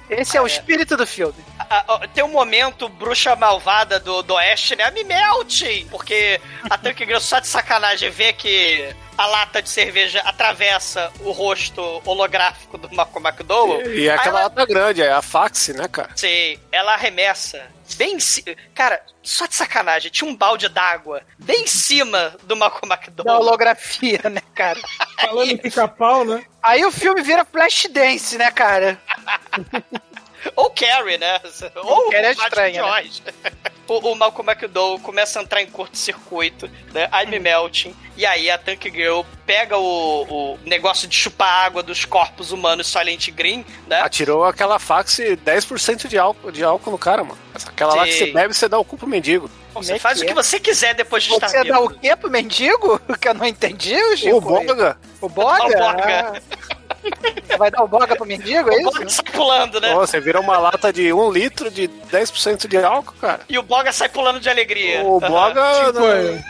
[0.10, 1.34] Esse é o espírito do filme.
[1.58, 4.90] Ah, ó, tem um momento bruxa malvada do, do Oeste, né?
[4.92, 5.88] Me melte!
[5.90, 11.32] Porque a Tank Girl só de sacanagem vê que a lata de cerveja atravessa o
[11.32, 13.90] rosto holográfico do Malcolm McDowell.
[13.96, 16.10] E é Aí aquela ela- lata grande, é a fax, né, cara?
[16.16, 17.66] Sim, ela arremessa
[17.98, 18.56] bem em cima.
[18.74, 23.40] Cara, só de sacanagem, tinha um balde d'água bem em cima do Malcolm Da McDowell.
[23.40, 24.80] holografia, né, cara?
[25.22, 26.44] Falando em pica-pau, né?
[26.62, 29.00] Aí o filme vira flash dance, né, cara?
[30.56, 31.40] Ou Carrie, né?
[31.76, 33.10] Ou Carrie é estranha, né?
[33.88, 37.08] O, o Malcolm McDowell começa a entrar em curto-circuito, né?
[37.14, 37.96] I'm melting.
[38.18, 42.88] E aí a Tank Girl pega o, o negócio de chupar água dos corpos humanos
[42.88, 44.02] Silent Green, né?
[44.02, 47.38] Atirou aquela fax 10% de álcool, de álcool no cara, mano.
[47.68, 48.26] Aquela lá que Sim.
[48.26, 49.50] você bebe, você dá o cu pro mendigo.
[49.76, 50.36] Você é faz que o que é?
[50.36, 51.74] você quiser depois de estar Você vivo.
[51.74, 53.00] dá o quê pro mendigo?
[53.22, 54.38] Que eu não entendi, Chico.
[54.38, 55.64] O Boga, O boga?
[55.64, 56.42] O boga.
[56.42, 56.85] Ah.
[57.58, 59.16] Vai dar o boga pro mendigo, é O Boga isso?
[59.24, 59.94] sai pulando, né?
[59.96, 63.42] Ó, você vira uma lata de 1 litro de 10% de álcool, cara.
[63.48, 65.04] E o Boga sai pulando de alegria.
[65.04, 65.86] O Boga.
[65.86, 66.44] Tipo, é,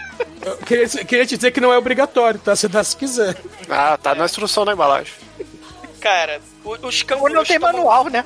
[0.45, 2.56] eu queria, queria te dizer que não é obrigatório, tá?
[2.56, 3.36] Você dá se quiser.
[3.69, 5.14] Ah, tá na instrução na embalagem.
[5.99, 7.36] Cara, o- os cangurus...
[7.36, 8.23] não tem tomam- manual, né?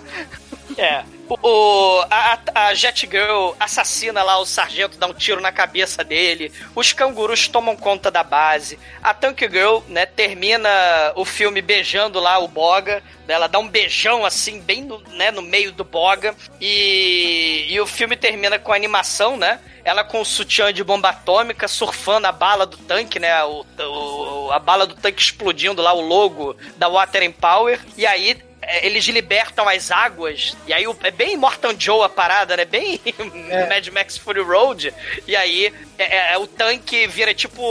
[0.77, 1.03] É.
[1.29, 6.03] O, o- a, a Jet Girl assassina lá o sargento, dá um tiro na cabeça
[6.03, 6.51] dele.
[6.75, 8.79] Os cangurus tomam conta da base.
[9.03, 10.69] A Tank Girl, né, termina
[11.15, 13.03] o filme beijando lá o Boga.
[13.27, 16.35] né, Ela dá um beijão assim, bem no, né, no meio do Boga.
[16.59, 19.59] E, e o filme termina com a animação, né?
[19.83, 23.43] Ela com o sutiã de bomba atômica, surfando a bala do tanque, né?
[23.45, 27.79] O, o- a bala do tanque explodindo lá, o logo da Water Power.
[27.97, 28.37] E aí
[28.81, 32.65] eles libertam as águas, e aí o- é bem Morton Joe a parada, né?
[32.65, 32.99] Bem
[33.69, 34.93] Mad Max Fury Road.
[35.27, 37.61] E aí é, é- é o tanque vira tipo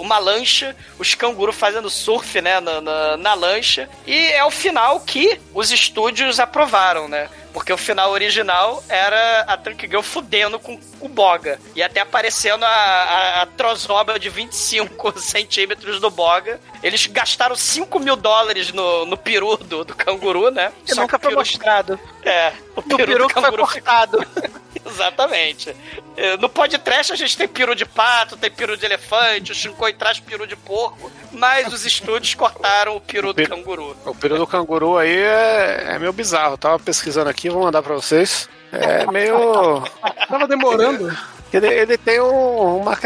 [0.00, 2.60] uma lancha, os cangurus fazendo surf, né?
[2.60, 3.88] Na, na, na lancha.
[4.06, 7.28] E é o final que os estúdios aprovaram, né?
[7.52, 11.58] Porque o final original era a Tank Girl fudendo com o Boga.
[11.74, 16.60] E até aparecendo a, a, a trozoba de 25 centímetros do Boga.
[16.82, 20.72] Eles gastaram 5 mil dólares no, no peru do, do canguru, né?
[20.86, 22.00] Que Só nunca que foi peru- mostrado.
[22.22, 24.26] É, o peru, peru do que foi canguru cortado.
[24.84, 25.74] Exatamente.
[26.16, 29.92] É, No podcast a gente tem peru de pato, tem peru de elefante, o Shinkoi
[29.94, 33.96] traz peru de porco, mas os estúdios cortaram o peru do canguru.
[34.04, 36.54] O peru do canguru aí é, é meio bizarro.
[36.54, 38.48] Eu tava pesquisando aqui, vou mandar pra vocês.
[38.72, 39.82] É meio.
[40.28, 41.10] Tava demorando.
[41.52, 42.98] Ele, ele tem um, uma.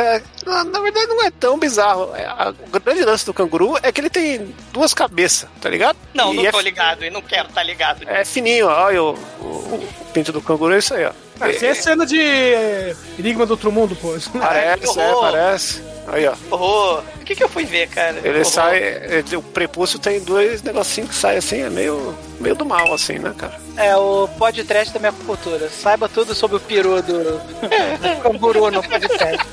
[0.45, 2.15] Na, na verdade, não é tão bizarro.
[2.15, 5.97] É, a- o grande lance do canguru é que ele tem duas cabeças, tá ligado?
[6.12, 8.05] Não, E não é, tô ligado e não quero estar ligado.
[8.09, 8.91] é fininho, ó.
[8.93, 11.12] o, o, o pinto do canguru é isso aí, ó.
[11.41, 14.15] Ah, Isso é cena de é, Enigma do Outro Mundo, pô.
[14.39, 15.83] Parece, é, parece.
[16.06, 16.35] Aí, ó.
[16.51, 17.02] Horror.
[17.20, 18.18] O que, que eu fui ver, cara?
[18.18, 18.44] Ele Horror.
[18.44, 18.78] sai.
[18.82, 23.18] ele- o prepúcio tem dois negocinhos que saem assim, é meio, meio do mal, assim,
[23.18, 23.59] né, cara?
[23.76, 25.68] É o podcast da minha cultura.
[25.70, 29.47] Saiba tudo sobre o peru do, do canguru no podcast.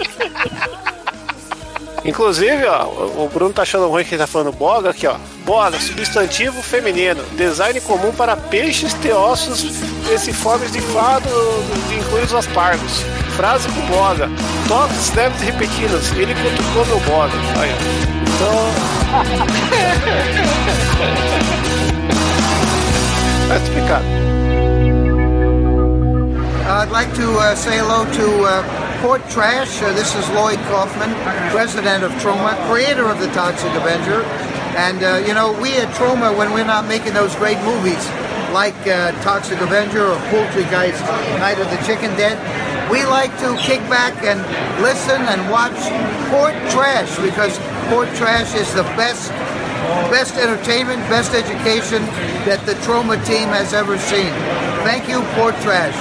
[2.04, 5.16] Inclusive, ó, o Bruno tá achando ruim que ele tá falando boga aqui, ó.
[5.46, 7.24] Boga, substantivo feminino.
[7.38, 9.66] Design comum para peixes, teóssos,
[10.08, 11.30] cruciformes de fado,
[11.96, 13.04] incluindo os aspargos.
[13.36, 14.30] Frase com boga.
[14.68, 16.12] Toques leves e repetidos.
[16.14, 17.34] Ele cutucou meu boga.
[17.60, 17.72] Aí.
[18.36, 18.72] Então.
[23.52, 24.06] Tá explicado.
[26.70, 29.82] I'd like to uh, say hello to uh, Port Trash.
[29.82, 31.10] Uh, this is Lloyd Kaufman,
[31.50, 34.22] president of Troma, creator of the Toxic Avenger.
[34.78, 38.06] And, uh, you know, we at Troma, when we're not making those great movies
[38.54, 41.02] like uh, Toxic Avenger or Poultrygeist,
[41.40, 42.38] Night of the Chicken Dead,
[42.92, 44.40] we like to kick back and
[44.84, 45.74] listen and watch
[46.30, 47.58] Port Trash because
[47.90, 49.32] Port Trash is the best
[50.14, 52.06] best entertainment, best education
[52.46, 54.32] that the Troma team has ever seen.
[54.86, 55.98] Thank you, Port Trash.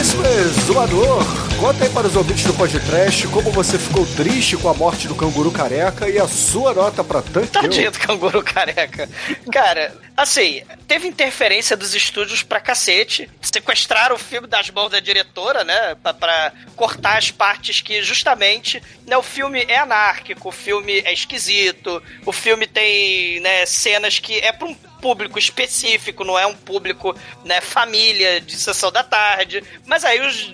[0.00, 1.22] Caríssimo exumador,
[1.60, 5.14] conta aí para os ouvintes do podcast como você ficou triste com a morte do
[5.14, 9.06] canguru careca e a sua nota pra Tank Tadinho do canguru careca.
[9.52, 13.28] Cara, assim, teve interferência dos estúdios pra cacete.
[13.42, 15.94] Sequestraram o filme das mãos da diretora, né?
[16.02, 21.12] Pra, pra cortar as partes que, justamente, né, o filme é anárquico, o filme é
[21.12, 26.54] esquisito, o filme tem né, cenas que é pra um público específico, não é um
[26.54, 29.62] público, né, família de sessão da tarde.
[29.86, 30.52] Mas aí os,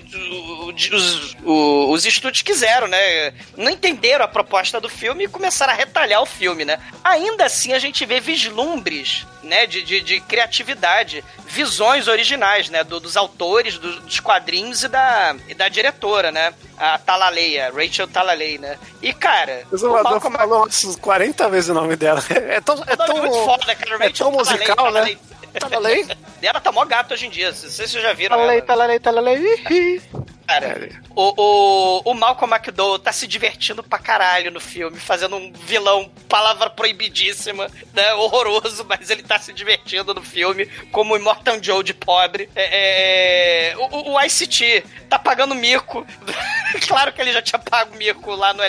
[0.68, 3.32] os, os, os estúdios quiseram, né?
[3.56, 6.78] Não entenderam a proposta do filme e começaram a retalhar o filme, né?
[7.02, 12.98] Ainda assim, a gente vê vislumbres, né, de, de, de criatividade, visões originais, né, do-
[12.98, 16.52] dos autores do- dos quadrinhos e da, e da diretora, né?
[16.78, 18.76] A Talaleia, Rachel Talalay, né?
[19.00, 22.22] E, cara, O Zumador falou umas 40 vezes o nome dela.
[22.56, 24.04] É tão, é tão, muito foda, cara.
[24.04, 25.60] é tão Musical, Talalay, né?
[25.60, 26.06] Talalay.
[26.42, 27.48] Ela tá mó gato hoje em dia.
[27.48, 28.36] Não sei se vocês já viram.
[28.36, 28.66] Talalei, ela.
[28.66, 30.02] talalei, talalei.
[30.46, 35.52] Cara, o, o, o Malcolm McDowell tá se divertindo pra caralho no filme, fazendo um
[35.52, 38.14] vilão, palavra proibidíssima, né?
[38.14, 42.48] Horroroso, mas ele tá se divertindo no filme, como o Immortan Joe de pobre.
[42.54, 46.06] É, é, o, o ICT tá pagando mico.
[46.86, 48.62] claro que ele já tinha pago mico lá no,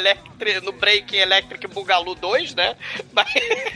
[0.63, 2.75] no Breaking Electric Bugalu 2, né?
[3.13, 3.27] Mas,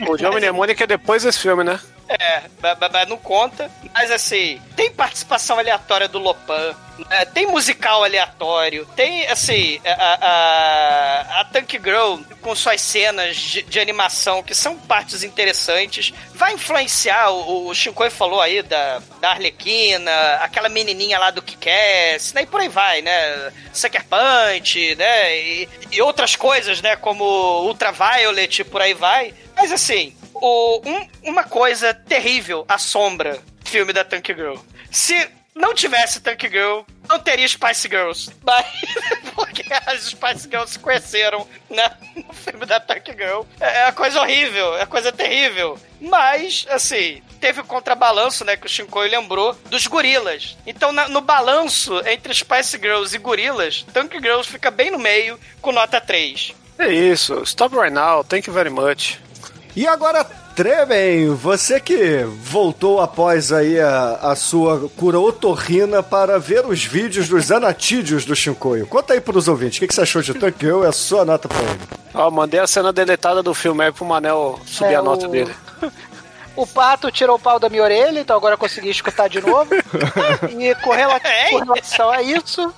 [0.08, 1.78] O John Mnemonic é depois desse filme, né?
[2.18, 3.70] É, não conta.
[3.92, 6.74] Mas assim, tem participação aleatória do Lopan,
[7.10, 7.24] né?
[7.26, 13.80] tem musical aleatório, tem assim, a, a, a Tank Girl com suas cenas de, de
[13.80, 20.12] animação que são partes interessantes, vai influenciar, o, o Shinkoi falou aí da, da Arlequina,
[20.40, 22.42] aquela menininha lá do Kick-Ass, né?
[22.42, 23.52] E por aí vai, né?
[23.72, 25.38] Sucker Punch, né?
[25.38, 26.96] E, e outras coisas, né?
[26.96, 27.24] Como
[27.62, 29.32] Ultraviolet, por aí vai.
[29.54, 34.56] Mas assim, o, um- uma coisa terrível assombra o filme da Tank Girl.
[34.90, 38.30] Se não tivesse Tank Girl, não teria Spice Girls.
[38.42, 38.66] Mas,
[39.34, 43.42] porque as Spice Girls se conheceram né, no filme da Tank Girl.
[43.60, 45.78] É é uma coisa horrível, é coisa terrível.
[46.00, 50.56] Mas, assim, teve o contrabalanço, né, que o Shinkoi lembrou, dos gorilas.
[50.66, 55.38] Então, na- no balanço entre Spice Girls e gorilas, Tank Girls fica bem no meio,
[55.60, 56.52] com nota 3.
[56.78, 57.42] É isso.
[57.44, 58.24] Stop right now.
[58.24, 59.18] Thank you very much.
[59.74, 60.22] E agora,
[60.54, 67.26] Tremen, você que voltou após aí a, a sua cura otorrina para ver os vídeos
[67.28, 68.86] dos anatídeos do Shinkoio.
[68.86, 71.24] Conta aí pros ouvintes, o que, que você achou de Tank Girl e a sua
[71.24, 71.80] nota pra ele?
[72.12, 75.30] Ó, mandei a cena deletada do filme aí pro Manel subir É, a nota o-
[75.30, 75.54] dele.
[76.54, 79.70] O pato tirou o pau da minha orelha, então agora eu consegui escutar de novo.
[80.60, 82.70] e com, rela- com relação a isso.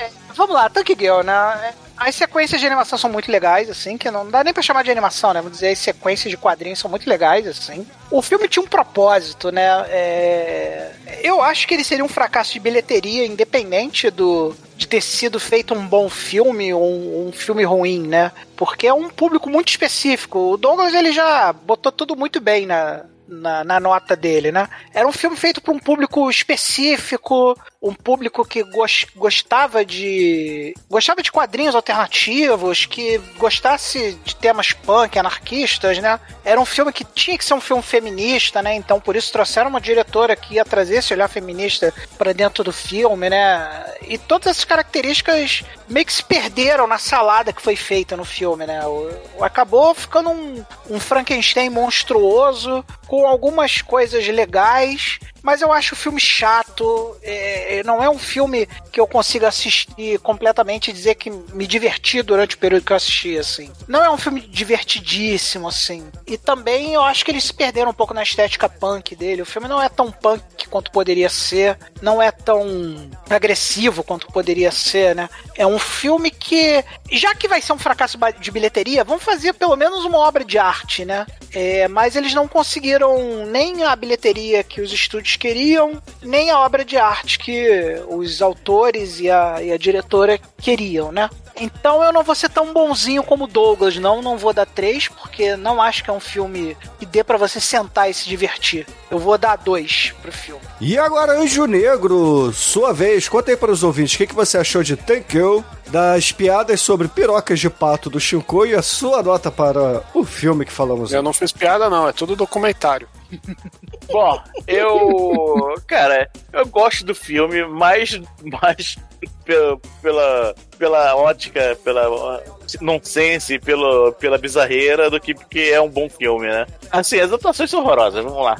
[0.00, 1.72] é, vamos lá, Tank Girl, né?
[2.04, 4.90] As sequências de animação são muito legais, assim, que não dá nem pra chamar de
[4.90, 5.40] animação, né?
[5.40, 7.86] Vamos dizer, as sequências de quadrinhos são muito legais, assim.
[8.10, 9.68] O filme tinha um propósito, né?
[9.88, 10.90] É,
[11.22, 15.74] Eu acho que ele seria um fracasso de bilheteria, independente do de ter sido feito
[15.74, 18.32] um bom filme ou um, um filme ruim, né?
[18.56, 20.38] Porque é um público muito específico.
[20.40, 24.68] O Douglas, ele já botou tudo muito bem na, na, na nota dele, né?
[24.92, 31.22] Era um filme feito para um público específico, um público que gos- gostava de gostava
[31.22, 36.20] de quadrinhos alternativos, que gostasse de temas punk, anarquistas, né?
[36.44, 38.74] Era um filme que tinha que ser um filme feminista, né?
[38.74, 42.72] Então por isso trouxeram uma diretora que ia trazer esse olhar feminista para dentro do
[42.72, 43.84] filme, né?
[44.02, 48.66] E todas essas características meio que se perderam na salada que foi feita no filme,
[48.66, 48.84] né?
[48.86, 55.98] O, acabou ficando um, um Frankenstein monstruoso com algumas coisas legais, mas eu acho o
[55.98, 57.16] filme chato.
[57.22, 62.22] é, não é um filme que eu consiga assistir completamente e dizer que me diverti
[62.22, 63.70] durante o período que eu assisti, assim.
[63.88, 66.06] Não é um filme divertidíssimo, assim.
[66.26, 69.42] E também eu acho que eles se perderam um pouco na estética punk dele.
[69.42, 74.70] O filme não é tão punk quanto poderia ser, não é tão agressivo quanto poderia
[74.70, 75.28] ser, né?
[75.56, 79.76] É um filme que, já que vai ser um fracasso de bilheteria, vamos fazer pelo
[79.76, 81.26] menos uma obra de arte, né?
[81.52, 86.84] É, mas eles não conseguiram nem a bilheteria que os estúdios queriam, nem a obra
[86.84, 87.68] de arte que
[88.08, 91.28] os autores e a, e a diretora queriam, né?
[91.56, 95.08] Então eu não vou ser tão bonzinho como o Douglas, não, não vou dar três,
[95.08, 98.86] porque não acho que é um filme que dê pra você sentar e se divertir.
[99.10, 100.62] Eu vou dar dois pro filme.
[100.80, 104.58] E agora, Anjo Negro, sua vez, conta aí para os ouvintes o que, que você
[104.58, 109.22] achou de Tank Girl, das piadas sobre pirocas de pato do Shinko e a sua
[109.22, 112.08] nota para o filme que falamos Eu não fiz piada, não.
[112.08, 113.08] É tudo documentário.
[114.10, 115.74] Bom, eu.
[115.86, 118.20] Cara, eu gosto do filme, mais,
[118.62, 118.96] mais
[119.44, 122.42] pela, pela, pela ótica, pela
[122.80, 126.66] nonsense, pelo, pela bizarreira, do que porque é um bom filme, né?
[126.90, 128.56] Assim, as atuações são horrorosas, vamos lá.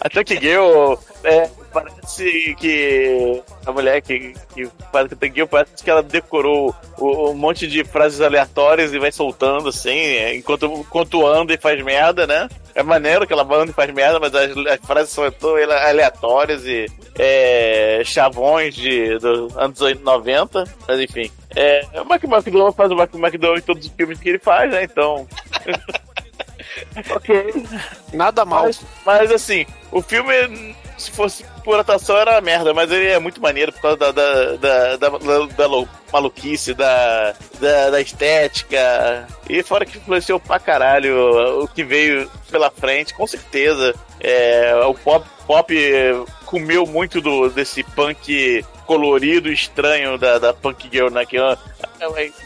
[0.00, 6.02] A Tank Girl é, parece que a mulher que, que faz Girl parece que ela
[6.02, 11.58] decorou um monte de frases aleatórias e vai soltando assim, é, enquanto, enquanto anda e
[11.58, 12.48] faz merda, né?
[12.74, 16.64] É maneiro que ela anda e faz merda, mas as, as frases são tão aleatórias
[16.64, 16.86] e
[17.18, 21.30] é, chavões de, dos anos 90, mas enfim.
[21.56, 24.70] É, o Mark McDowell faz o Mark McDowell em todos os filmes que ele faz,
[24.70, 24.84] né?
[24.84, 25.26] Então.
[27.14, 27.54] ok.
[28.12, 28.64] Nada mal.
[28.64, 33.40] Mas, mas, assim, o filme, se fosse por atuação, era merda, mas ele é muito
[33.40, 39.26] maneiro por causa da, da, da, da, da- da maluquice, da, da, da estética.
[39.48, 43.94] E fora que influenciou pra caralho o que veio pela frente, com certeza.
[44.20, 45.74] É, o pop, pop
[46.46, 51.24] comeu muito do, desse punk colorido estranho da, da punk girl, né?
[51.26, 51.56] Que é,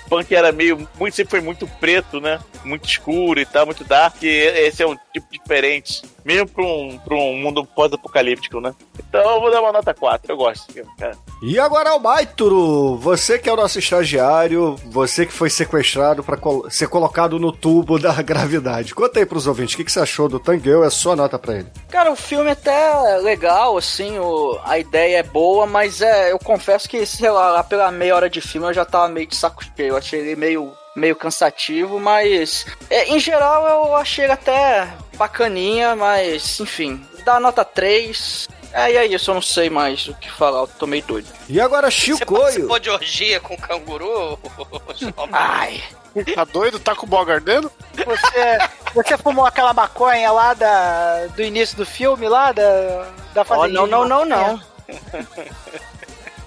[0.09, 0.89] punk era meio.
[0.99, 2.41] Muito, sempre foi muito preto, né?
[2.64, 4.22] Muito escuro e tal, muito dark.
[4.22, 6.02] E esse é um tipo diferente.
[6.24, 8.72] Mesmo pra um, pra um mundo pós-apocalíptico, né?
[8.97, 10.32] Então eu vou dar uma nota 4.
[10.32, 11.16] Eu gosto desse filme, cara.
[11.43, 16.39] E agora, Almaituro, você que é o nosso estagiário, você que foi sequestrado para
[16.70, 18.94] ser colocado no tubo da gravidade.
[18.94, 20.84] Conta aí pros ouvintes, o que, que você achou do Tangueu?
[20.84, 21.66] É a sua nota pra ele.
[21.90, 26.39] Cara, o filme é até legal, assim, o, a ideia é boa, mas é, eu
[26.39, 29.34] confesso que, sei lá, lá pela meia hora de filme eu já tava meio de
[29.34, 29.90] saco cheio.
[29.90, 35.97] Eu achei ele meio, meio cansativo, mas é, em geral eu achei ele até bacaninha,
[35.97, 38.48] mas enfim, dá nota 3.
[38.74, 41.28] É, e é isso, eu não sei mais o que falar, eu tô meio doido.
[41.48, 42.40] E agora, Você Chicoio.
[42.43, 44.39] participou de orgia com canguru?
[45.31, 45.82] Ai.
[46.35, 46.78] Tá doido?
[46.78, 47.70] Tá com o bog ardendo?
[47.94, 48.59] Você,
[48.94, 52.62] você fumou aquela maconha lá da, do início do filme, lá da,
[53.35, 54.62] da Oh, fazendinha não, não, não, não.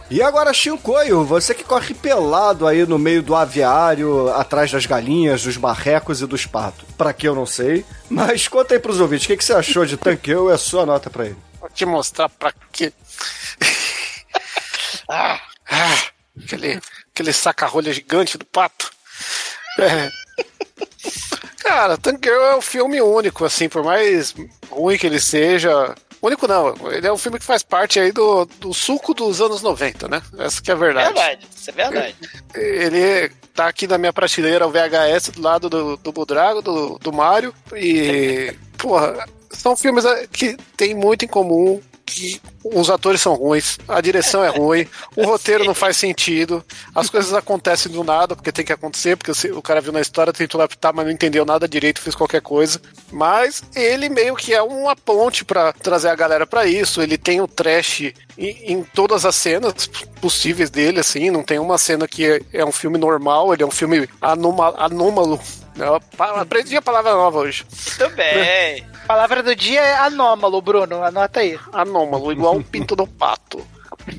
[0.10, 5.44] E agora, Chincoio, você que corre pelado aí no meio do aviário, atrás das galinhas,
[5.44, 6.86] dos marrecos e dos patos.
[6.96, 7.84] Pra que eu não sei.
[8.10, 10.86] Mas conta aí pros ouvintes, o que, que você achou de Tanqueu e a sua
[10.86, 11.38] nota pra ele?
[11.74, 12.94] te mostrar pra quê.
[15.10, 16.04] ah, ah,
[16.44, 16.80] aquele,
[17.14, 18.92] aquele saca-rolha gigante do pato.
[19.80, 20.10] É.
[21.60, 24.34] Cara, Girl é um filme único, assim, por mais
[24.70, 25.96] ruim que ele seja.
[26.22, 29.62] Único não, ele é um filme que faz parte aí do, do suco dos anos
[29.62, 30.22] 90, né?
[30.40, 31.14] Essa que é a verdade.
[31.14, 32.16] Verdade, isso é verdade.
[32.56, 37.14] Ele tá aqui na minha prateleira, o VHS do lado do, do Budrago, do, do
[37.14, 37.54] Mario.
[37.76, 41.82] E, porra, são filmes eh, que tem muito em comum.
[42.06, 46.64] Que os atores são ruins, a direção é ruim, o roteiro não faz sentido,
[46.94, 50.32] as coisas acontecem do nada, porque tem que acontecer, porque o cara viu na história,
[50.32, 52.80] tentou adaptar, mas não entendeu nada direito, fez qualquer coisa.
[53.12, 57.02] Mas ele meio que é uma ponte pra trazer a galera pra isso.
[57.02, 58.02] Ele tem o trash
[58.38, 59.88] em, em todas as cenas
[60.22, 63.66] possíveis dele, assim, não tem uma cena que é, é um filme normal, ele é
[63.66, 65.40] um filme anômalo.
[66.16, 67.66] Pa- aprendi a palavra nova hoje.
[68.00, 68.86] Muito bem.
[69.06, 71.04] A palavra do dia é anômalo, Bruno.
[71.04, 71.60] Anota aí.
[71.72, 73.64] Anômalo, igual um pinto do pato.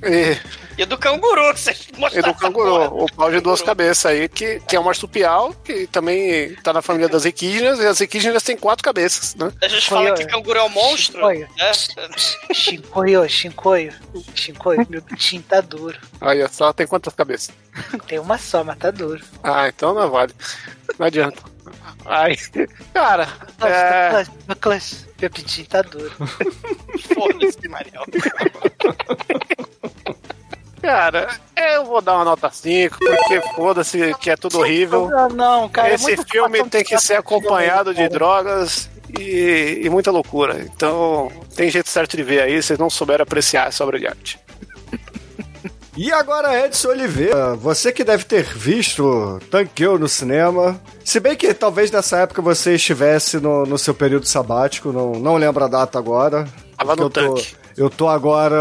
[0.03, 0.39] E,
[0.81, 2.33] E do canguru, que vocês e mostraram.
[2.33, 6.55] do canguru, o pau de duas cabeças aí, que, que é um marsupial, que também
[6.63, 9.53] tá na família das equígenas, e as equígenas têm quatro cabeças, né?
[9.61, 11.25] A gente fala que canguru é um monstro.
[11.25, 11.49] Olha.
[11.57, 11.73] Né?
[12.55, 13.93] Shinkoio, Shinkoio.
[14.37, 15.99] Shinkoio, meu bichinho tá duro.
[16.21, 17.53] Aí, só tem quantas cabeças?
[18.07, 19.23] Tem uma só, mas tá duro.
[19.43, 20.33] Ah, então não vale.
[20.97, 21.43] Não adianta.
[22.05, 22.36] Aí,
[22.94, 23.28] cara,
[23.59, 24.09] Nossa, é...
[24.10, 26.12] Douglas, Douglas, meu bichinho tá duro.
[27.14, 28.05] Foda-se, Mariel.
[30.82, 35.09] Cara, eu vou dar uma nota 5, porque foda-se que é tudo horrível.
[35.09, 35.88] Não, não, cara.
[35.88, 38.88] é Esse muito filme tem que ser acompanhado de drogas
[39.18, 40.60] e, e muita loucura.
[40.60, 44.38] Então, tem jeito certo de ver aí, vocês não souberam apreciar essa obra de arte.
[45.97, 49.40] E agora, Edson Oliveira, você que deve ter visto
[49.74, 50.78] Girl no cinema.
[51.02, 55.36] Se bem que talvez nessa época você estivesse no, no seu período sabático, não, não
[55.36, 56.47] lembro a data agora.
[56.77, 57.56] Tava no tô- tanque.
[57.77, 58.57] Eu tô agora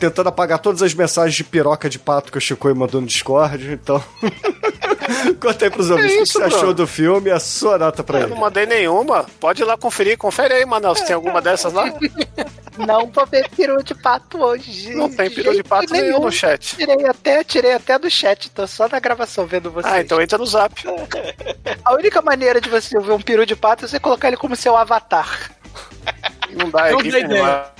[0.00, 3.72] tentando apagar todas as mensagens de piroca de pato que o Chico mandou no Discord,
[3.72, 4.02] então.
[5.40, 8.24] Contei pros ouvintes o que você achou do filme e a sua nota pra Eu
[8.24, 8.30] ele.
[8.34, 9.26] não mandei nenhuma.
[9.40, 10.16] Pode ir lá conferir.
[10.16, 11.92] Confere aí, Manaus, se tem alguma dessas lá.
[12.78, 14.94] Não vou ver peru de pato hoje.
[14.94, 16.76] Não tem peru de pato jeito nenhum no chat.
[16.76, 19.92] Tirei até, tirei até do chat, tô só na gravação vendo vocês.
[19.92, 20.74] Ah, então entra no zap.
[21.84, 24.56] A única maneira de você ver um peru de pato é você colocar ele como
[24.56, 25.50] seu avatar.
[26.50, 27.34] Não dá, é Não GIF dá ideia.
[27.34, 27.72] animado.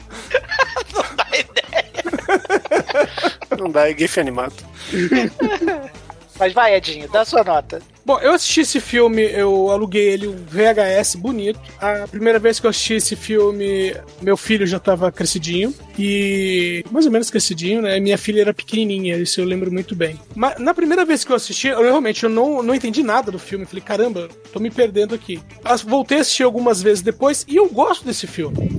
[3.59, 4.55] Não dá, é GIF animado.
[6.39, 7.81] Mas vai, Edinho, dá sua nota.
[8.09, 11.61] Bom, eu assisti esse filme, eu aluguei ele, um VHS bonito.
[11.79, 15.75] A primeira vez que eu assisti esse filme, meu filho já tava crescidinho.
[15.99, 16.83] E.
[16.91, 18.01] mais ou menos crescidinho, né?
[18.01, 20.19] Minha filha era pequenininha, isso eu lembro muito bem.
[20.35, 23.39] Mas na primeira vez que eu assisti, eu realmente eu não, não entendi nada do
[23.39, 23.67] filme.
[23.67, 25.43] Falei, caramba, tô me perdendo aqui.
[25.85, 28.71] Voltei a assistir algumas vezes depois e eu gosto desse filme.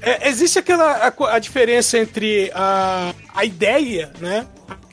[0.00, 4.46] É, existe aquela a, a diferença entre a, a ideia, né?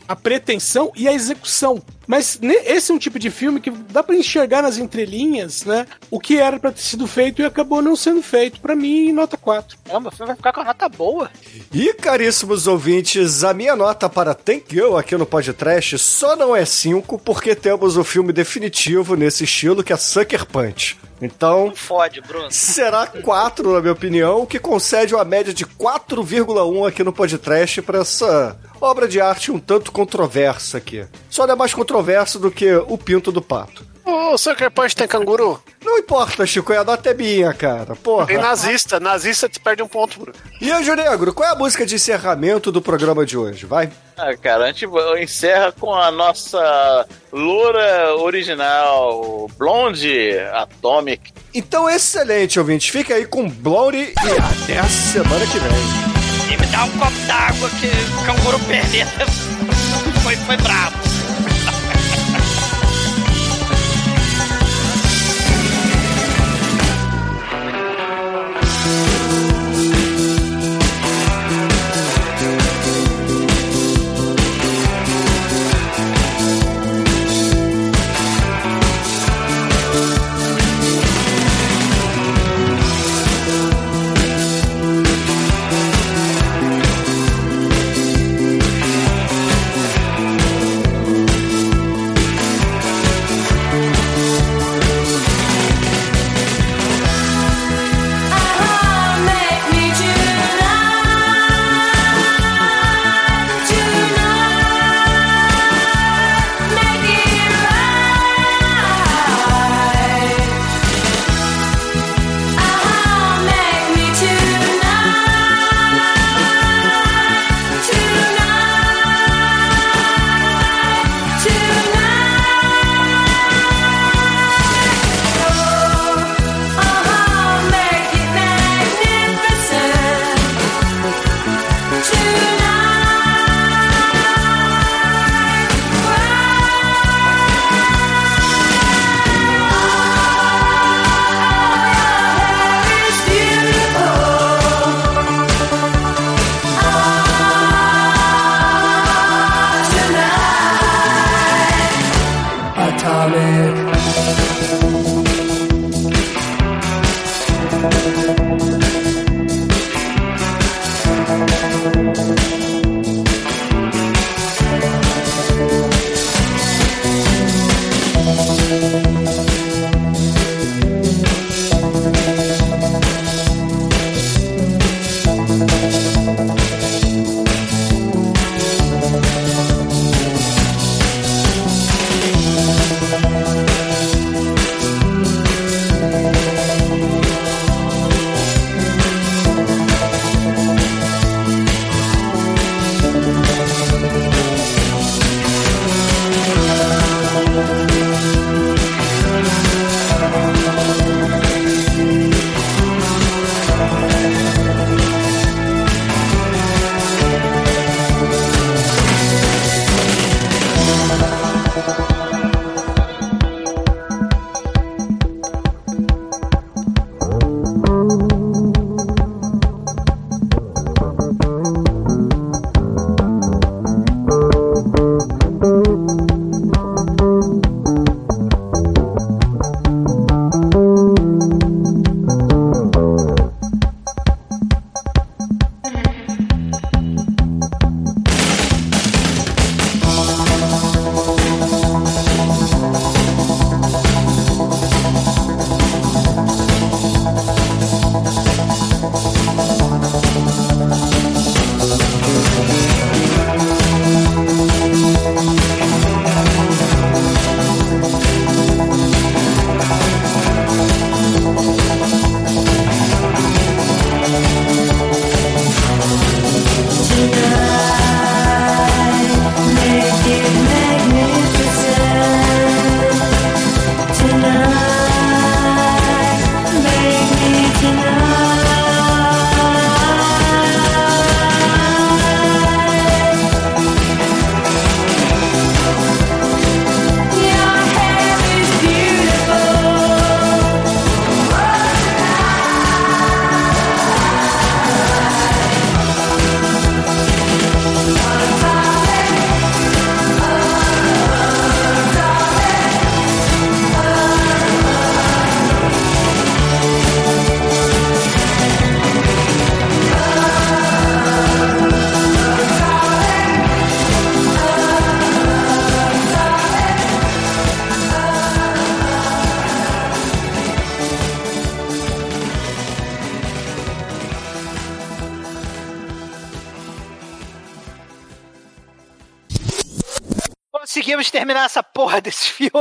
[0.09, 1.79] A pretensão e a execução.
[2.07, 5.85] Mas esse é um tipo de filme que dá pra enxergar nas entrelinhas, né?
[6.09, 8.59] O que era pra ter sido feito e acabou não sendo feito.
[8.59, 9.77] Pra mim, nota 4.
[9.85, 11.29] Caramba, o filme vai ficar com a nota boa.
[11.71, 16.65] E caríssimos ouvintes, a minha nota para Tank Girl aqui no podcast só não é
[16.65, 20.97] 5 porque temos o filme definitivo nesse estilo que é Sucker Punch.
[21.21, 22.47] Então, Fode, Bruno.
[22.49, 27.81] será 4, na minha opinião, o que concede uma média de 4,1 aqui no podcast
[27.81, 31.05] para essa obra de arte um tanto controversa aqui.
[31.29, 33.87] Só não é mais controverso do que o pinto do pato.
[34.09, 35.61] Ô, Sucker Punch tem canguru?
[35.83, 37.95] Não importa, Chico, a nota é minha, cara.
[37.95, 38.25] Porra.
[38.25, 38.99] Tem nazista.
[38.99, 40.37] Nazista te perde um ponto, Bruno.
[40.59, 43.65] E Anjo Negro, qual é a música de encerramento do programa de hoje?
[43.67, 43.91] Vai.
[44.17, 44.87] Ah, cara, a gente
[45.21, 51.31] encerra com a nossa loura original, Blonde Atomic.
[51.53, 52.89] Então, excelente, ouvintes.
[52.89, 56.18] Fica aí com Blondie e até a semana que vem.
[56.57, 59.25] Me dá um copo d'água que o canguru perneta
[60.23, 61.08] foi, foi bravo.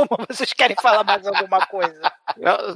[0.09, 2.11] Ou Vocês querem falar mais alguma coisa?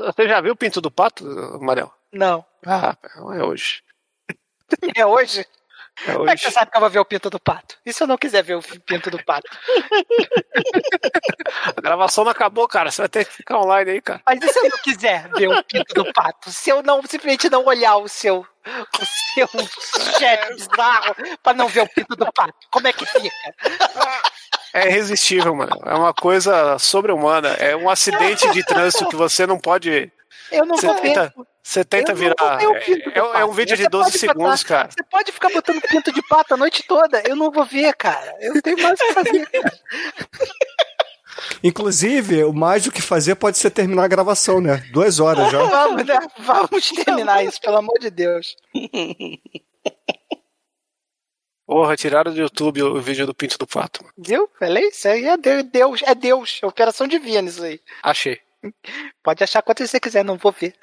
[0.05, 1.23] Você já viu o Pinto do Pato,
[1.61, 1.93] Mariel?
[2.11, 2.45] Não.
[2.65, 2.95] Ah,
[3.35, 3.81] é hoje.
[4.95, 5.45] É hoje?
[6.07, 7.77] É Como é que você sabe que eu vou ver o Pinto do Pato?
[7.85, 9.47] E se eu não quiser ver o Pinto do Pato?
[11.77, 12.89] A gravação não acabou, cara.
[12.89, 14.21] Você vai ter que ficar online aí, cara.
[14.25, 16.51] Mas e se eu não quiser ver o Pinto do Pato?
[16.51, 19.05] Se eu não simplesmente não olhar o seu, o
[19.35, 19.47] seu
[20.19, 22.55] chat bizarro pra não ver o Pinto do Pato?
[22.71, 23.29] Como é que fica?
[24.73, 25.77] É irresistível, mano.
[25.85, 27.49] É uma coisa sobre-humana.
[27.59, 30.11] É um acidente de trânsito que você não pode.
[30.51, 31.33] Eu não Você vou ver.
[31.61, 32.59] você tenta Eu virar.
[32.61, 32.65] É,
[33.19, 33.51] é um pato.
[33.53, 34.89] vídeo de Você 12 pode segundos, botar- cara.
[34.91, 37.21] Você pode ficar botando pinto de pato a noite toda.
[37.27, 38.35] Eu não vou ver, cara.
[38.41, 39.45] Eu não tenho mais o que fazer.
[39.49, 39.71] cara.
[41.63, 44.83] Inclusive, o mais do que fazer pode ser terminar a gravação, né?
[44.91, 45.63] Duas horas já.
[45.63, 46.19] Vamos, né?
[46.39, 48.55] Vamos terminar isso, pelo amor de Deus.
[51.73, 54.05] Porra, tiraram do YouTube o vídeo do Pinto do Pato.
[54.15, 54.47] Viu?
[54.59, 54.89] Falei?
[54.89, 56.59] Isso aí é Deus, Deus, é Deus.
[56.61, 57.81] É operação divina isso aí.
[58.03, 58.39] Achei.
[59.23, 60.75] Pode achar quanto você quiser, não vou ver.